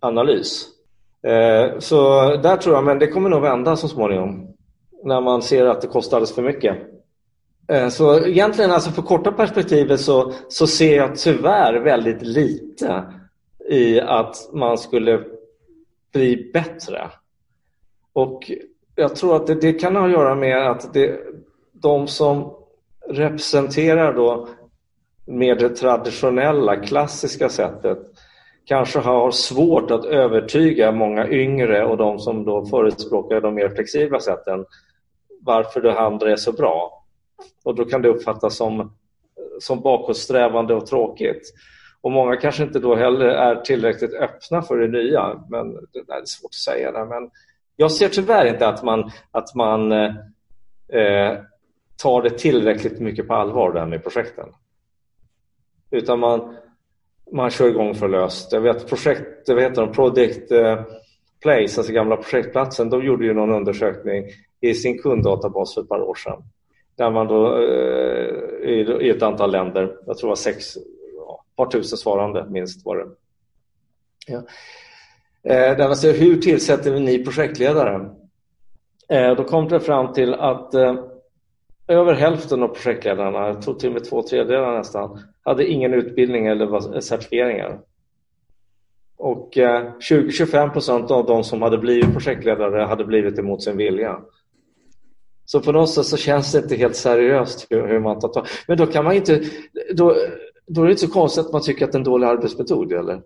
analys. 0.00 0.68
Eh, 1.22 1.78
så 1.78 2.20
där 2.36 2.56
tror 2.56 2.74
jag, 2.74 2.84
men 2.84 2.98
det 2.98 3.06
kommer 3.06 3.28
nog 3.28 3.42
vända 3.42 3.76
så 3.76 3.88
småningom 3.88 4.54
när 5.04 5.20
man 5.20 5.42
ser 5.42 5.66
att 5.66 5.80
det 5.80 5.86
kostar 5.86 6.16
alldeles 6.16 6.34
för 6.34 6.42
mycket. 6.42 6.93
Eh, 7.68 7.88
så 7.88 8.26
egentligen 8.26 8.70
alltså 8.70 8.90
för 8.90 9.02
korta 9.02 9.32
perspektivet 9.32 10.00
så, 10.00 10.32
så 10.48 10.66
ser 10.66 10.96
jag 10.96 11.16
tyvärr 11.16 11.74
väldigt 11.74 12.22
lite 12.22 13.04
i 13.68 14.00
att 14.00 14.36
man 14.52 14.78
skulle 14.78 15.24
bli 16.12 16.50
bättre. 16.52 17.10
Och 18.12 18.50
jag 18.94 19.16
tror 19.16 19.36
att 19.36 19.46
det, 19.46 19.54
det 19.54 19.72
kan 19.72 19.96
ha 19.96 20.06
att 20.06 20.12
göra 20.12 20.34
med 20.34 20.70
att 20.70 20.94
det, 20.94 21.20
de 21.72 22.06
som 22.06 22.54
representerar 23.08 24.14
då 24.14 24.48
mer 25.26 25.54
det 25.56 25.68
traditionella, 25.68 26.76
klassiska 26.76 27.48
sättet 27.48 27.98
kanske 28.64 28.98
har 28.98 29.30
svårt 29.30 29.90
att 29.90 30.04
övertyga 30.04 30.92
många 30.92 31.28
yngre 31.28 31.84
och 31.84 31.96
de 31.96 32.18
som 32.18 32.44
då 32.44 32.66
förespråkar 32.66 33.40
de 33.40 33.54
mer 33.54 33.68
flexibla 33.68 34.20
sätten 34.20 34.64
varför 35.40 35.80
det 35.80 36.00
andra 36.00 36.32
är 36.32 36.36
så 36.36 36.52
bra. 36.52 37.03
Och 37.64 37.74
då 37.74 37.84
kan 37.84 38.02
det 38.02 38.08
uppfattas 38.08 38.56
som, 38.56 38.92
som 39.60 39.80
bakåtsträvande 39.80 40.74
och 40.74 40.86
tråkigt. 40.86 41.54
Och 42.00 42.12
många 42.12 42.36
kanske 42.36 42.62
inte 42.62 42.78
då 42.78 42.94
heller 42.94 43.26
är 43.26 43.56
tillräckligt 43.56 44.14
öppna 44.14 44.62
för 44.62 44.76
det 44.78 44.88
nya. 44.88 45.40
Men 45.48 45.72
det 45.72 45.98
är 45.98 46.24
svårt 46.24 46.50
att 46.50 46.54
säga. 46.54 46.92
Det. 46.92 47.04
Men 47.04 47.30
jag 47.76 47.92
ser 47.92 48.08
tyvärr 48.08 48.46
inte 48.46 48.68
att 48.68 48.82
man, 48.82 49.10
att 49.30 49.54
man 49.54 49.92
eh, 49.92 51.38
tar 52.02 52.22
det 52.22 52.38
tillräckligt 52.38 53.00
mycket 53.00 53.28
på 53.28 53.34
allvar 53.34 53.72
där 53.72 53.86
med 53.86 54.02
projekten. 54.02 54.48
Utan 55.90 56.18
man, 56.18 56.56
man 57.32 57.50
kör 57.50 57.68
igång 57.68 57.94
för 57.94 58.08
löst. 58.08 58.52
Jag 58.52 58.60
vet 58.60 58.88
projekt, 58.88 59.48
vad 59.48 59.62
heter 59.62 59.82
de, 59.82 59.92
Project 59.92 60.52
eh, 60.52 60.82
Place, 61.42 61.80
alltså 61.80 61.92
gamla 61.92 62.16
projektplatsen, 62.16 62.90
de 62.90 63.04
gjorde 63.04 63.24
ju 63.24 63.34
någon 63.34 63.52
undersökning 63.52 64.24
i 64.60 64.74
sin 64.74 64.98
kunddatabas 64.98 65.74
för 65.74 65.82
ett 65.82 65.88
par 65.88 66.00
år 66.00 66.14
sedan. 66.14 66.42
Där 66.96 67.10
man 67.10 67.26
då 67.26 67.56
eh, 67.56 68.70
i, 68.70 69.10
ett 69.16 69.22
antal 69.22 69.52
länder, 69.52 69.96
jag 70.06 70.18
tror 70.18 70.28
det 70.28 70.30
var 70.30 70.36
sex, 70.36 70.76
ett 70.76 71.56
par 71.56 71.66
tusen 71.66 71.98
svarande 71.98 72.46
minst 72.50 72.86
var 72.86 72.96
det. 72.96 73.06
Ja. 74.26 74.42
Eh, 75.42 75.76
där 75.76 75.86
man 75.86 75.96
säger 75.96 76.20
hur 76.20 76.36
tillsätter 76.36 76.90
vi 76.90 77.00
ni 77.00 77.24
projektledare? 77.24 78.10
Eh, 79.08 79.36
då 79.36 79.44
kom 79.44 79.68
det 79.68 79.80
fram 79.80 80.12
till 80.12 80.34
att 80.34 80.74
över 81.88 82.14
hälften 82.14 82.62
av 82.62 82.68
projektledarna, 82.68 83.46
jag 83.46 83.62
tror 83.62 83.74
till 83.74 83.88
och 83.88 83.94
med 83.94 84.04
två 84.04 84.22
tredjedelar 84.22 84.78
nästan, 84.78 85.22
hade 85.42 85.66
ingen 85.66 85.94
utbildning 85.94 86.46
eller 86.46 87.00
certifieringar. 87.00 87.80
Och 89.16 89.50
20-25 89.54 90.70
procent 90.70 91.10
av 91.10 91.26
de 91.26 91.44
som 91.44 91.62
hade 91.62 91.78
blivit 91.78 92.12
projektledare 92.12 92.82
hade 92.82 93.04
blivit 93.04 93.38
emot 93.38 93.62
sin 93.62 93.76
vilja. 93.76 94.20
Så 95.44 95.60
på 95.60 95.72
något 95.72 95.90
sätt 95.90 96.06
så 96.06 96.16
känns 96.16 96.52
det 96.52 96.58
inte 96.58 96.76
helt 96.76 96.96
seriöst 96.96 97.66
hur, 97.70 97.88
hur 97.88 98.00
man 98.00 98.18
tar 98.18 98.28
tag. 98.28 98.46
Men 98.68 98.78
då 98.78 98.86
kan 98.86 99.04
man 99.04 99.14
inte, 99.14 99.42
då, 99.94 100.16
då 100.66 100.82
är 100.82 100.84
det 100.86 100.90
inte 100.90 101.06
så 101.06 101.12
konstigt 101.12 101.46
att 101.46 101.52
man 101.52 101.62
tycker 101.62 101.84
att 101.84 101.92
det 101.92 101.96
är 101.96 102.00
en 102.00 102.04
dålig 102.04 102.26
arbetsmetod, 102.26 102.92
eller? 102.92 103.20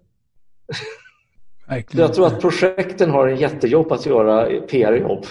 Jag 1.90 2.14
tror 2.14 2.26
att 2.26 2.40
projekten 2.40 3.10
har 3.10 3.28
en 3.28 3.36
jättejobb 3.36 3.92
att 3.92 4.06
göra, 4.06 4.60
PR-jobb. 4.60 5.26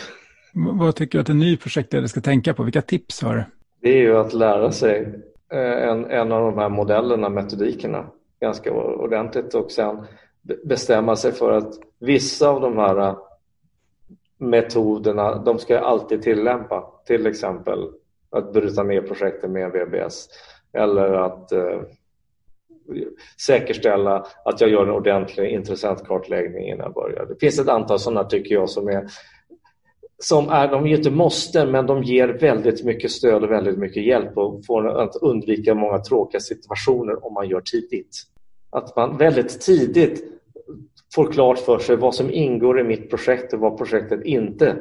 Vad 0.54 0.96
tycker 0.96 1.18
du 1.18 1.22
att 1.22 1.30
en 1.30 1.40
ny 1.40 1.58
projektledare 1.58 2.08
ska 2.08 2.22
tänka 2.22 2.54
på? 2.54 2.64
Vilka 2.64 2.82
tips 2.82 3.22
har 3.22 3.36
du? 3.36 3.44
Det 3.82 3.90
är 3.90 3.98
ju 3.98 4.18
att 4.18 4.34
lära 4.34 4.72
sig 4.72 5.24
eh, 5.54 5.90
en, 5.90 6.06
en 6.06 6.32
av 6.32 6.52
de 6.52 6.58
här 6.58 6.70
modellerna, 6.70 7.30
metodikerna, 7.30 8.06
ganska 8.42 8.72
ordentligt 8.74 9.54
och 9.54 9.72
sen 9.72 10.06
bestämma 10.66 11.16
sig 11.16 11.32
för 11.32 11.52
att 11.52 11.74
vissa 12.00 12.50
av 12.50 12.62
de 12.62 12.78
här 12.78 13.16
metoderna, 14.38 15.36
de 15.36 15.60
ska 15.60 15.74
jag 15.74 15.84
alltid 15.84 16.22
tillämpa. 16.22 16.94
Till 17.06 17.28
exempel 17.28 17.90
att 18.30 18.54
bryta 18.54 18.84
ner 18.84 19.02
projekten 19.02 19.52
med 19.52 19.64
en 19.64 19.72
VBS 19.72 20.30
eller 20.74 21.14
att 21.14 21.52
eh, 21.52 21.82
säkerställa 23.46 24.26
att 24.46 24.62
jag 24.62 24.70
gör 24.70 24.84
en 24.84 24.92
ordentlig 24.92 25.52
intressentkartläggning 25.52 26.68
innan 26.68 26.86
jag 26.86 26.94
börjar. 26.94 27.26
Det 27.26 27.40
finns 27.40 27.60
ett 27.60 27.70
antal 27.70 28.00
sådana 28.00 28.24
tycker 28.24 28.56
jag 28.56 28.70
som 28.70 28.88
är 28.88 29.08
som 30.20 30.50
är, 30.50 30.68
de 30.68 30.86
är 30.86 30.98
inte 30.98 31.12
måste, 31.12 31.66
men 31.66 31.86
de 31.86 32.04
ger 32.04 32.28
väldigt 32.28 32.86
mycket 32.86 33.12
stöd 33.12 33.44
och 33.44 33.52
väldigt 33.52 33.78
mycket 33.78 34.04
hjälp 34.04 34.38
och 34.38 34.66
får 34.66 35.02
att 35.02 35.16
undvika 35.16 35.76
många 35.76 36.00
tråkiga 36.00 36.40
situationer 36.40 37.26
om 37.26 37.34
man 37.34 37.50
gör 37.50 37.62
tidigt. 37.62 38.24
Att 38.70 38.96
man 38.96 39.18
väldigt 39.18 39.62
tidigt 39.62 40.37
får 41.16 41.32
klart 41.32 41.60
för 41.60 41.80
sig 41.80 41.96
vad 41.96 42.16
som 42.16 42.32
ingår 42.32 42.80
i 42.80 42.84
mitt 42.84 43.10
projekt 43.10 43.54
och 43.54 43.60
vad 43.60 43.78
projektet 43.78 44.26
inte 44.26 44.76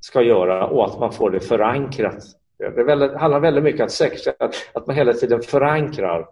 ska 0.00 0.22
göra 0.22 0.66
och 0.66 0.84
att 0.84 1.00
man 1.00 1.12
får 1.12 1.30
det 1.30 1.40
förankrat. 1.40 2.24
Det 2.58 2.84
väldigt, 2.84 3.14
handlar 3.14 3.40
väldigt 3.40 3.64
mycket 3.64 3.80
om 3.80 3.84
att 3.84 3.92
säkerställa 3.92 4.50
att 4.72 4.86
man 4.86 4.96
hela 4.96 5.12
tiden 5.12 5.42
förankrar 5.42 6.26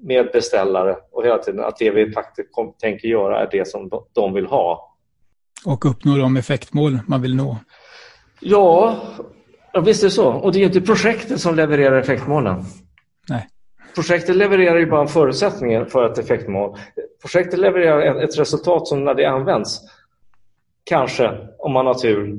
med 0.00 0.28
beställare 0.32 0.96
och 1.12 1.24
hela 1.24 1.38
tiden 1.38 1.64
att 1.64 1.76
det 1.76 1.90
vi 1.90 2.12
faktiskt 2.12 2.48
tänker 2.80 3.08
göra 3.08 3.42
är 3.42 3.48
det 3.50 3.68
som 3.68 3.90
de 4.12 4.34
vill 4.34 4.46
ha. 4.46 4.94
Och 5.66 5.84
uppnå 5.90 6.16
de 6.16 6.36
effektmål 6.36 6.98
man 7.06 7.22
vill 7.22 7.36
nå. 7.36 7.56
Ja, 8.40 8.96
visst 9.84 10.02
är 10.02 10.06
det 10.06 10.10
så. 10.10 10.32
Och 10.32 10.52
det 10.52 10.58
är 10.58 10.64
inte 10.64 10.80
projektet 10.80 11.40
som 11.40 11.54
levererar 11.54 11.98
effektmålen. 12.00 12.64
Projektet 13.94 14.36
levererar 14.36 14.78
ju 14.78 14.86
bara 14.86 15.06
förutsättningen 15.06 15.86
för 15.86 16.12
ett 16.12 16.18
effektmål. 16.18 16.76
Projektet 17.22 17.58
levererar 17.58 18.24
ett 18.24 18.38
resultat 18.38 18.88
som 18.88 19.04
när 19.04 19.14
det 19.14 19.24
används, 19.24 19.80
kanske 20.84 21.48
om 21.58 21.72
man 21.72 21.86
har 21.86 21.94
tur, 21.94 22.38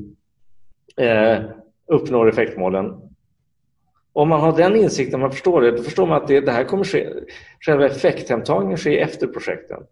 eh, 0.97 1.39
uppnår 1.87 2.29
effektmålen. 2.29 2.93
Om 4.13 4.29
man 4.29 4.41
har 4.41 4.57
den 4.57 4.75
insikten, 4.75 5.19
man 5.19 5.31
förstår 5.31 5.61
det, 5.61 5.71
då 5.71 5.83
förstår 5.83 6.07
man 6.07 6.21
att 6.21 6.27
det, 6.27 6.41
det 6.41 6.51
här 6.51 6.63
kommer 6.63 6.83
ske, 6.83 7.09
själva 7.59 7.85
effekthemtagningen 7.85 8.77
sker 8.77 8.97
efter 8.97 9.27
projekten. 9.27 9.83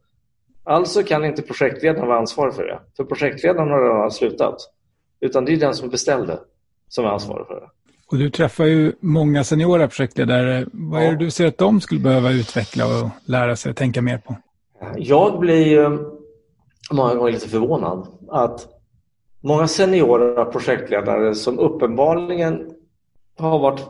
Alltså 0.64 1.04
kan 1.04 1.26
inte 1.26 1.42
projektledaren 1.42 2.08
vara 2.08 2.20
ansvarig 2.20 2.54
för 2.54 2.64
det, 2.64 2.80
för 2.98 3.04
projektledaren 3.04 3.70
har 3.70 3.84
redan 3.84 4.12
slutat. 4.12 4.56
Utan 5.20 5.46
det 5.46 5.54
är 5.54 5.58
den 5.58 5.74
som 5.74 5.90
beställde 5.90 6.40
som 6.88 7.06
är 7.06 7.10
ansvarig 7.10 7.48
för 7.48 7.56
det. 7.56 7.70
Och 8.12 8.18
du 8.18 8.30
träffar 8.30 8.66
ju 8.66 8.94
många 9.00 9.44
seniora 9.44 9.88
projektledare. 9.88 10.66
Vad 10.74 11.04
är 11.04 11.12
det 11.12 11.18
du 11.18 11.32
ser 11.32 11.48
att 11.48 11.58
de 11.58 11.82
skulle 11.82 12.02
behöva 12.02 12.32
utveckla 12.32 12.86
och 12.86 13.10
lära 13.26 13.56
sig 13.56 13.70
att 13.70 13.78
tänka 13.78 14.02
mer 14.02 14.18
på? 14.18 14.36
Jag 14.98 15.40
blir 15.40 16.00
många 16.92 17.16
gånger 17.16 17.32
lite 17.32 17.50
förvånad 17.50 18.08
att 18.30 18.68
många 19.42 19.68
seniora 19.68 20.46
projektledare 20.46 21.36
som 21.36 21.60
uppenbarligen 21.60 22.72
har 23.38 23.60
varit 23.60 23.82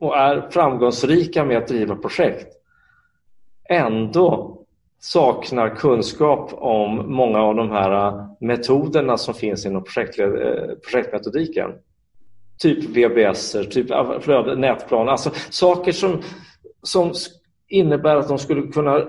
och 0.00 0.16
är 0.16 0.50
framgångsrika 0.50 1.44
med 1.44 1.58
att 1.58 1.68
driva 1.68 1.96
projekt 1.96 2.48
ändå 3.68 4.58
saknar 5.00 5.76
kunskap 5.76 6.50
om 6.52 7.14
många 7.14 7.38
av 7.38 7.54
de 7.54 7.70
här 7.70 8.26
metoderna 8.40 9.16
som 9.16 9.34
finns 9.34 9.66
inom 9.66 9.84
projektmetodiken 10.84 11.70
typ 12.62 12.84
VBS, 12.84 13.52
typ 13.52 13.86
flöde, 14.20 14.56
nätplan, 14.56 15.08
alltså 15.08 15.30
saker 15.50 15.92
som, 15.92 16.22
som 16.82 17.12
innebär 17.68 18.16
att 18.16 18.28
de 18.28 18.38
skulle 18.38 18.72
kunna 18.72 19.06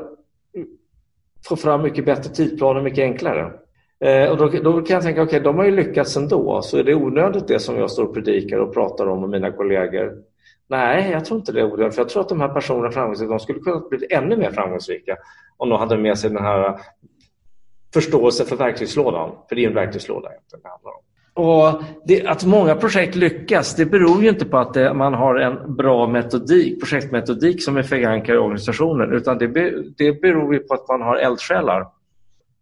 få 1.47 1.55
fram 1.55 1.81
mycket 1.81 2.05
bättre 2.05 2.33
tidplaner 2.33 2.81
mycket 2.81 3.03
enklare. 3.03 3.51
Eh, 3.99 4.29
och 4.29 4.37
då, 4.37 4.47
då, 4.47 4.81
kan 4.81 4.93
jag 4.93 5.03
tänka, 5.03 5.21
okej, 5.21 5.39
okay, 5.39 5.39
de 5.39 5.57
har 5.57 5.65
ju 5.65 5.75
lyckats 5.75 6.17
ändå, 6.17 6.61
så 6.61 6.77
är 6.77 6.83
det 6.83 6.95
onödigt 6.95 7.47
det 7.47 7.59
som 7.59 7.77
jag 7.77 7.91
står 7.91 8.03
och 8.03 8.13
predikar 8.13 8.57
och 8.57 8.73
pratar 8.73 9.07
om 9.07 9.21
med 9.21 9.29
mina 9.29 9.51
kollegor? 9.51 10.13
Nej, 10.67 11.11
jag 11.11 11.25
tror 11.25 11.39
inte 11.39 11.51
det 11.51 11.59
är 11.59 11.73
onödigt, 11.73 11.95
för 11.95 12.01
jag 12.01 12.09
tror 12.09 12.21
att 12.21 12.29
de 12.29 12.41
här 12.41 12.49
personerna 12.53 12.91
framgångsrika, 12.91 13.29
de 13.29 13.39
skulle 13.39 13.59
kunna 13.59 13.79
bli 13.89 14.07
ännu 14.09 14.37
mer 14.37 14.51
framgångsrika 14.51 15.17
om 15.57 15.69
de 15.69 15.79
hade 15.79 15.97
med 15.97 16.17
sig 16.17 16.29
den 16.29 16.43
här 16.43 16.79
förståelsen 17.93 18.45
för 18.45 18.55
verktygslådan, 18.55 19.31
för 19.49 19.55
det 19.55 19.63
är 19.63 19.67
en 19.67 19.75
verktygslåda 19.75 20.29
egentligen 20.29 20.61
det 20.63 20.69
handlar 20.69 20.91
om. 20.91 21.01
Och 21.35 21.83
det, 22.05 22.25
att 22.25 22.45
många 22.45 22.75
projekt 22.75 23.15
lyckas 23.15 23.75
det 23.75 23.85
beror 23.85 24.23
ju 24.23 24.29
inte 24.29 24.45
på 24.45 24.57
att 24.57 24.73
det, 24.73 24.93
man 24.93 25.13
har 25.13 25.35
en 25.35 25.75
bra 25.75 26.07
metodik, 26.07 26.79
projektmetodik 26.79 27.63
som 27.63 27.77
är 27.77 27.83
förankrad 27.83 28.35
i 28.35 28.39
organisationen 28.39 29.13
utan 29.13 29.37
det, 29.37 29.47
det 29.97 30.21
beror 30.21 30.53
ju 30.53 30.59
på 30.59 30.73
att 30.73 30.87
man 30.87 31.01
har 31.01 31.17
eldsjälar. 31.17 31.87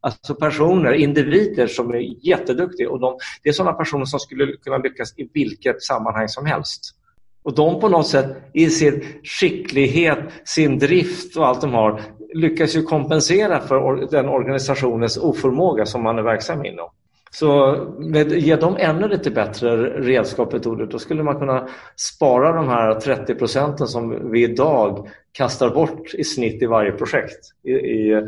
Alltså 0.04 0.36
personer, 0.36 0.94
individer 0.94 1.68
som 1.68 1.94
är 1.94 2.28
jätteduktiga 2.28 2.90
och 2.90 3.00
de, 3.00 3.18
det 3.44 3.50
är 3.50 3.54
sådana 3.54 3.74
personer 3.74 4.06
som 4.06 4.20
skulle 4.20 4.58
kunna 4.58 4.78
lyckas 4.78 5.14
i 5.18 5.30
vilket 5.34 5.84
sammanhang 5.84 6.28
som 6.28 6.46
helst. 6.46 6.96
Och 7.44 7.56
de 7.56 7.80
på 7.80 7.90
något 7.90 8.08
sätt 8.08 8.38
i 8.54 8.70
sin 8.70 9.06
skicklighet, 9.24 10.20
sin 10.46 10.80
drift 10.80 11.38
och 11.38 11.48
allt 11.48 11.62
de 11.62 11.74
har 11.74 12.02
lyckas 12.34 12.76
ju 12.76 12.84
kompensera 12.84 13.60
för 13.60 14.08
den 14.12 14.30
organisationens 14.30 15.18
oförmåga 15.18 15.86
som 15.86 16.04
man 16.04 16.18
är 16.18 16.24
verksam 16.24 16.66
inom. 16.66 16.90
Så 17.34 17.78
med, 18.00 18.32
ge 18.32 18.56
dem 18.56 18.76
ännu 18.80 19.08
lite 19.08 19.32
bättre 19.32 19.76
redskap 20.00 20.54
metoder, 20.54 20.86
då 20.86 21.00
skulle 21.00 21.24
man 21.24 21.40
kunna 21.40 21.68
spara 21.96 22.52
de 22.52 22.68
här 22.68 23.00
30 23.00 23.36
procenten 23.36 23.88
som 23.88 24.32
vi 24.32 24.44
idag 24.44 25.10
kastar 25.32 25.70
bort 25.70 26.14
i 26.14 26.24
snitt 26.24 26.62
i 26.62 26.66
varje 26.66 26.92
projekt 26.92 27.40
i, 27.64 27.72
i, 27.72 28.28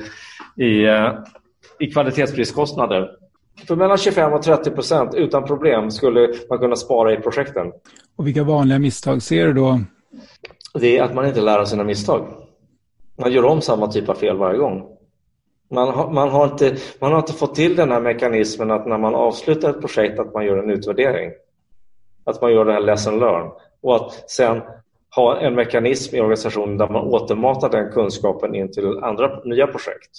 i, 0.57 0.87
i 1.79 1.91
kvalitetspriskostnader. 1.91 3.11
För 3.67 3.75
mellan 3.75 3.97
25 3.97 4.33
och 4.33 4.41
30 4.41 4.71
procent 4.71 5.15
utan 5.15 5.43
problem 5.43 5.91
skulle 5.91 6.33
man 6.49 6.59
kunna 6.59 6.75
spara 6.75 7.13
i 7.13 7.17
projekten. 7.17 7.71
Och 8.15 8.27
vilka 8.27 8.43
vanliga 8.43 8.79
misstag 8.79 9.21
ser 9.21 9.47
du 9.47 9.53
då? 9.53 9.81
Det 10.73 10.97
är 10.97 11.03
att 11.03 11.15
man 11.15 11.25
inte 11.25 11.41
lär 11.41 11.59
av 11.59 11.65
sina 11.65 11.83
misstag. 11.83 12.27
Man 13.17 13.31
gör 13.31 13.45
om 13.45 13.61
samma 13.61 13.87
typ 13.87 14.09
av 14.09 14.15
fel 14.15 14.37
varje 14.37 14.57
gång. 14.57 14.92
Man 15.69 15.87
har, 15.87 16.11
man, 16.11 16.29
har 16.29 16.45
inte, 16.45 16.77
man 16.99 17.11
har 17.11 17.19
inte 17.19 17.33
fått 17.33 17.55
till 17.55 17.75
den 17.75 17.91
här 17.91 18.01
mekanismen 18.01 18.71
att 18.71 18.87
när 18.87 18.97
man 18.97 19.15
avslutar 19.15 19.69
ett 19.69 19.81
projekt 19.81 20.19
att 20.19 20.33
man 20.33 20.45
gör 20.45 20.57
en 20.57 20.69
utvärdering. 20.69 21.31
Att 22.23 22.41
man 22.41 22.51
gör 22.51 22.65
den 22.65 22.73
här 22.73 22.81
lesson 22.81 23.19
learn 23.19 23.51
och 23.81 23.95
att 23.95 24.31
sen 24.31 24.61
ha 25.15 25.39
en 25.39 25.55
mekanism 25.55 26.15
i 26.15 26.21
organisationen 26.21 26.77
där 26.77 26.87
man 26.87 27.03
återmatar 27.03 27.69
den 27.69 27.91
kunskapen 27.91 28.55
in 28.55 28.71
till 28.71 28.97
andra 29.03 29.39
nya 29.43 29.67
projekt. 29.67 30.11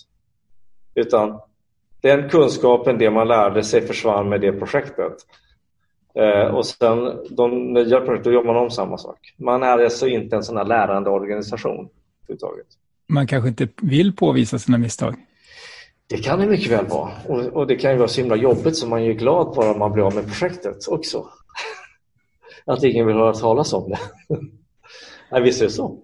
Utan 0.95 1.41
den 2.01 2.29
kunskapen, 2.29 2.99
det 2.99 3.11
man 3.11 3.29
lärde 3.29 3.63
sig 3.63 3.87
försvann 3.87 4.29
med 4.29 4.41
det 4.41 4.53
projektet. 4.53 5.15
Eh, 6.15 6.55
och 6.55 6.67
sen 6.67 7.27
de 7.31 7.73
nya 7.73 8.01
projekten, 8.01 8.23
då 8.23 8.33
gör 8.33 8.45
man 8.45 8.57
om 8.57 8.71
samma 8.71 8.99
sak. 8.99 9.35
Man 9.37 9.63
är 9.63 9.85
alltså 9.85 10.07
inte 10.09 10.37
en 10.37 10.43
sån 10.43 10.57
här 10.57 10.65
lärande 10.65 11.11
organisation. 11.11 11.89
Man 13.07 13.27
kanske 13.27 13.49
inte 13.49 13.69
vill 13.83 14.17
påvisa 14.17 14.59
sina 14.59 14.79
misstag? 14.79 15.15
Det 16.09 16.17
kan 16.17 16.39
det 16.39 16.47
mycket 16.47 16.73
väl 16.73 16.87
vara. 16.87 17.11
Och, 17.29 17.41
och 17.41 17.67
det 17.67 17.77
kan 17.77 17.91
ju 17.91 17.97
vara 17.97 18.09
så 18.09 18.21
himla 18.21 18.37
jobbigt 18.37 18.77
så 18.77 18.87
man 18.87 19.01
är 19.01 19.05
ju 19.05 19.15
glad 19.15 19.55
bara 19.57 19.79
man 19.79 19.93
blir 19.93 20.05
av 20.05 20.15
med 20.15 20.27
projektet 20.27 20.89
också. 20.89 21.29
Att 22.65 22.83
ingen 22.83 23.07
vill 23.07 23.17
höra 23.17 23.35
talas 23.35 23.73
om 23.73 23.91
det. 23.91 23.99
Nej, 25.31 25.43
visst 25.43 25.61
är 25.61 25.65
det 25.65 25.73
så. 25.73 25.99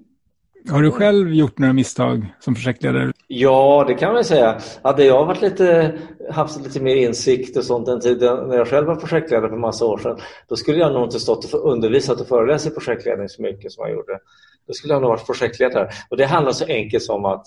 Har 0.68 0.82
du 0.82 0.90
själv 0.90 1.34
gjort 1.34 1.58
några 1.58 1.72
misstag 1.72 2.34
som 2.40 2.54
projektledare? 2.54 3.12
Ja, 3.26 3.84
det 3.88 3.94
kan 3.94 4.12
man 4.12 4.24
säga. 4.24 4.60
Hade 4.82 5.04
jag 5.04 5.26
varit 5.26 5.42
lite, 5.42 5.98
haft 6.30 6.60
lite 6.60 6.80
mer 6.80 6.96
insikt 6.96 7.56
och 7.56 7.64
sånt 7.64 7.86
den 7.86 8.00
tiden 8.00 8.48
när 8.48 8.56
jag 8.56 8.68
själv 8.68 8.86
var 8.86 8.96
projektledare 8.96 9.48
för 9.48 9.56
massa 9.56 9.84
år 9.84 9.98
sedan, 9.98 10.18
då 10.48 10.56
skulle 10.56 10.78
jag 10.78 10.92
nog 10.92 11.04
inte 11.04 11.20
stått 11.20 11.54
och 11.54 11.72
undervisat 11.72 12.20
och 12.20 12.26
föreläst 12.28 12.66
i 12.66 12.70
projektledning 12.70 13.28
så 13.28 13.42
mycket 13.42 13.72
som 13.72 13.86
jag 13.86 13.96
gjorde. 13.96 14.18
Då 14.66 14.72
skulle 14.72 14.94
jag 14.94 15.02
nog 15.02 15.10
varit 15.10 15.26
projektledare. 15.26 15.90
Och 16.10 16.16
det 16.16 16.24
handlar 16.24 16.52
så 16.52 16.64
enkelt 16.64 17.02
som 17.02 17.24
att, 17.24 17.46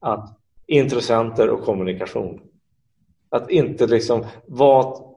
att 0.00 0.38
intressenter 0.66 1.50
och 1.50 1.62
kommunikation. 1.64 2.40
Att 3.30 3.50
inte 3.50 3.86
liksom 3.86 4.26
vara 4.46 5.14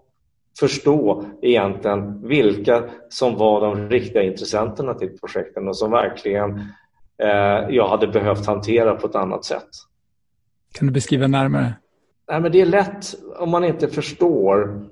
förstå 0.59 1.25
egentligen 1.41 2.27
vilka 2.27 2.83
som 3.09 3.35
var 3.35 3.61
de 3.61 3.89
riktiga 3.89 4.23
intressenterna 4.23 4.93
till 4.93 5.17
projekten 5.19 5.67
och 5.67 5.77
som 5.77 5.91
verkligen 5.91 6.59
eh, 7.23 7.69
jag 7.69 7.87
hade 7.87 8.07
behövt 8.07 8.45
hantera 8.45 8.95
på 8.95 9.07
ett 9.07 9.15
annat 9.15 9.45
sätt. 9.45 9.69
Kan 10.73 10.87
du 10.87 10.93
beskriva 10.93 11.27
närmare? 11.27 11.73
Nej, 12.31 12.41
men 12.41 12.51
det 12.51 12.61
är 12.61 12.65
lätt 12.65 13.05
om 13.39 13.49
man 13.49 13.63
inte 13.63 13.87
förstår 13.87 14.85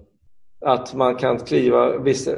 att 0.65 0.93
man 0.93 1.15
kan 1.15 1.39
kliva, 1.39 1.93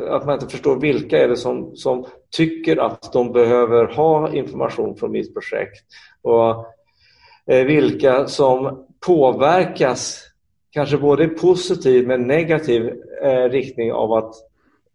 att 0.09 0.25
man 0.25 0.33
inte 0.33 0.47
förstår 0.47 0.79
vilka 0.79 1.23
är 1.23 1.27
det 1.27 1.37
som, 1.37 1.75
som 1.75 2.05
tycker 2.31 2.77
att 2.77 3.13
de 3.13 3.33
behöver 3.33 3.85
ha 3.85 4.33
information 4.33 4.95
från 4.95 5.11
mitt 5.11 5.33
projekt 5.33 5.85
och 6.21 6.65
Eh, 7.47 7.65
vilka 7.65 8.27
som 8.27 8.85
påverkas 9.05 10.23
kanske 10.71 10.97
både 10.97 11.23
i 11.23 11.27
positiv 11.27 12.07
men 12.07 12.27
negativ 12.27 12.93
eh, 13.23 13.49
riktning 13.49 13.93
av 13.93 14.13
att 14.13 14.35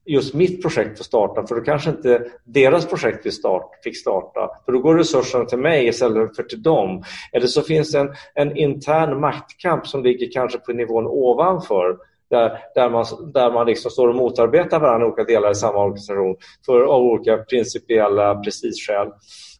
just 0.06 0.34
mitt 0.34 0.62
projekt 0.62 0.98
får 0.98 1.04
starta 1.04 1.46
för 1.46 1.54
då 1.54 1.60
kanske 1.60 1.90
inte 1.90 2.24
deras 2.44 2.86
projekt 2.86 3.22
fick, 3.22 3.32
start, 3.32 3.70
fick 3.84 3.96
starta 3.96 4.50
för 4.64 4.72
då 4.72 4.78
går 4.78 4.94
resurserna 4.94 5.44
till 5.44 5.58
mig 5.58 5.86
istället 5.86 6.36
för 6.36 6.42
till 6.42 6.62
dem. 6.62 7.02
Eller 7.32 7.46
så 7.46 7.62
finns 7.62 7.92
det 7.92 7.98
en, 7.98 8.14
en 8.34 8.56
intern 8.56 9.20
maktkamp 9.20 9.86
som 9.86 10.02
ligger 10.02 10.32
kanske 10.32 10.58
på 10.58 10.72
nivån 10.72 11.06
ovanför 11.06 11.96
där, 12.30 12.58
där 12.74 12.90
man, 12.90 13.04
där 13.32 13.52
man 13.52 13.66
liksom 13.66 13.90
står 13.90 14.08
och 14.08 14.14
motarbetar 14.14 14.80
varandra 14.80 15.06
i 15.06 15.10
olika 15.10 15.24
delar 15.24 15.50
i 15.50 15.54
samma 15.54 15.84
organisation 15.84 16.36
för, 16.66 16.80
av 16.80 17.02
olika 17.02 17.36
principiella 17.36 18.34
prestigeskäl. 18.34 19.08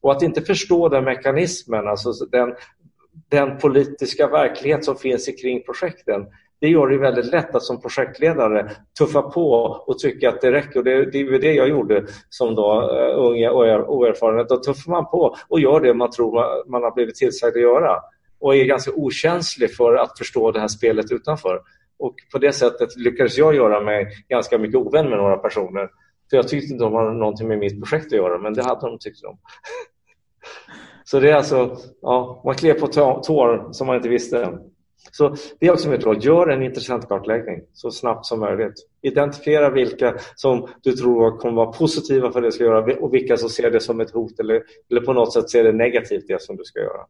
Och 0.01 0.13
att 0.13 0.23
inte 0.23 0.43
förstå 0.43 0.89
den 0.89 1.05
mekanismen, 1.05 1.89
alltså 1.89 2.13
den, 2.13 2.55
den 3.29 3.59
politiska 3.59 4.29
verklighet 4.29 4.85
som 4.85 4.97
finns 4.97 5.27
kring 5.43 5.63
projekten 5.63 6.27
det 6.63 6.69
gör 6.69 6.89
det 6.89 6.99
väldigt 6.99 7.33
lätt 7.33 7.55
att 7.55 7.63
som 7.63 7.81
projektledare 7.81 8.71
tuffa 8.99 9.23
på 9.23 9.53
och 9.87 9.99
tycka 9.99 10.29
att 10.29 10.41
det 10.41 10.53
räcker. 10.53 10.79
Och 10.79 10.85
det, 10.85 11.11
det 11.11 11.21
är 11.21 11.39
det 11.39 11.53
jag 11.53 11.69
gjorde 11.69 12.07
som 12.29 12.55
då, 12.55 12.91
eh, 12.91 13.19
uh, 13.19 13.27
unga 13.27 13.51
och 13.51 13.97
oerfaren. 13.97 14.47
Då 14.49 14.57
tuffar 14.57 14.91
man 14.91 15.07
på 15.07 15.37
och 15.49 15.61
gör 15.61 15.81
det 15.81 15.95
man 15.95 16.11
tror 16.11 16.35
man, 16.35 16.71
man 16.73 16.83
har 16.83 16.95
blivit 16.95 17.15
tillsagd 17.15 17.57
att 17.57 17.63
göra 17.63 18.01
och 18.41 18.57
är 18.57 18.65
ganska 18.65 18.93
okänslig 18.93 19.75
för 19.77 19.95
att 19.95 20.19
förstå 20.19 20.51
det 20.51 20.61
här 20.61 20.69
spelet 20.69 21.13
utanför. 21.13 21.61
Och 21.99 22.15
på 22.33 22.39
det 22.39 22.53
sättet 22.53 22.97
lyckades 22.97 23.39
jag 23.39 23.55
göra 23.55 23.81
mig 23.81 24.09
ganska 24.29 24.59
mycket 24.59 24.77
ovän 24.77 25.09
med 25.09 25.19
några 25.19 25.37
personer. 25.37 25.91
För 26.31 26.37
jag 26.37 26.49
tyckte 26.49 26.73
inte 26.73 26.85
de 26.85 26.95
hade 26.95 27.13
någonting 27.13 27.49
med 27.49 27.59
mitt 27.59 27.81
projekt 27.81 28.07
att 28.07 28.13
göra, 28.19 28.39
men 28.39 28.55
det 28.55 28.63
hade 28.63 28.87
de 28.87 28.99
tyckt 28.99 29.25
om. 29.25 29.39
Så 31.13 31.21
det 31.21 31.31
är 31.31 31.35
alltså, 31.35 31.77
ja, 32.03 32.43
man 32.45 32.55
klev 32.55 32.75
på 32.75 32.87
tår 32.87 33.73
som 33.73 33.87
man 33.87 33.97
inte 33.97 34.09
visste. 34.09 34.59
Så 35.11 35.37
det 35.61 35.67
är 35.67 35.73
också 35.73 35.89
mitt 35.91 36.05
råd. 36.05 36.25
Gör 36.25 36.49
en 36.49 36.63
intressant 36.63 37.09
kartläggning 37.09 37.61
så 37.73 37.91
snabbt 37.91 38.27
som 38.27 38.41
möjligt. 38.41 38.75
Identifiera 39.03 39.71
vilka 39.71 40.15
som 40.37 40.69
du 40.83 40.93
tror 40.93 41.39
kommer 41.39 41.55
vara 41.55 41.73
positiva 41.73 42.33
för 42.33 42.41
det 42.41 42.47
du 42.47 42.53
ska 42.53 42.65
göra 42.65 42.97
och 42.97 43.15
vilka 43.15 43.37
som 43.37 43.49
ser 43.49 43.71
det 43.71 43.81
som 43.81 44.01
ett 44.01 44.11
hot 44.11 44.41
eller, 44.41 44.63
eller 44.91 45.01
på 45.01 45.13
något 45.13 45.33
sätt 45.33 45.51
ser 45.51 45.65
det 45.65 45.73
negativt 45.73 46.25
det 46.29 46.43
som 46.43 46.57
du 46.57 46.65
ska 46.65 46.81
göra. 46.81 47.01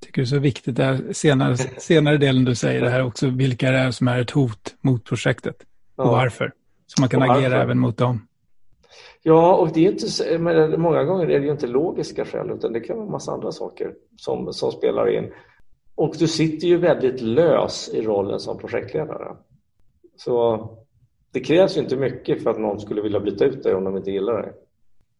tycker 0.00 0.22
det 0.22 0.24
är 0.24 0.26
så 0.26 0.38
viktigt 0.38 0.76
där 0.76 1.12
senare, 1.12 1.56
senare 1.78 2.16
delen 2.16 2.44
du 2.44 2.54
säger 2.54 2.80
det 2.80 2.90
här 2.90 3.04
också, 3.04 3.26
vilka 3.26 3.70
det 3.70 3.78
är 3.78 3.90
som 3.90 4.08
är 4.08 4.20
ett 4.20 4.30
hot 4.30 4.74
mot 4.80 5.04
projektet 5.04 5.56
och 5.96 6.06
ja. 6.06 6.10
varför. 6.10 6.52
Så 6.86 7.00
man 7.00 7.08
kan 7.08 7.22
agera 7.22 7.62
även 7.62 7.78
mot 7.78 7.96
dem. 7.96 8.26
Ja, 9.26 9.54
och 9.54 9.72
det 9.72 9.86
är 9.86 9.92
inte, 9.92 10.38
men 10.38 10.80
många 10.80 11.04
gånger 11.04 11.30
är 11.30 11.40
det 11.40 11.46
ju 11.46 11.52
inte 11.52 11.66
logiska 11.66 12.24
skäl 12.24 12.50
utan 12.50 12.72
det 12.72 12.80
kan 12.80 12.96
vara 12.96 13.06
en 13.06 13.12
massa 13.12 13.32
andra 13.32 13.52
saker 13.52 13.94
som, 14.16 14.52
som 14.52 14.72
spelar 14.72 15.18
in. 15.18 15.32
Och 15.94 16.14
du 16.18 16.28
sitter 16.28 16.66
ju 16.68 16.76
väldigt 16.76 17.20
lös 17.20 17.90
i 17.94 18.02
rollen 18.02 18.40
som 18.40 18.58
projektledare. 18.58 19.36
Så 20.16 20.68
det 21.32 21.40
krävs 21.40 21.76
ju 21.76 21.80
inte 21.80 21.96
mycket 21.96 22.42
för 22.42 22.50
att 22.50 22.60
någon 22.60 22.80
skulle 22.80 23.02
vilja 23.02 23.20
byta 23.20 23.44
ut 23.44 23.62
dig 23.62 23.74
om 23.74 23.84
de 23.84 23.96
inte 23.96 24.10
gillar 24.10 24.42
dig. 24.42 24.52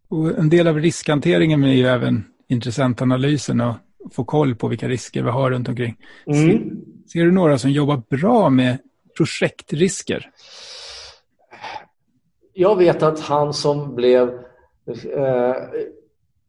Och 0.09 0.39
en 0.39 0.49
del 0.49 0.67
av 0.67 0.79
riskhanteringen 0.79 1.65
är 1.65 1.73
ju 1.73 1.87
även 1.87 2.25
intressentanalysen 2.49 3.61
och 3.61 3.75
få 4.13 4.25
koll 4.25 4.55
på 4.55 4.69
vilka 4.69 4.89
risker 4.89 5.23
vi 5.23 5.31
har 5.31 5.51
runt 5.51 5.69
omkring. 5.69 5.97
Mm. 6.27 6.39
Ser, 6.39 6.71
ser, 7.13 7.25
du 7.25 7.33
några 7.33 7.59
som 7.59 7.71
jobbar 7.71 8.03
bra 8.11 8.51
med 8.51 8.79
projektrisker? 9.17 10.31
Jag 12.57 12.77
vet 12.77 13.03
att 13.03 13.21
han 13.21 13.55
som 13.55 13.95
blev 13.95 14.29
eh, 15.17 15.55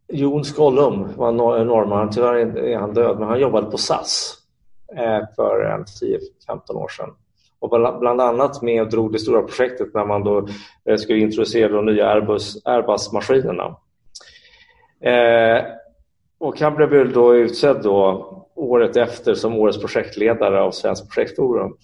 Jon 0.08 0.46
Skollum 0.46 1.08
var 1.16 1.30
en 1.30 1.68
norrman, 1.68 2.10
tyvärr 2.10 2.58
är 2.58 2.78
han 2.78 2.94
död, 2.94 3.20
men 3.20 3.28
han 3.28 3.40
jobbade 3.40 3.72
på 3.72 3.78
SAS 3.78 4.34
eh, 4.98 5.28
för 5.36 5.84
10-15 6.48 6.74
år 6.74 6.88
sedan. 6.88 7.10
Och 7.60 7.70
bland 8.00 8.22
annat 8.22 8.62
med 8.62 8.82
och 8.82 8.90
drog 8.90 9.14
det 9.14 9.20
stora 9.20 9.42
projektet 9.42 9.94
när 9.94 10.06
man 10.06 10.24
då 10.24 10.48
eh, 10.90 10.98
skulle 10.98 11.20
introducera 11.20 11.68
de 11.72 11.86
nya 11.86 12.10
Airbus, 12.10 12.66
Airbus-maskinerna. 12.66 13.76
Eh, 15.02 15.66
och 16.38 16.60
han 16.60 16.76
blev 16.76 17.14
då 17.14 17.36
utsedd 17.36 17.84
då 17.84 18.32
året 18.56 18.98
efter 18.98 19.34
som 19.34 19.54
årets 19.54 19.80
projektledare 19.80 20.62
av 20.62 20.72
Svenskt 20.72 21.10
projektforum. 21.10 21.78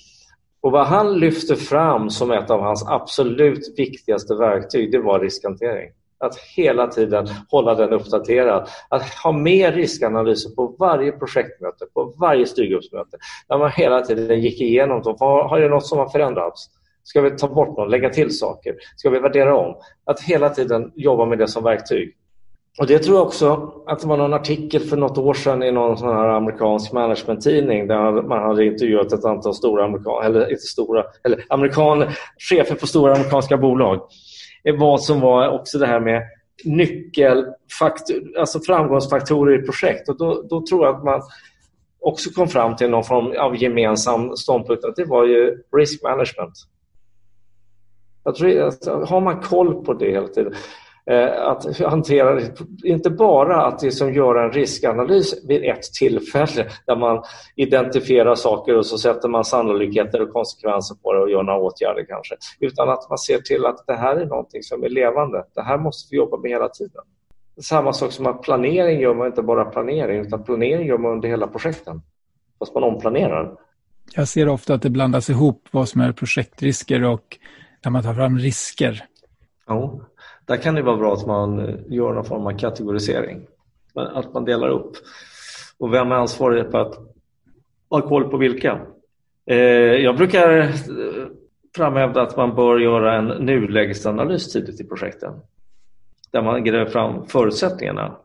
Och 0.62 0.72
vad 0.72 0.88
han 0.88 1.20
lyfte 1.20 1.56
fram 1.56 2.10
som 2.10 2.32
ett 2.32 2.50
av 2.50 2.62
hans 2.62 2.88
absolut 2.88 3.74
viktigaste 3.78 4.36
verktyg, 4.36 4.92
det 4.92 5.00
var 5.00 5.20
riskhantering. 5.20 5.90
Att 6.20 6.38
hela 6.38 6.88
tiden 6.88 7.28
hålla 7.50 7.76
den 7.76 7.94
uppdaterad. 7.94 8.70
Att 8.90 9.04
ha 9.24 9.32
med 9.32 9.76
riskanalyser 9.76 10.50
på 10.50 10.76
varje 10.80 11.12
projektmöte, 11.12 11.86
på 11.94 12.14
varje 12.20 12.46
styrgruppsmöte. 12.46 13.18
Där 13.48 13.58
man 13.58 13.72
hela 13.72 14.02
tiden 14.02 14.42
gick 14.42 14.62
igenom 14.62 15.02
dem. 15.02 15.16
Har 15.20 15.60
det 15.60 15.70
något 15.70 15.86
som 15.86 15.98
har 15.98 16.10
förändrats? 16.10 16.70
Ska 17.04 17.22
vi 17.22 17.32
ta 17.32 17.48
bort 17.48 17.78
något, 17.78 17.92
lägga 17.92 18.10
till 18.10 18.38
saker? 18.38 18.76
Ska 18.96 19.10
vi 19.10 19.20
värdera 19.20 19.58
om? 19.58 19.76
Att 20.06 20.22
hela 20.22 20.50
tiden 20.50 20.92
jobba 20.96 21.26
med 21.26 21.38
det 21.38 21.48
som 21.48 21.64
verktyg. 21.64 22.16
Och 22.80 22.88
Det 22.88 23.00
tror 23.00 23.18
jag 23.18 23.28
också 23.28 23.74
att 23.88 24.00
det 24.00 24.08
var 24.08 24.18
någon 24.18 24.34
artikel 24.34 24.82
för 24.82 24.98
något 24.98 25.18
år 25.18 25.34
sedan 25.34 25.64
i 25.64 25.72
någon 25.72 25.98
sån 25.98 26.16
här 26.16 26.28
amerikansk 26.28 26.92
managementtidning 26.92 27.88
där 27.88 28.22
man 28.22 28.44
hade 28.44 28.66
intervjuat 28.66 29.14
ett 29.14 29.26
antal 29.26 29.54
stora 29.54 29.86
amerikaner, 29.86 30.26
eller 30.26 30.52
inte 30.52 30.62
stora, 30.62 31.04
eller 31.24 31.46
amerikan, 31.50 32.06
chefer 32.38 32.76
på 32.76 32.88
stora 32.88 33.14
amerikanska 33.14 33.58
bolag 33.58 34.02
vad 34.64 35.04
som 35.04 35.20
var 35.20 35.50
också 35.50 35.78
det 35.78 35.88
här 35.88 36.00
med 36.00 36.24
nyckelfaktor, 36.66 38.40
alltså 38.40 38.60
framgångsfaktorer 38.60 39.60
i 39.60 39.66
projekt. 39.66 40.10
Och 40.10 40.18
då, 40.18 40.46
då 40.50 40.66
tror 40.66 40.86
jag 40.86 40.96
att 40.96 41.04
man 41.04 41.22
också 42.00 42.30
kom 42.30 42.48
fram 42.48 42.76
till 42.76 42.90
någon 42.90 43.04
form 43.04 43.34
av 43.40 43.56
gemensam 43.64 44.38
ståndpunkt 44.38 44.86
att 44.86 44.96
det 44.96 45.06
var 45.06 45.26
ju 45.26 45.64
risk 45.78 46.04
management. 46.04 46.54
Jag 48.24 48.36
tror, 48.36 48.62
alltså, 48.62 49.06
har 49.10 49.22
man 49.22 49.42
koll 49.42 49.86
på 49.86 49.94
det 49.94 50.12
hela 50.12 50.28
tiden 50.28 50.54
att 51.38 51.80
hantera 51.80 52.36
det. 52.36 52.52
Inte 52.84 53.10
bara 53.10 53.66
att 53.66 53.80
det 53.80 53.92
som 53.92 54.14
gör 54.14 54.36
en 54.36 54.52
riskanalys 54.52 55.46
vid 55.48 55.64
ett 55.64 55.84
tillfälle 55.84 56.68
där 56.86 56.96
man 56.96 57.24
identifierar 57.56 58.36
saker 58.36 58.78
och 58.78 58.86
så 58.86 58.98
sätter 58.98 59.30
man 59.30 59.46
sannolikheter 59.46 60.22
och 60.22 60.34
konsekvenser 60.34 60.96
på 60.96 61.14
det 61.14 61.20
och 61.20 61.30
gör 61.32 61.44
några 61.44 61.60
åtgärder 61.60 62.06
kanske. 62.08 62.36
Utan 62.60 62.90
att 62.90 63.10
man 63.10 63.18
ser 63.18 63.38
till 63.38 63.66
att 63.66 63.88
det 63.88 63.96
här 63.96 64.16
är 64.16 64.26
någonting 64.26 64.64
som 64.64 64.84
är 64.84 64.90
levande. 64.90 65.46
Det 65.56 65.62
här 65.62 65.78
måste 65.78 66.08
vi 66.12 66.18
jobba 66.18 66.38
med 66.38 66.52
hela 66.52 66.70
tiden. 66.70 67.02
Samma 67.62 67.94
sak 67.94 68.12
som 68.12 68.26
att 68.26 68.42
planering 68.42 69.00
gör 69.00 69.14
man 69.14 69.28
inte 69.28 69.42
bara 69.42 69.66
planering 69.66 70.22
utan 70.22 70.44
planering 70.44 70.88
gör 70.88 70.98
man 70.98 71.12
under 71.12 71.30
hela 71.30 71.48
projekten. 71.48 72.02
Fast 72.60 72.74
man 72.74 72.84
omplanerar. 72.84 73.56
Jag 74.16 74.28
ser 74.28 74.50
ofta 74.50 74.74
att 74.74 74.82
det 74.82 74.90
blandas 74.90 75.30
ihop 75.30 75.68
vad 75.72 75.90
som 75.90 76.02
är 76.02 76.12
projektrisker 76.12 77.04
och 77.04 77.38
när 77.84 77.92
man 77.92 78.04
tar 78.04 78.14
fram 78.14 78.38
risker. 78.38 79.04
Ja. 79.68 80.00
Där 80.46 80.58
kan 80.58 80.76
det 80.76 80.82
vara 80.82 80.98
bra 80.98 81.14
att 81.14 81.28
man 81.28 81.60
eh, 81.60 81.76
gör 81.88 82.14
någon 82.14 82.26
form 82.26 82.48
av 82.48 82.58
kategorisering. 82.58 83.48
Att 83.94 84.34
man 84.34 84.46
delar 84.46 84.70
upp. 84.70 84.92
Och 85.78 85.94
vem 85.94 86.12
är 86.12 86.16
ansvarig 86.16 86.72
för 86.72 86.78
att 86.78 87.00
ha 87.90 88.02
koll 88.02 88.30
på 88.30 88.38
vilka. 88.38 88.80
Eh, 89.46 89.58
jag 89.58 90.18
brukar 90.18 90.60
eh, 90.60 90.70
framhävda 91.76 92.22
att 92.22 92.38
man 92.38 92.56
bör 92.56 92.80
göra 92.80 93.16
en 93.16 93.28
nulägesanalys 93.46 94.54
tidigt 94.54 94.82
i 94.82 94.84
projekten. 94.84 95.34
Där 96.32 96.42
man 96.42 96.64
gräver 96.64 96.86
fram 96.86 97.28
förutsättningarna. 97.28 98.16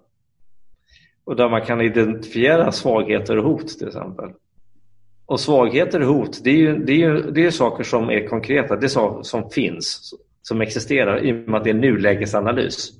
Och 1.24 1.36
där 1.36 1.48
man 1.48 1.66
kan 1.66 1.80
identifiera 1.80 2.72
svagheter 2.72 3.38
och 3.38 3.44
hot 3.44 3.68
till 3.68 3.86
exempel. 3.86 4.30
Och 5.26 5.40
svagheter 5.40 6.00
och 6.00 6.14
hot, 6.14 6.44
det 6.44 6.50
är 6.50 6.56
ju, 6.56 6.84
det 6.84 6.92
är 6.92 6.96
ju 6.96 7.30
det 7.30 7.46
är 7.46 7.50
saker 7.50 7.84
som 7.84 8.10
är 8.10 8.26
konkreta, 8.28 8.76
det 8.76 8.86
är 8.86 8.88
saker 8.88 9.22
som 9.22 9.50
finns, 9.50 10.14
som 10.48 10.60
existerar 10.60 11.24
i 11.24 11.32
och 11.32 11.48
med 11.48 11.58
att 11.58 11.64
det 11.64 11.70
är 11.70 11.74
nulägesanalys. 11.74 12.90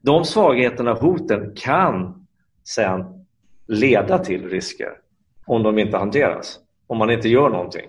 De 0.00 0.24
svagheterna 0.24 0.92
och 0.92 0.98
hoten 0.98 1.52
kan 1.56 2.26
sen 2.64 3.04
leda 3.66 4.18
till 4.18 4.48
risker 4.48 4.92
om 5.46 5.62
de 5.62 5.78
inte 5.78 5.96
hanteras, 5.96 6.58
om 6.86 6.98
man 6.98 7.10
inte 7.10 7.28
gör 7.28 7.48
någonting. 7.48 7.86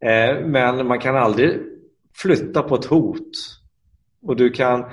Eh, 0.00 0.46
men 0.46 0.86
man 0.86 0.98
kan 0.98 1.16
aldrig 1.16 1.58
flytta 2.14 2.62
på 2.62 2.74
ett 2.74 2.84
hot. 2.84 3.30
Och 4.22 4.36
du 4.36 4.50
kan, 4.50 4.84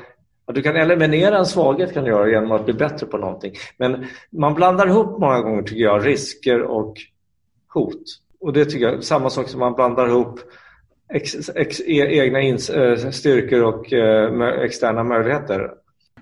du 0.46 0.62
kan 0.62 0.76
eliminera 0.76 1.38
en 1.38 1.46
svaghet 1.46 1.94
kan 1.94 2.04
du 2.04 2.10
göra 2.10 2.30
genom 2.30 2.52
att 2.52 2.66
bli 2.66 2.74
bättre 2.74 3.06
på 3.06 3.18
någonting. 3.18 3.54
Men 3.78 4.06
man 4.32 4.54
blandar 4.54 4.88
ihop 4.88 5.20
många 5.20 5.42
gånger 5.42 5.64
tycker 5.64 5.84
jag 5.84 6.08
risker 6.08 6.62
och 6.62 6.98
hot. 7.74 8.04
Och 8.40 8.54
det 8.54 8.66
tycker 8.66 8.86
jag 8.86 9.04
samma 9.04 9.30
sak 9.30 9.48
som 9.48 9.60
man 9.60 9.74
blandar 9.74 10.08
ihop 10.08 10.40
ex, 11.14 11.50
ex, 11.50 11.80
e, 11.80 12.20
egna 12.20 12.42
ins, 12.42 12.70
eh, 12.70 13.10
styrkor 13.10 13.64
och 13.64 13.94
eh, 13.94 14.48
externa 14.64 15.04
möjligheter. 15.04 15.72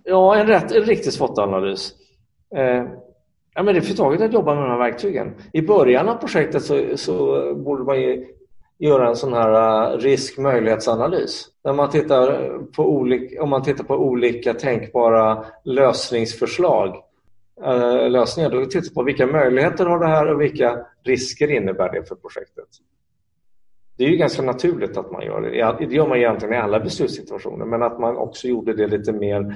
Ja, 0.04 0.36
en, 0.36 0.48
rätt, 0.48 0.72
en 0.72 0.84
riktig 0.84 1.14
SWOT-analys. 1.14 1.94
Eh, 2.56 2.84
ja, 3.54 3.64
men 3.64 3.66
det 3.66 3.80
är 3.80 3.82
för 3.82 3.94
taget 3.94 4.22
att 4.22 4.34
jobba 4.34 4.56
med 4.56 4.64
de 4.64 4.70
här 4.70 4.78
verktygen. 4.78 5.34
I 5.54 5.62
början 5.62 6.10
av 6.10 6.16
projektet 6.16 6.64
så, 6.64 6.84
så 6.96 7.16
borde 7.56 7.84
man 7.84 8.02
ju 8.02 8.26
göra 8.80 9.08
en 9.08 9.16
sån 9.16 9.34
här 9.34 9.94
eh, 9.94 9.98
risk-möjlighetsanalys. 9.98 11.48
När 11.64 11.74
man 11.74 11.90
tittar 11.90 12.58
på 12.76 12.90
olika, 12.90 13.44
om 13.44 13.50
man 13.50 13.64
tittar 13.64 13.84
på 13.84 13.96
olika 13.96 14.54
tänkbara 14.54 15.46
lösningsförslag 15.64 16.96
Eh, 17.66 18.10
lösningar. 18.10 18.50
Då 18.50 18.66
tittar 18.66 18.82
man 18.82 18.94
på 18.94 19.04
vilka 19.04 19.28
möjligheter 19.28 19.86
har 19.86 20.00
det 20.00 20.08
här 20.08 20.34
och 20.34 20.42
vilka 20.42 20.86
risker 21.04 21.52
innebär 21.52 21.92
det 21.92 22.08
för 22.08 22.16
projektet. 22.16 22.68
Det 24.02 24.06
är 24.06 24.10
ju 24.10 24.18
ganska 24.18 24.42
naturligt 24.42 24.98
att 24.98 25.12
man 25.12 25.26
gör 25.26 25.42
det. 25.42 25.88
Det 25.88 25.96
gör 25.96 26.08
man 26.08 26.18
egentligen 26.18 26.54
i 26.54 26.58
alla 26.58 26.80
beslutssituationer 26.80 27.66
men 27.66 27.84
att 27.84 28.00
man 28.00 28.18
också 28.18 28.48
gjorde 28.48 28.74
det 28.74 28.88
lite 28.88 29.14
mer 29.14 29.56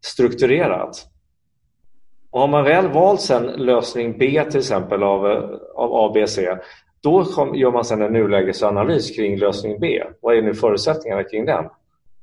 strukturerat. 0.00 1.06
Och 2.30 2.40
har 2.40 2.48
man 2.48 2.64
väl 2.64 2.88
valt 2.88 3.20
sen 3.20 3.44
lösning 3.46 4.18
B 4.18 4.44
till 4.50 4.58
exempel 4.58 5.02
av, 5.02 5.26
av 5.74 5.94
A, 5.94 6.10
B, 6.14 6.26
C 6.26 6.56
då 7.02 7.24
kom, 7.24 7.54
gör 7.54 7.72
man 7.72 7.84
sen 7.84 8.02
en 8.02 8.12
nulägesanalys 8.12 9.16
kring 9.16 9.38
lösning 9.38 9.80
B. 9.80 10.02
Vad 10.20 10.36
är 10.36 10.42
nu 10.42 10.54
förutsättningarna 10.54 11.24
kring 11.24 11.44
den? 11.44 11.64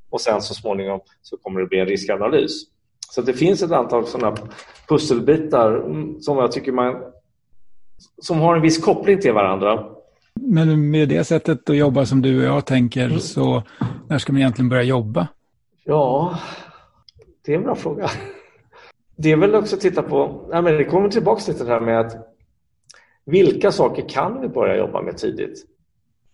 Och 0.09 0.21
sen 0.21 0.41
så 0.41 0.53
småningom 0.53 0.99
så 1.21 1.37
kommer 1.37 1.61
det 1.61 1.67
bli 1.67 1.79
en 1.79 1.87
riskanalys. 1.87 2.63
Så 3.09 3.21
det 3.21 3.33
finns 3.33 3.63
ett 3.63 3.71
antal 3.71 4.05
sådana 4.05 4.35
pusselbitar 4.87 5.75
mm, 5.75 6.21
som 6.21 6.37
jag 6.37 6.51
tycker 6.51 6.71
man 6.71 6.95
som 8.21 8.39
har 8.39 8.55
en 8.55 8.61
viss 8.61 8.77
koppling 8.77 9.19
till 9.19 9.33
varandra. 9.33 9.92
Men 10.53 10.91
med 10.91 11.09
det 11.09 11.23
sättet 11.23 11.69
att 11.69 11.77
jobba 11.77 12.05
som 12.05 12.21
du 12.21 12.39
och 12.39 12.55
jag 12.55 12.65
tänker 12.65 13.05
mm. 13.05 13.19
så 13.19 13.63
när 14.09 14.17
ska 14.17 14.33
man 14.33 14.41
egentligen 14.41 14.69
börja 14.69 14.83
jobba? 14.83 15.27
Ja, 15.83 16.39
det 17.45 17.53
är 17.53 17.57
en 17.57 17.63
bra 17.63 17.75
fråga. 17.75 18.09
Det 19.15 19.31
är 19.31 19.37
väl 19.37 19.55
också 19.55 19.75
att 19.75 19.81
titta 19.81 20.01
på, 20.01 20.47
ja, 20.51 20.61
men 20.61 20.77
det 20.77 20.83
kommer 20.83 21.09
tillbaka 21.09 21.41
till 21.41 21.65
det 21.65 21.71
här 21.71 21.79
med 21.79 21.99
att 21.99 22.15
vilka 23.25 23.71
saker 23.71 24.09
kan 24.09 24.41
vi 24.41 24.47
börja 24.47 24.77
jobba 24.77 25.01
med 25.01 25.17
tidigt? 25.17 25.65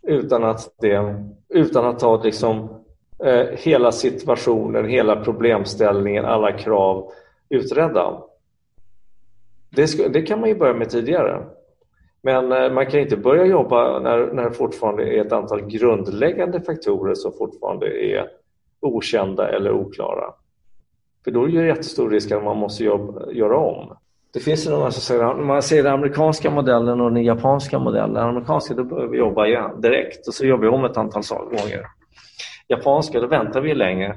Utan 0.07 0.43
att, 0.43 0.75
det, 0.81 1.25
utan 1.49 1.85
att 1.85 1.99
ta 1.99 2.23
liksom 2.23 2.83
eh, 3.23 3.45
hela 3.57 3.91
situationen, 3.91 4.85
hela 4.85 5.23
problemställningen, 5.23 6.25
alla 6.25 6.51
krav 6.51 7.11
utredda. 7.49 8.23
Det, 9.69 10.13
det 10.13 10.21
kan 10.21 10.39
man 10.39 10.49
ju 10.49 10.55
börja 10.55 10.73
med 10.73 10.89
tidigare. 10.89 11.45
Men 12.21 12.51
eh, 12.51 12.71
man 12.71 12.85
kan 12.85 12.99
inte 12.99 13.17
börja 13.17 13.45
jobba 13.45 13.99
när, 13.99 14.33
när 14.33 14.43
det 14.43 14.51
fortfarande 14.51 15.03
är 15.03 15.25
ett 15.25 15.31
antal 15.31 15.61
grundläggande 15.61 16.61
faktorer 16.61 17.15
som 17.15 17.33
fortfarande 17.33 17.87
är 17.87 18.27
okända 18.81 19.49
eller 19.49 19.71
oklara. 19.71 20.33
För 21.23 21.31
då 21.31 21.49
är 21.49 21.61
det 21.61 21.67
jättestor 21.67 22.09
risk 22.09 22.31
att 22.31 22.43
man 22.43 22.57
måste 22.57 22.83
jobba, 22.83 23.31
göra 23.31 23.57
om. 23.57 23.97
Det 24.33 24.39
finns 24.39 24.67
ju 24.67 24.71
några 24.71 24.91
som 24.91 25.01
säger 25.01 25.33
man 25.33 25.61
ser 25.61 25.83
den 25.83 25.93
amerikanska 25.93 26.51
modellen 26.51 27.01
och 27.01 27.13
den 27.13 27.23
japanska 27.23 27.79
modellen. 27.79 28.13
Den 28.13 28.23
amerikanska 28.23 28.73
då 28.73 28.83
börjar 28.83 29.07
vi 29.07 29.17
jobba 29.17 29.47
igen 29.47 29.81
direkt 29.81 30.27
och 30.27 30.33
så 30.33 30.45
jobbar 30.45 30.61
vi 30.61 30.67
om 30.67 30.85
ett 30.85 30.97
antal 30.97 31.45
gånger 31.45 31.85
japanska, 32.69 33.19
då 33.19 33.27
väntar 33.27 33.61
vi 33.61 33.75
länge 33.75 34.15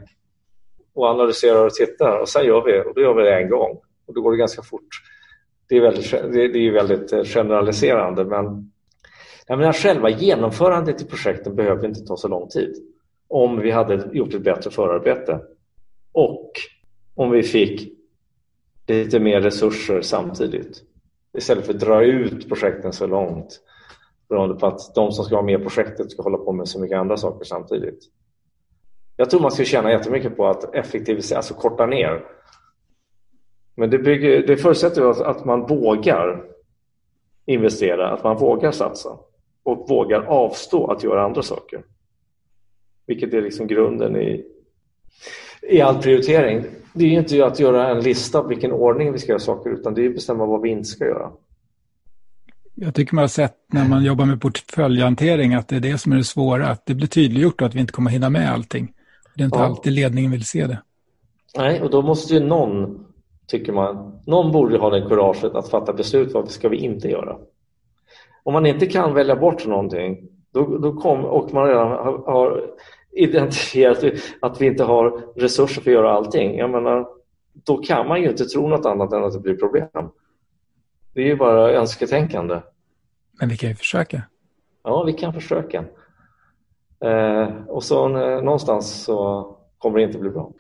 och 0.95 1.07
analyserar 1.07 1.67
och 1.67 1.73
tittar 1.73 2.19
och 2.21 2.29
sen 2.29 2.45
gör 2.45 2.63
vi 2.65 2.91
och 2.91 2.95
då 2.95 3.01
gör 3.01 3.15
vi 3.15 3.23
det 3.23 3.43
en 3.43 3.51
gång 3.51 3.79
och 4.07 4.15
då 4.15 4.21
går 4.21 4.33
det 4.33 4.39
ganska 4.39 4.63
fort. 4.63 4.89
Det 5.73 5.77
är 5.77 5.81
väldigt, 5.81 6.11
det 6.53 6.67
är 6.67 6.73
väldigt 6.73 7.13
eh, 7.13 7.25
generaliserande 7.25 8.25
men 8.25 8.73
jag 9.47 9.59
menar, 9.59 9.73
själva 9.73 10.11
genomförandet 10.11 11.03
i 11.03 11.05
projekten 11.05 11.55
behöver 11.55 11.89
inte 11.89 12.01
ta 12.01 12.17
så 12.17 12.29
lång 12.29 12.49
tid 12.49 12.77
om 13.29 13.61
vi 13.61 13.71
hade 13.71 14.09
gjort 14.13 14.35
ett 14.35 14.43
bättre 14.43 14.71
förarbete 14.71 15.41
och 16.13 16.51
om 17.15 17.31
vi 17.31 17.43
fick 17.43 17.93
lite 18.87 19.21
mer 19.21 19.41
resurser 19.41 20.01
samtidigt 20.01 20.83
istället 21.39 21.67
för 21.67 21.75
att 21.75 21.81
dra 21.81 22.05
ut 22.05 22.49
projekten 22.49 22.93
så 22.93 23.07
långt 23.07 23.61
beroende 24.29 24.55
på 24.55 24.67
att 24.67 24.95
de 24.95 25.13
som 25.13 25.25
ska 25.25 25.35
vara 25.35 25.47
med 25.47 25.61
i 25.61 25.63
projektet 25.63 26.11
ska 26.11 26.23
hålla 26.23 26.39
på 26.39 26.53
med 26.53 26.69
så 26.69 26.81
mycket 26.81 26.99
andra 26.99 27.17
saker 27.17 27.45
samtidigt. 27.45 28.05
Jag 29.17 29.31
tror 29.31 29.41
man 29.41 29.53
ska 29.53 29.65
tjäna 29.65 29.91
jättemycket 29.91 30.37
på 30.37 30.47
att 30.47 30.75
effektivisera, 30.75 31.37
alltså 31.37 31.55
korta 31.55 31.87
ner. 31.87 32.25
Men 33.75 33.91
det, 33.91 33.99
bygger, 33.99 34.47
det 34.47 34.57
förutsätter 34.57 35.11
att, 35.11 35.21
att 35.21 35.45
man 35.45 35.67
vågar 35.67 36.43
investera, 37.47 38.11
att 38.11 38.25
man 38.25 38.37
vågar 38.37 38.73
satsa 38.73 39.11
och 39.63 39.87
vågar 39.89 40.21
avstå 40.21 40.87
att 40.87 41.05
göra 41.05 41.25
andra 41.25 41.43
saker. 41.43 41.83
Vilket 43.07 43.35
är 43.35 43.43
liksom 43.43 43.67
grunden 43.67 44.17
i, 44.17 44.45
i 45.63 45.81
all 45.81 46.03
prioritering. 46.03 46.65
Det 46.93 47.05
är 47.05 47.11
inte 47.11 47.47
att 47.47 47.61
göra 47.61 47.89
en 47.89 48.01
lista 48.01 48.43
på 48.43 48.49
vilken 48.49 48.73
ordning 48.73 49.13
vi 49.13 49.19
ska 49.19 49.29
göra 49.29 49.41
saker 49.41 49.71
utan 49.71 49.95
det 49.95 50.05
är 50.05 50.09
att 50.09 50.15
bestämma 50.15 50.47
vad 50.47 50.61
vi 50.61 50.69
inte 50.69 50.89
ska 50.89 51.05
göra. 51.05 51.31
Jag 52.75 52.95
tycker 52.95 53.15
man 53.15 53.23
har 53.23 53.29
sett 53.29 53.57
när 53.73 53.89
man 53.89 54.05
jobbar 54.05 54.25
med 54.25 54.41
portföljhantering 54.41 55.55
att 55.55 55.69
det 55.69 55.77
är 55.77 55.81
det 55.81 55.99
som 55.99 56.13
är 56.13 56.17
det 56.17 56.25
svåra, 56.25 56.69
att 56.69 56.87
det 56.87 56.95
blir 56.95 57.07
tydliggjort 57.07 57.63
att 57.63 57.75
vi 57.75 57.81
inte 57.81 57.93
kommer 57.93 58.11
hinna 58.11 58.31
med 58.31 58.53
allting. 58.53 58.93
Det 59.35 59.43
är 59.43 59.45
inte 59.45 59.59
ja. 59.59 59.65
alltid 59.65 59.93
ledningen 59.93 60.31
vill 60.31 60.45
se 60.45 60.67
det. 60.67 60.83
Nej, 61.57 61.81
och 61.83 61.91
då 61.91 62.03
måste 62.03 62.35
ju 62.35 62.41
någon, 62.41 63.07
tycker 63.53 63.73
man, 63.73 64.21
någon 64.27 64.53
borde 64.53 64.79
ha 64.79 64.91
det 64.91 65.09
kuraget 65.09 65.55
att 65.55 65.69
fatta 65.69 65.93
beslut 65.93 66.35
vad 66.35 66.51
ska 66.51 66.69
vi 66.69 66.77
inte 66.77 67.09
göra. 67.09 67.39
Om 68.43 68.53
man 68.53 68.67
inte 68.67 68.87
kan 68.87 69.15
välja 69.15 69.37
bort 69.37 69.67
någonting 69.67 70.29
då, 70.53 70.79
då 70.79 70.93
kom, 70.93 71.25
och 71.25 71.55
man 71.55 71.69
redan 71.69 71.89
har, 71.89 72.33
har 72.33 72.71
identifierat 73.11 74.05
att 74.41 74.61
vi 74.61 74.67
inte 74.67 74.85
har 74.85 75.23
resurser 75.37 75.83
för 75.83 75.91
att 75.91 75.95
göra 75.95 76.13
allting, 76.13 76.59
jag 76.59 76.71
menar, 76.71 77.09
då 77.53 77.77
kan 77.77 78.09
man 78.09 78.23
ju 78.23 78.31
inte 78.31 78.45
tro 78.45 78.69
något 78.69 78.87
annat 78.87 79.13
än 79.13 79.25
att 79.25 79.33
det 79.33 79.41
blir 79.41 79.55
problem. 79.55 79.89
Det 81.15 81.21
är 81.21 81.27
ju 81.27 81.37
bara 81.37 81.73
önsketänkande. 81.73 82.61
Men 83.41 83.49
vi 83.49 83.57
kan 83.57 83.69
ju 83.69 83.77
försöka. 83.77 84.23
Ja, 84.85 85.03
vi 85.03 85.13
kan 85.13 85.33
försöka. 85.33 85.85
Eh, 87.05 87.49
och 87.69 87.85
så 87.85 88.19
eh, 88.19 88.43
någonstans 88.43 89.05
så 89.05 89.47
kommer 89.79 89.99
det 89.99 90.05
inte 90.05 90.19
bli 90.19 90.31
bra. 90.31 90.53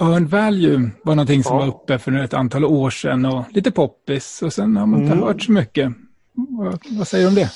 Earn 0.00 0.26
value 0.26 0.90
var 1.02 1.14
någonting 1.14 1.44
som 1.44 1.56
ja. 1.56 1.60
var 1.62 1.68
uppe 1.68 1.98
för 1.98 2.12
ett 2.12 2.34
antal 2.34 2.64
år 2.64 2.90
sedan 2.90 3.26
och 3.26 3.44
lite 3.50 3.70
poppis 3.70 4.42
och 4.42 4.52
sen 4.52 4.76
har 4.76 4.86
man 4.86 5.00
inte 5.00 5.12
mm. 5.12 5.24
hört 5.24 5.42
så 5.42 5.52
mycket. 5.52 5.92
Vad, 6.32 6.78
vad, 6.90 7.08
säger 7.08 7.24
du 7.24 7.28
om 7.28 7.34
det? 7.34 7.50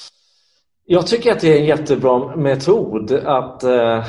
Jag 0.85 1.07
tycker 1.07 1.33
att 1.33 1.41
det 1.41 1.57
är 1.57 1.61
en 1.61 1.67
jättebra 1.67 2.37
metod 2.37 3.13
att, 3.13 3.63
eh, 3.63 4.07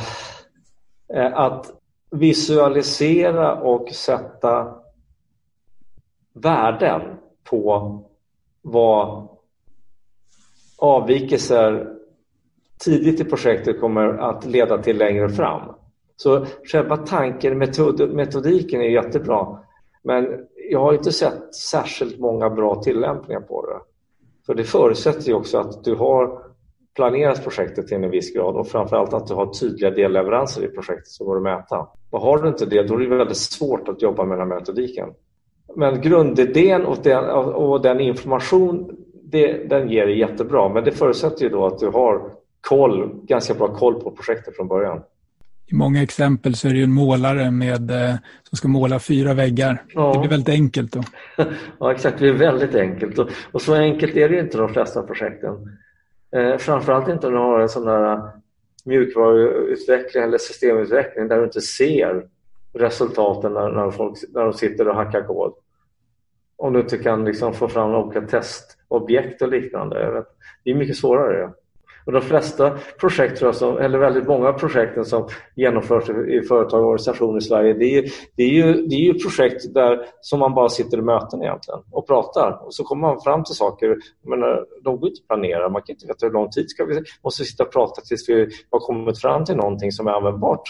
eh, 1.16 1.34
att 1.34 1.72
visualisera 2.12 3.56
och 3.56 3.90
sätta 3.90 4.76
värden 6.34 7.02
på 7.44 8.00
vad 8.62 9.28
avvikelser 10.78 11.88
tidigt 12.80 13.20
i 13.20 13.24
projektet 13.24 13.80
kommer 13.80 14.08
att 14.08 14.46
leda 14.46 14.78
till 14.78 14.98
längre 14.98 15.30
fram. 15.30 15.62
Så 16.24 16.46
själva 16.64 16.98
tanken, 16.98 17.58
metod, 17.58 18.14
metodiken 18.14 18.82
är 18.82 18.90
jättebra 18.90 19.60
men 20.04 20.28
jag 20.70 20.80
har 20.80 20.94
inte 20.94 21.12
sett 21.12 21.56
särskilt 21.56 22.20
många 22.20 22.50
bra 22.50 22.76
tillämpningar 22.76 23.42
på 23.42 23.66
det. 23.66 23.80
För 24.46 24.54
det 24.54 24.64
förutsätter 24.64 25.28
ju 25.28 25.34
också 25.34 25.58
att 25.58 25.84
du 25.84 25.96
har 25.96 26.42
planerat 26.96 27.44
projektet 27.44 27.88
till 27.88 28.04
en 28.04 28.10
viss 28.10 28.34
grad 28.34 28.56
och 28.56 28.68
framförallt 28.68 29.14
att 29.14 29.28
du 29.28 29.34
har 29.34 29.54
tydliga 29.54 29.92
delleveranser 29.92 30.64
i 30.64 30.68
projektet 30.68 31.08
som 31.08 31.26
går 31.28 31.38
att 31.38 31.44
mäta. 31.44 31.88
Och 32.10 32.22
har 32.22 32.38
du 32.38 32.48
inte 32.48 32.66
det, 32.66 32.84
då 32.84 32.96
är 32.96 33.00
det 33.00 33.16
väldigt 33.16 33.38
svårt 33.38 33.88
att 33.88 34.02
jobba 34.02 34.26
med 34.26 34.38
den 34.38 34.52
här 34.52 34.60
metodiken. 34.60 35.10
Men 35.76 36.02
grundidén 36.02 36.86
och 36.86 36.98
den, 37.04 37.30
och 37.30 37.82
den 37.82 38.00
information 38.00 38.98
det, 39.24 39.70
den 39.70 39.90
ger 39.90 40.04
är 40.04 40.08
jättebra. 40.08 40.70
Men 40.70 40.84
det 40.84 40.92
förutsätter 40.92 41.44
ju 41.44 41.50
då 41.50 41.66
att 41.66 41.80
du 41.80 41.88
har 41.88 42.32
koll, 42.62 43.10
ganska 43.24 43.54
bra 43.54 43.68
koll 43.68 44.02
på 44.02 44.12
projektet 44.12 44.56
från 44.56 44.68
början. 44.68 45.02
I 45.74 45.76
många 45.76 46.04
exempel 46.04 46.56
så 46.56 46.68
är 46.68 46.72
det 46.72 46.78
ju 46.78 46.84
en 46.84 46.92
målare 46.92 47.52
med, 47.52 47.92
eh, 47.92 48.16
som 48.44 48.58
ska 48.58 48.68
måla 48.68 49.00
fyra 49.00 49.34
väggar. 49.34 49.84
Ja. 49.94 50.14
Det 50.14 50.20
blir 50.20 50.30
väldigt 50.30 50.50
enkelt 50.50 50.92
då. 50.92 51.04
ja, 51.80 51.92
exakt. 51.92 52.20
Det 52.20 52.28
är 52.28 52.34
väldigt 52.34 52.76
enkelt. 52.76 53.20
Och, 53.20 53.30
och 53.52 53.62
så 53.62 53.76
enkelt 53.76 54.16
är 54.16 54.30
det 54.30 54.40
inte 54.40 54.58
de 54.58 54.70
flesta 54.70 55.04
projekten. 55.04 55.78
Eh, 56.36 56.58
framförallt 56.58 57.10
inte 57.10 57.30
när 57.30 57.34
du 57.34 57.44
har 57.44 57.60
en 57.60 57.70
sån 57.70 57.86
där 57.86 58.22
mjukvaruutveckling 58.86 60.24
eller 60.24 60.38
systemutveckling 60.38 61.28
där 61.28 61.38
du 61.38 61.44
inte 61.44 61.62
ser 61.62 62.28
resultaten 62.74 63.54
när, 63.54 63.72
när, 63.72 63.92
folk, 63.92 64.18
när 64.34 64.44
de 64.44 64.54
sitter 64.54 64.88
och 64.88 64.96
hackar 64.96 65.22
kod. 65.22 65.54
Om 66.56 66.74
du 66.74 66.80
inte 66.80 66.98
kan 66.98 67.26
liksom 67.26 67.54
få 67.54 67.68
fram 67.68 67.96
olika 67.96 68.22
testobjekt 68.22 69.42
och 69.42 69.50
liknande. 69.50 70.24
Det 70.64 70.72
är 70.72 70.76
mycket 70.76 70.98
svårare. 70.98 71.52
Och 72.06 72.12
de 72.12 72.22
flesta 72.22 72.78
projekt, 72.99 73.56
som, 73.56 73.78
eller 73.78 73.97
väldigt 73.97 74.28
många 74.28 74.54
projekten 74.54 75.06
som 75.06 75.28
genomförs 75.56 76.10
i 76.10 76.41
företag 76.41 76.82
och 76.82 76.88
organisationer 76.88 77.38
i 77.38 77.41
Sverige, 77.41 77.74
det 77.74 77.97
är, 77.97 78.12
det 78.36 78.43
är, 78.43 78.49
ju, 78.49 78.74
det 78.74 78.95
är 78.95 78.99
ju 78.99 79.14
projekt 79.14 79.74
där 79.74 80.06
som 80.22 80.39
man 80.39 80.54
bara 80.54 80.70
sitter 80.70 80.97
i 80.97 81.01
möten 81.01 81.41
egentligen 81.41 81.80
och 81.91 82.08
pratar. 82.08 82.66
Och 82.66 82.74
så 82.74 82.84
kommer 82.84 83.08
man 83.08 83.22
fram 83.22 83.43
till 83.43 83.56
saker, 83.56 83.97
Menar, 84.28 84.66
de 84.84 84.99
går 84.99 85.10
inte 85.10 85.22
att 85.22 85.28
planera, 85.28 85.70
man 85.70 85.82
kan 85.82 85.93
inte 85.93 86.08
veta 86.08 86.26
hur 86.26 86.34
lång 86.34 86.49
tid 86.49 86.70
ska 86.70 86.86
vi 86.86 87.04
måste 87.24 87.45
sitta 87.45 87.64
och 87.64 87.74
prata 87.74 88.01
tills 88.01 88.30
vi 88.30 88.49
har 88.70 88.80
kommit 88.80 89.22
fram 89.22 89.45
till 89.45 89.56
någonting 89.56 89.91
som 89.91 90.08
är 90.08 90.12
användbart. 90.12 90.64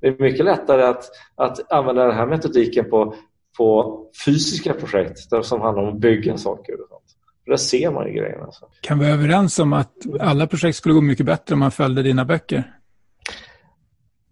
Det 0.00 0.06
är 0.06 0.16
mycket 0.18 0.44
lättare 0.44 0.82
att, 0.82 1.04
att 1.34 1.72
använda 1.72 2.04
den 2.04 2.16
här 2.16 2.26
metodiken 2.26 2.90
på, 2.90 3.14
på 3.58 4.00
fysiska 4.26 4.74
projekt 4.74 5.30
där 5.30 5.42
som 5.42 5.60
handlar 5.60 5.82
om 5.82 5.88
att 5.88 6.00
bygga 6.00 6.36
saker. 6.36 6.72
Och 6.80 6.88
sånt. 6.88 7.05
För 7.46 7.50
där 7.50 7.56
ser 7.56 7.90
man 7.90 8.06
ju 8.06 8.12
grejerna. 8.12 8.44
Alltså. 8.44 8.66
Kan 8.80 8.98
vi 8.98 9.04
vara 9.04 9.14
överens 9.14 9.58
om 9.58 9.72
att 9.72 9.92
alla 10.20 10.46
projekt 10.46 10.76
skulle 10.76 10.94
gå 10.94 11.00
mycket 11.00 11.26
bättre 11.26 11.54
om 11.54 11.58
man 11.58 11.70
följde 11.70 12.02
dina 12.02 12.24
böcker? 12.24 12.72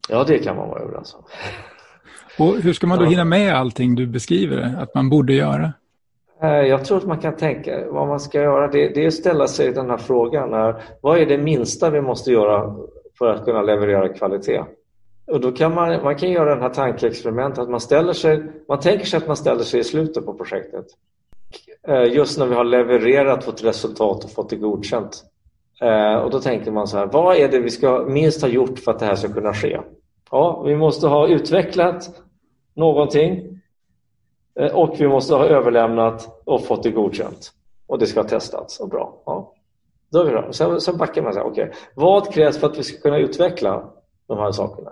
Ja, 0.09 0.25
det 0.25 0.39
kan 0.39 0.57
man 0.57 0.69
vara 0.69 0.81
överens 0.81 1.15
om. 1.15 1.25
Och 2.39 2.61
hur 2.61 2.73
ska 2.73 2.87
man 2.87 2.99
då 2.99 3.05
hinna 3.05 3.25
med 3.25 3.55
allting 3.55 3.95
du 3.95 4.07
beskriver 4.07 4.77
att 4.79 4.95
man 4.95 5.11
borde 5.11 5.33
göra? 5.33 5.73
Eh, 6.43 6.49
jag 6.49 6.85
tror 6.85 6.99
att 6.99 7.07
man 7.07 7.19
kan 7.19 7.37
tänka 7.37 7.85
vad 7.91 8.09
man 8.09 8.21
ska 8.21 8.43
göra. 8.43 8.69
Det, 8.69 8.89
det 8.89 9.03
är 9.03 9.07
att 9.07 9.15
ställa 9.15 9.47
sig 9.47 9.73
den 9.73 9.91
här 9.91 9.97
frågan. 9.97 10.75
vad 11.01 11.19
är 11.19 11.27
det 11.27 11.39
minsta 11.39 11.91
vi 11.91 12.01
måste 12.01 12.33
göra 12.33 12.77
för 13.19 13.35
att 13.35 13.45
kunna 13.45 13.62
leverera 13.62 14.09
kvalitet? 14.09 14.65
Och 15.27 15.41
då 15.41 15.53
kan 15.53 15.75
man, 15.75 16.03
man 16.03 16.17
kan 16.17 16.31
göra 16.31 16.55
den 16.55 16.62
här 16.62 16.71
tankeexperimentet 16.71 17.59
att 17.59 17.71
man 17.71 17.81
ställer 17.81 18.12
sig, 18.12 18.43
man 18.69 18.81
tänker 18.81 19.07
sig 19.07 19.17
att 19.17 19.27
man 19.27 19.37
ställer 19.37 19.62
sig 19.62 19.81
i 19.81 19.85
slutet 19.85 20.27
på 20.27 20.35
projektet. 20.35 20.87
Eh, 21.89 22.05
just 22.05 22.39
när 22.39 22.47
vi 22.47 22.55
har 22.55 22.65
levererat 22.65 23.49
vårt 23.49 23.65
resultat 23.65 24.25
och 24.25 24.31
fått 24.31 24.51
det 24.51 24.57
godkänt. 24.57 25.25
Eh, 25.81 26.15
och 26.15 26.31
då 26.31 26.41
tänker 26.41 26.71
man 26.71 26.87
så 26.87 26.97
här, 26.97 27.07
vad 27.07 27.37
är 27.37 27.49
det 27.49 27.59
vi 27.59 27.71
ska 27.71 28.05
minst 28.09 28.43
ha 28.43 28.49
gjort 28.49 28.79
för 28.79 28.93
att 28.93 28.99
det 28.99 29.07
här 29.07 29.15
ska 29.15 29.33
kunna 29.33 29.55
ske? 29.55 29.81
Ja, 30.31 30.63
vi 30.63 30.77
måste 30.77 31.07
ha 31.07 31.29
utvecklat 31.29 32.11
någonting 32.75 33.61
eh, 34.61 34.75
och 34.75 35.01
vi 35.01 35.09
måste 35.09 35.35
ha 35.35 35.45
överlämnat 35.45 36.43
och 36.45 36.65
fått 36.65 36.83
det 36.83 36.91
godkänt. 36.91 37.53
Och 37.87 37.99
det 37.99 38.07
ska 38.07 38.21
ha 38.21 38.29
testats 38.29 38.81
och 38.81 38.89
bra. 38.89 39.23
Ja. 39.27 39.53
Då 40.13 40.21
är 40.21 40.25
vi 40.25 40.31
bra. 40.31 40.53
Sen, 40.53 40.81
sen 40.81 40.97
backar 40.97 41.23
man 41.23 41.33
okej, 41.33 41.65
okay, 41.65 41.71
vad 41.95 42.33
krävs 42.33 42.59
för 42.59 42.67
att 42.67 42.79
vi 42.79 42.83
ska 42.83 43.03
kunna 43.03 43.19
utveckla 43.19 43.85
de 44.27 44.39
här 44.39 44.53
sakerna? 44.53 44.91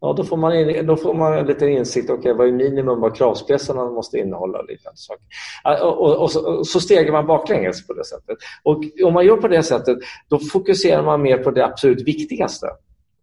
Ja, 0.00 0.12
då 0.12 0.24
får 0.24 0.36
man, 0.36 0.58
in, 0.58 0.86
då 0.86 0.96
får 0.96 1.14
man 1.14 1.38
en 1.38 1.46
liten 1.46 1.68
insikt, 1.68 2.10
okay, 2.10 2.32
vad 2.32 2.48
är 2.48 2.52
minimum 2.52 3.00
vad 3.00 3.16
kravspecierna 3.16 3.84
måste 3.84 4.18
innehålla? 4.18 4.62
Liknande 4.62 4.98
saker. 4.98 5.24
Och, 5.86 6.00
och, 6.00 6.22
och, 6.22 6.30
så, 6.30 6.58
och 6.58 6.66
så 6.66 6.80
stegar 6.80 7.12
man 7.12 7.26
baklänges 7.26 7.86
på 7.86 7.92
det 7.92 8.04
sättet. 8.04 8.38
Och 8.62 8.84
om 9.04 9.14
man 9.14 9.26
gör 9.26 9.36
på 9.36 9.48
det 9.48 9.62
sättet, 9.62 9.98
då 10.28 10.38
fokuserar 10.38 11.02
man 11.02 11.22
mer 11.22 11.38
på 11.38 11.50
det 11.50 11.64
absolut 11.64 12.08
viktigaste 12.08 12.66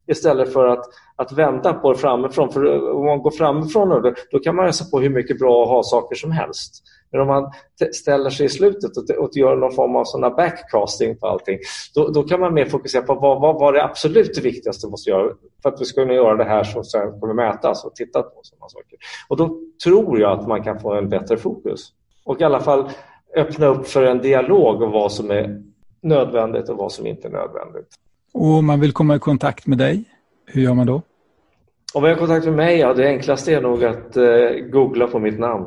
istället 0.07 0.53
för 0.53 0.67
att, 0.67 0.85
att 1.15 1.31
vänta 1.31 1.73
på 1.73 1.93
det 1.93 1.99
framifrån. 1.99 2.51
För 2.51 2.91
om 2.91 3.05
man 3.05 3.21
går 3.21 3.31
framifrån 3.31 3.89
då, 3.89 4.13
då 4.31 4.39
kan 4.39 4.55
man 4.55 4.65
läsa 4.65 4.85
på 4.91 4.99
hur 4.99 5.09
mycket 5.09 5.39
bra 5.39 5.63
att 5.63 5.69
ha 5.69 5.83
saker 5.83 6.15
som 6.15 6.31
helst. 6.31 6.83
Men 7.11 7.21
om 7.21 7.27
man 7.27 7.51
ställer 7.93 8.29
sig 8.29 8.45
i 8.45 8.49
slutet 8.49 8.97
och, 8.97 9.23
och 9.23 9.29
gör 9.33 9.55
någon 9.55 9.71
form 9.71 9.95
av 9.95 10.03
såna 10.03 10.29
backcasting 10.29 11.17
på 11.17 11.27
allting, 11.27 11.59
då, 11.95 12.07
då 12.07 12.23
kan 12.23 12.39
man 12.39 12.53
mer 12.53 12.65
fokusera 12.65 13.01
på 13.01 13.15
vad, 13.15 13.41
vad 13.41 13.59
var 13.59 13.73
det 13.73 13.83
absolut 13.83 14.37
viktigaste 14.37 14.87
vi 14.87 14.91
måste 14.91 15.09
göra 15.09 15.33
för 15.63 15.69
att 15.69 15.81
vi 15.81 15.85
ska 15.85 16.01
kunna 16.01 16.13
göra 16.13 16.35
det 16.35 16.43
här 16.43 16.63
som 16.63 16.83
sen 16.83 17.19
kommer 17.19 17.33
mätas 17.33 17.85
och 17.85 17.95
titta 17.95 18.21
på. 18.21 18.39
Sådana 18.43 18.69
saker. 18.69 18.99
Och 19.27 19.37
då 19.37 19.59
tror 19.83 20.19
jag 20.19 20.39
att 20.39 20.47
man 20.47 20.63
kan 20.63 20.79
få 20.79 20.93
en 20.93 21.09
bättre 21.09 21.37
fokus. 21.37 21.93
Och 22.25 22.41
i 22.41 22.43
alla 22.43 22.59
fall 22.59 22.89
öppna 23.35 23.67
upp 23.67 23.87
för 23.87 24.03
en 24.03 24.21
dialog 24.21 24.81
om 24.81 24.91
vad 24.91 25.11
som 25.11 25.31
är 25.31 25.63
nödvändigt 26.01 26.69
och 26.69 26.77
vad 26.77 26.91
som 26.91 27.07
inte 27.07 27.27
är 27.27 27.31
nödvändigt. 27.31 27.87
Och 28.33 28.45
om 28.45 28.65
man 28.65 28.79
vill 28.79 28.91
komma 28.91 29.15
i 29.15 29.19
kontakt 29.19 29.67
med 29.67 29.77
dig, 29.77 30.03
hur 30.45 30.61
gör 30.61 30.73
man 30.73 30.87
då? 30.87 31.01
Om 31.93 32.01
man 32.01 32.11
har 32.11 32.17
kontakt 32.17 32.45
med 32.45 32.55
mig, 32.55 32.77
ja 32.77 32.93
det 32.93 33.07
enklaste 33.07 33.53
är 33.53 33.61
nog 33.61 33.83
att 33.83 34.17
eh, 34.17 34.49
googla 34.71 35.07
på 35.07 35.19
mitt 35.19 35.39
namn. 35.39 35.65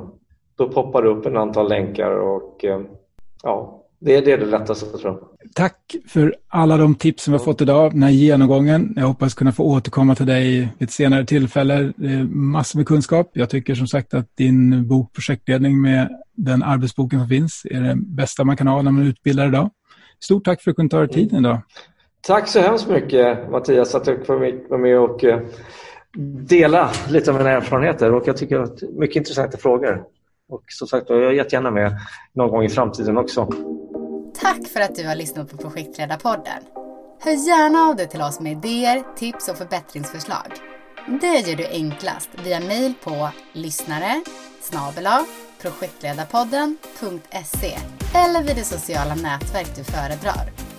Då 0.59 0.69
poppar 0.69 1.03
det 1.03 1.09
upp 1.09 1.27
en 1.27 1.37
antal 1.37 1.69
länkar 1.69 2.11
och 2.11 2.65
eh, 2.65 2.81
ja, 3.43 3.81
det 4.01 4.17
är 4.17 4.25
det, 4.25 4.37
det 4.37 4.47
lättaste 4.47 4.87
tror 4.87 5.03
jag. 5.05 5.53
Tack 5.55 5.97
för 6.09 6.35
alla 6.49 6.77
de 6.77 6.95
tips 6.95 7.25
som 7.25 7.33
vi 7.33 7.39
har 7.39 7.45
fått 7.45 7.61
idag, 7.61 7.93
den 7.93 8.03
här 8.03 8.11
genomgången. 8.11 8.93
Jag 8.97 9.07
hoppas 9.07 9.35
kunna 9.35 9.53
få 9.53 9.65
återkomma 9.65 10.15
till 10.15 10.27
dig 10.27 10.59
vid 10.59 10.69
ett 10.79 10.91
senare 10.91 11.27
tillfälle. 11.27 11.93
Det 11.97 12.07
är 12.07 12.25
massor 12.25 12.79
med 12.79 12.87
kunskap. 12.87 13.31
Jag 13.33 13.51
tycker 13.51 13.75
som 13.75 13.87
sagt 13.87 14.15
att 14.15 14.37
din 14.37 14.89
bok 14.89 15.13
Projektledning 15.13 15.81
med 15.81 16.09
den 16.37 16.63
arbetsboken 16.63 17.19
som 17.19 17.29
finns 17.29 17.67
är 17.71 17.81
det 17.81 17.97
bästa 17.97 18.45
man 18.45 18.57
kan 18.57 18.67
ha 18.67 18.83
när 18.83 18.91
man 18.91 19.07
utbildar 19.07 19.49
idag. 19.49 19.71
Stort 20.21 20.45
tack 20.45 20.63
för 20.63 20.71
att 20.71 20.75
du 20.75 20.77
kunde 20.77 20.91
ta 20.91 20.99
dig 20.99 21.09
tiden 21.09 21.39
idag. 21.39 21.59
Tack 22.23 22.49
så 22.49 22.61
hemskt 22.61 22.89
mycket 22.89 23.51
Mattias 23.51 23.95
att 23.95 24.05
du 24.05 24.17
var 24.17 24.69
vara 24.69 24.81
med 24.81 24.99
och 24.99 25.25
eh, 25.25 25.41
dela 26.49 26.91
lite 27.09 27.31
av 27.31 27.37
mina 27.37 27.51
erfarenheter 27.51 28.15
och 28.15 28.29
jag 28.29 28.37
tycker 28.37 28.59
att 28.59 28.83
mycket 28.83 29.17
intressanta 29.17 29.59
frågor. 29.59 30.05
Och 30.49 30.63
som 30.69 30.89
sagt, 30.89 31.11
jag 31.11 31.25
är 31.25 31.31
jättegärna 31.31 31.71
med 31.71 31.99
någon 32.33 32.51
gång 32.51 32.65
i 32.65 32.69
framtiden 32.69 33.19
också. 33.19 33.49
Tack 34.41 34.67
för 34.67 34.81
att 34.81 34.95
du 34.95 35.07
har 35.07 35.15
lyssnat 35.15 35.51
på 35.51 35.57
Projektledarpodden. 35.57 36.63
Hör 37.21 37.49
gärna 37.49 37.79
av 37.79 37.97
dig 37.97 38.09
till 38.09 38.23
oss 38.23 38.41
med 38.41 38.53
idéer, 38.53 39.03
tips 39.17 39.49
och 39.49 39.57
förbättringsförslag. 39.57 40.53
Det 41.21 41.49
gör 41.49 41.57
du 41.57 41.67
enklast 41.67 42.29
via 42.45 42.61
mejl 42.61 42.95
på 43.05 43.31
lyssnare 43.53 44.23
projektledarpodden.se 45.63 47.79
eller 48.15 48.43
vid 48.43 48.57
det 48.57 48.65
sociala 48.65 49.15
nätverk 49.15 49.77
du 49.77 49.85
föredrar. 49.85 50.70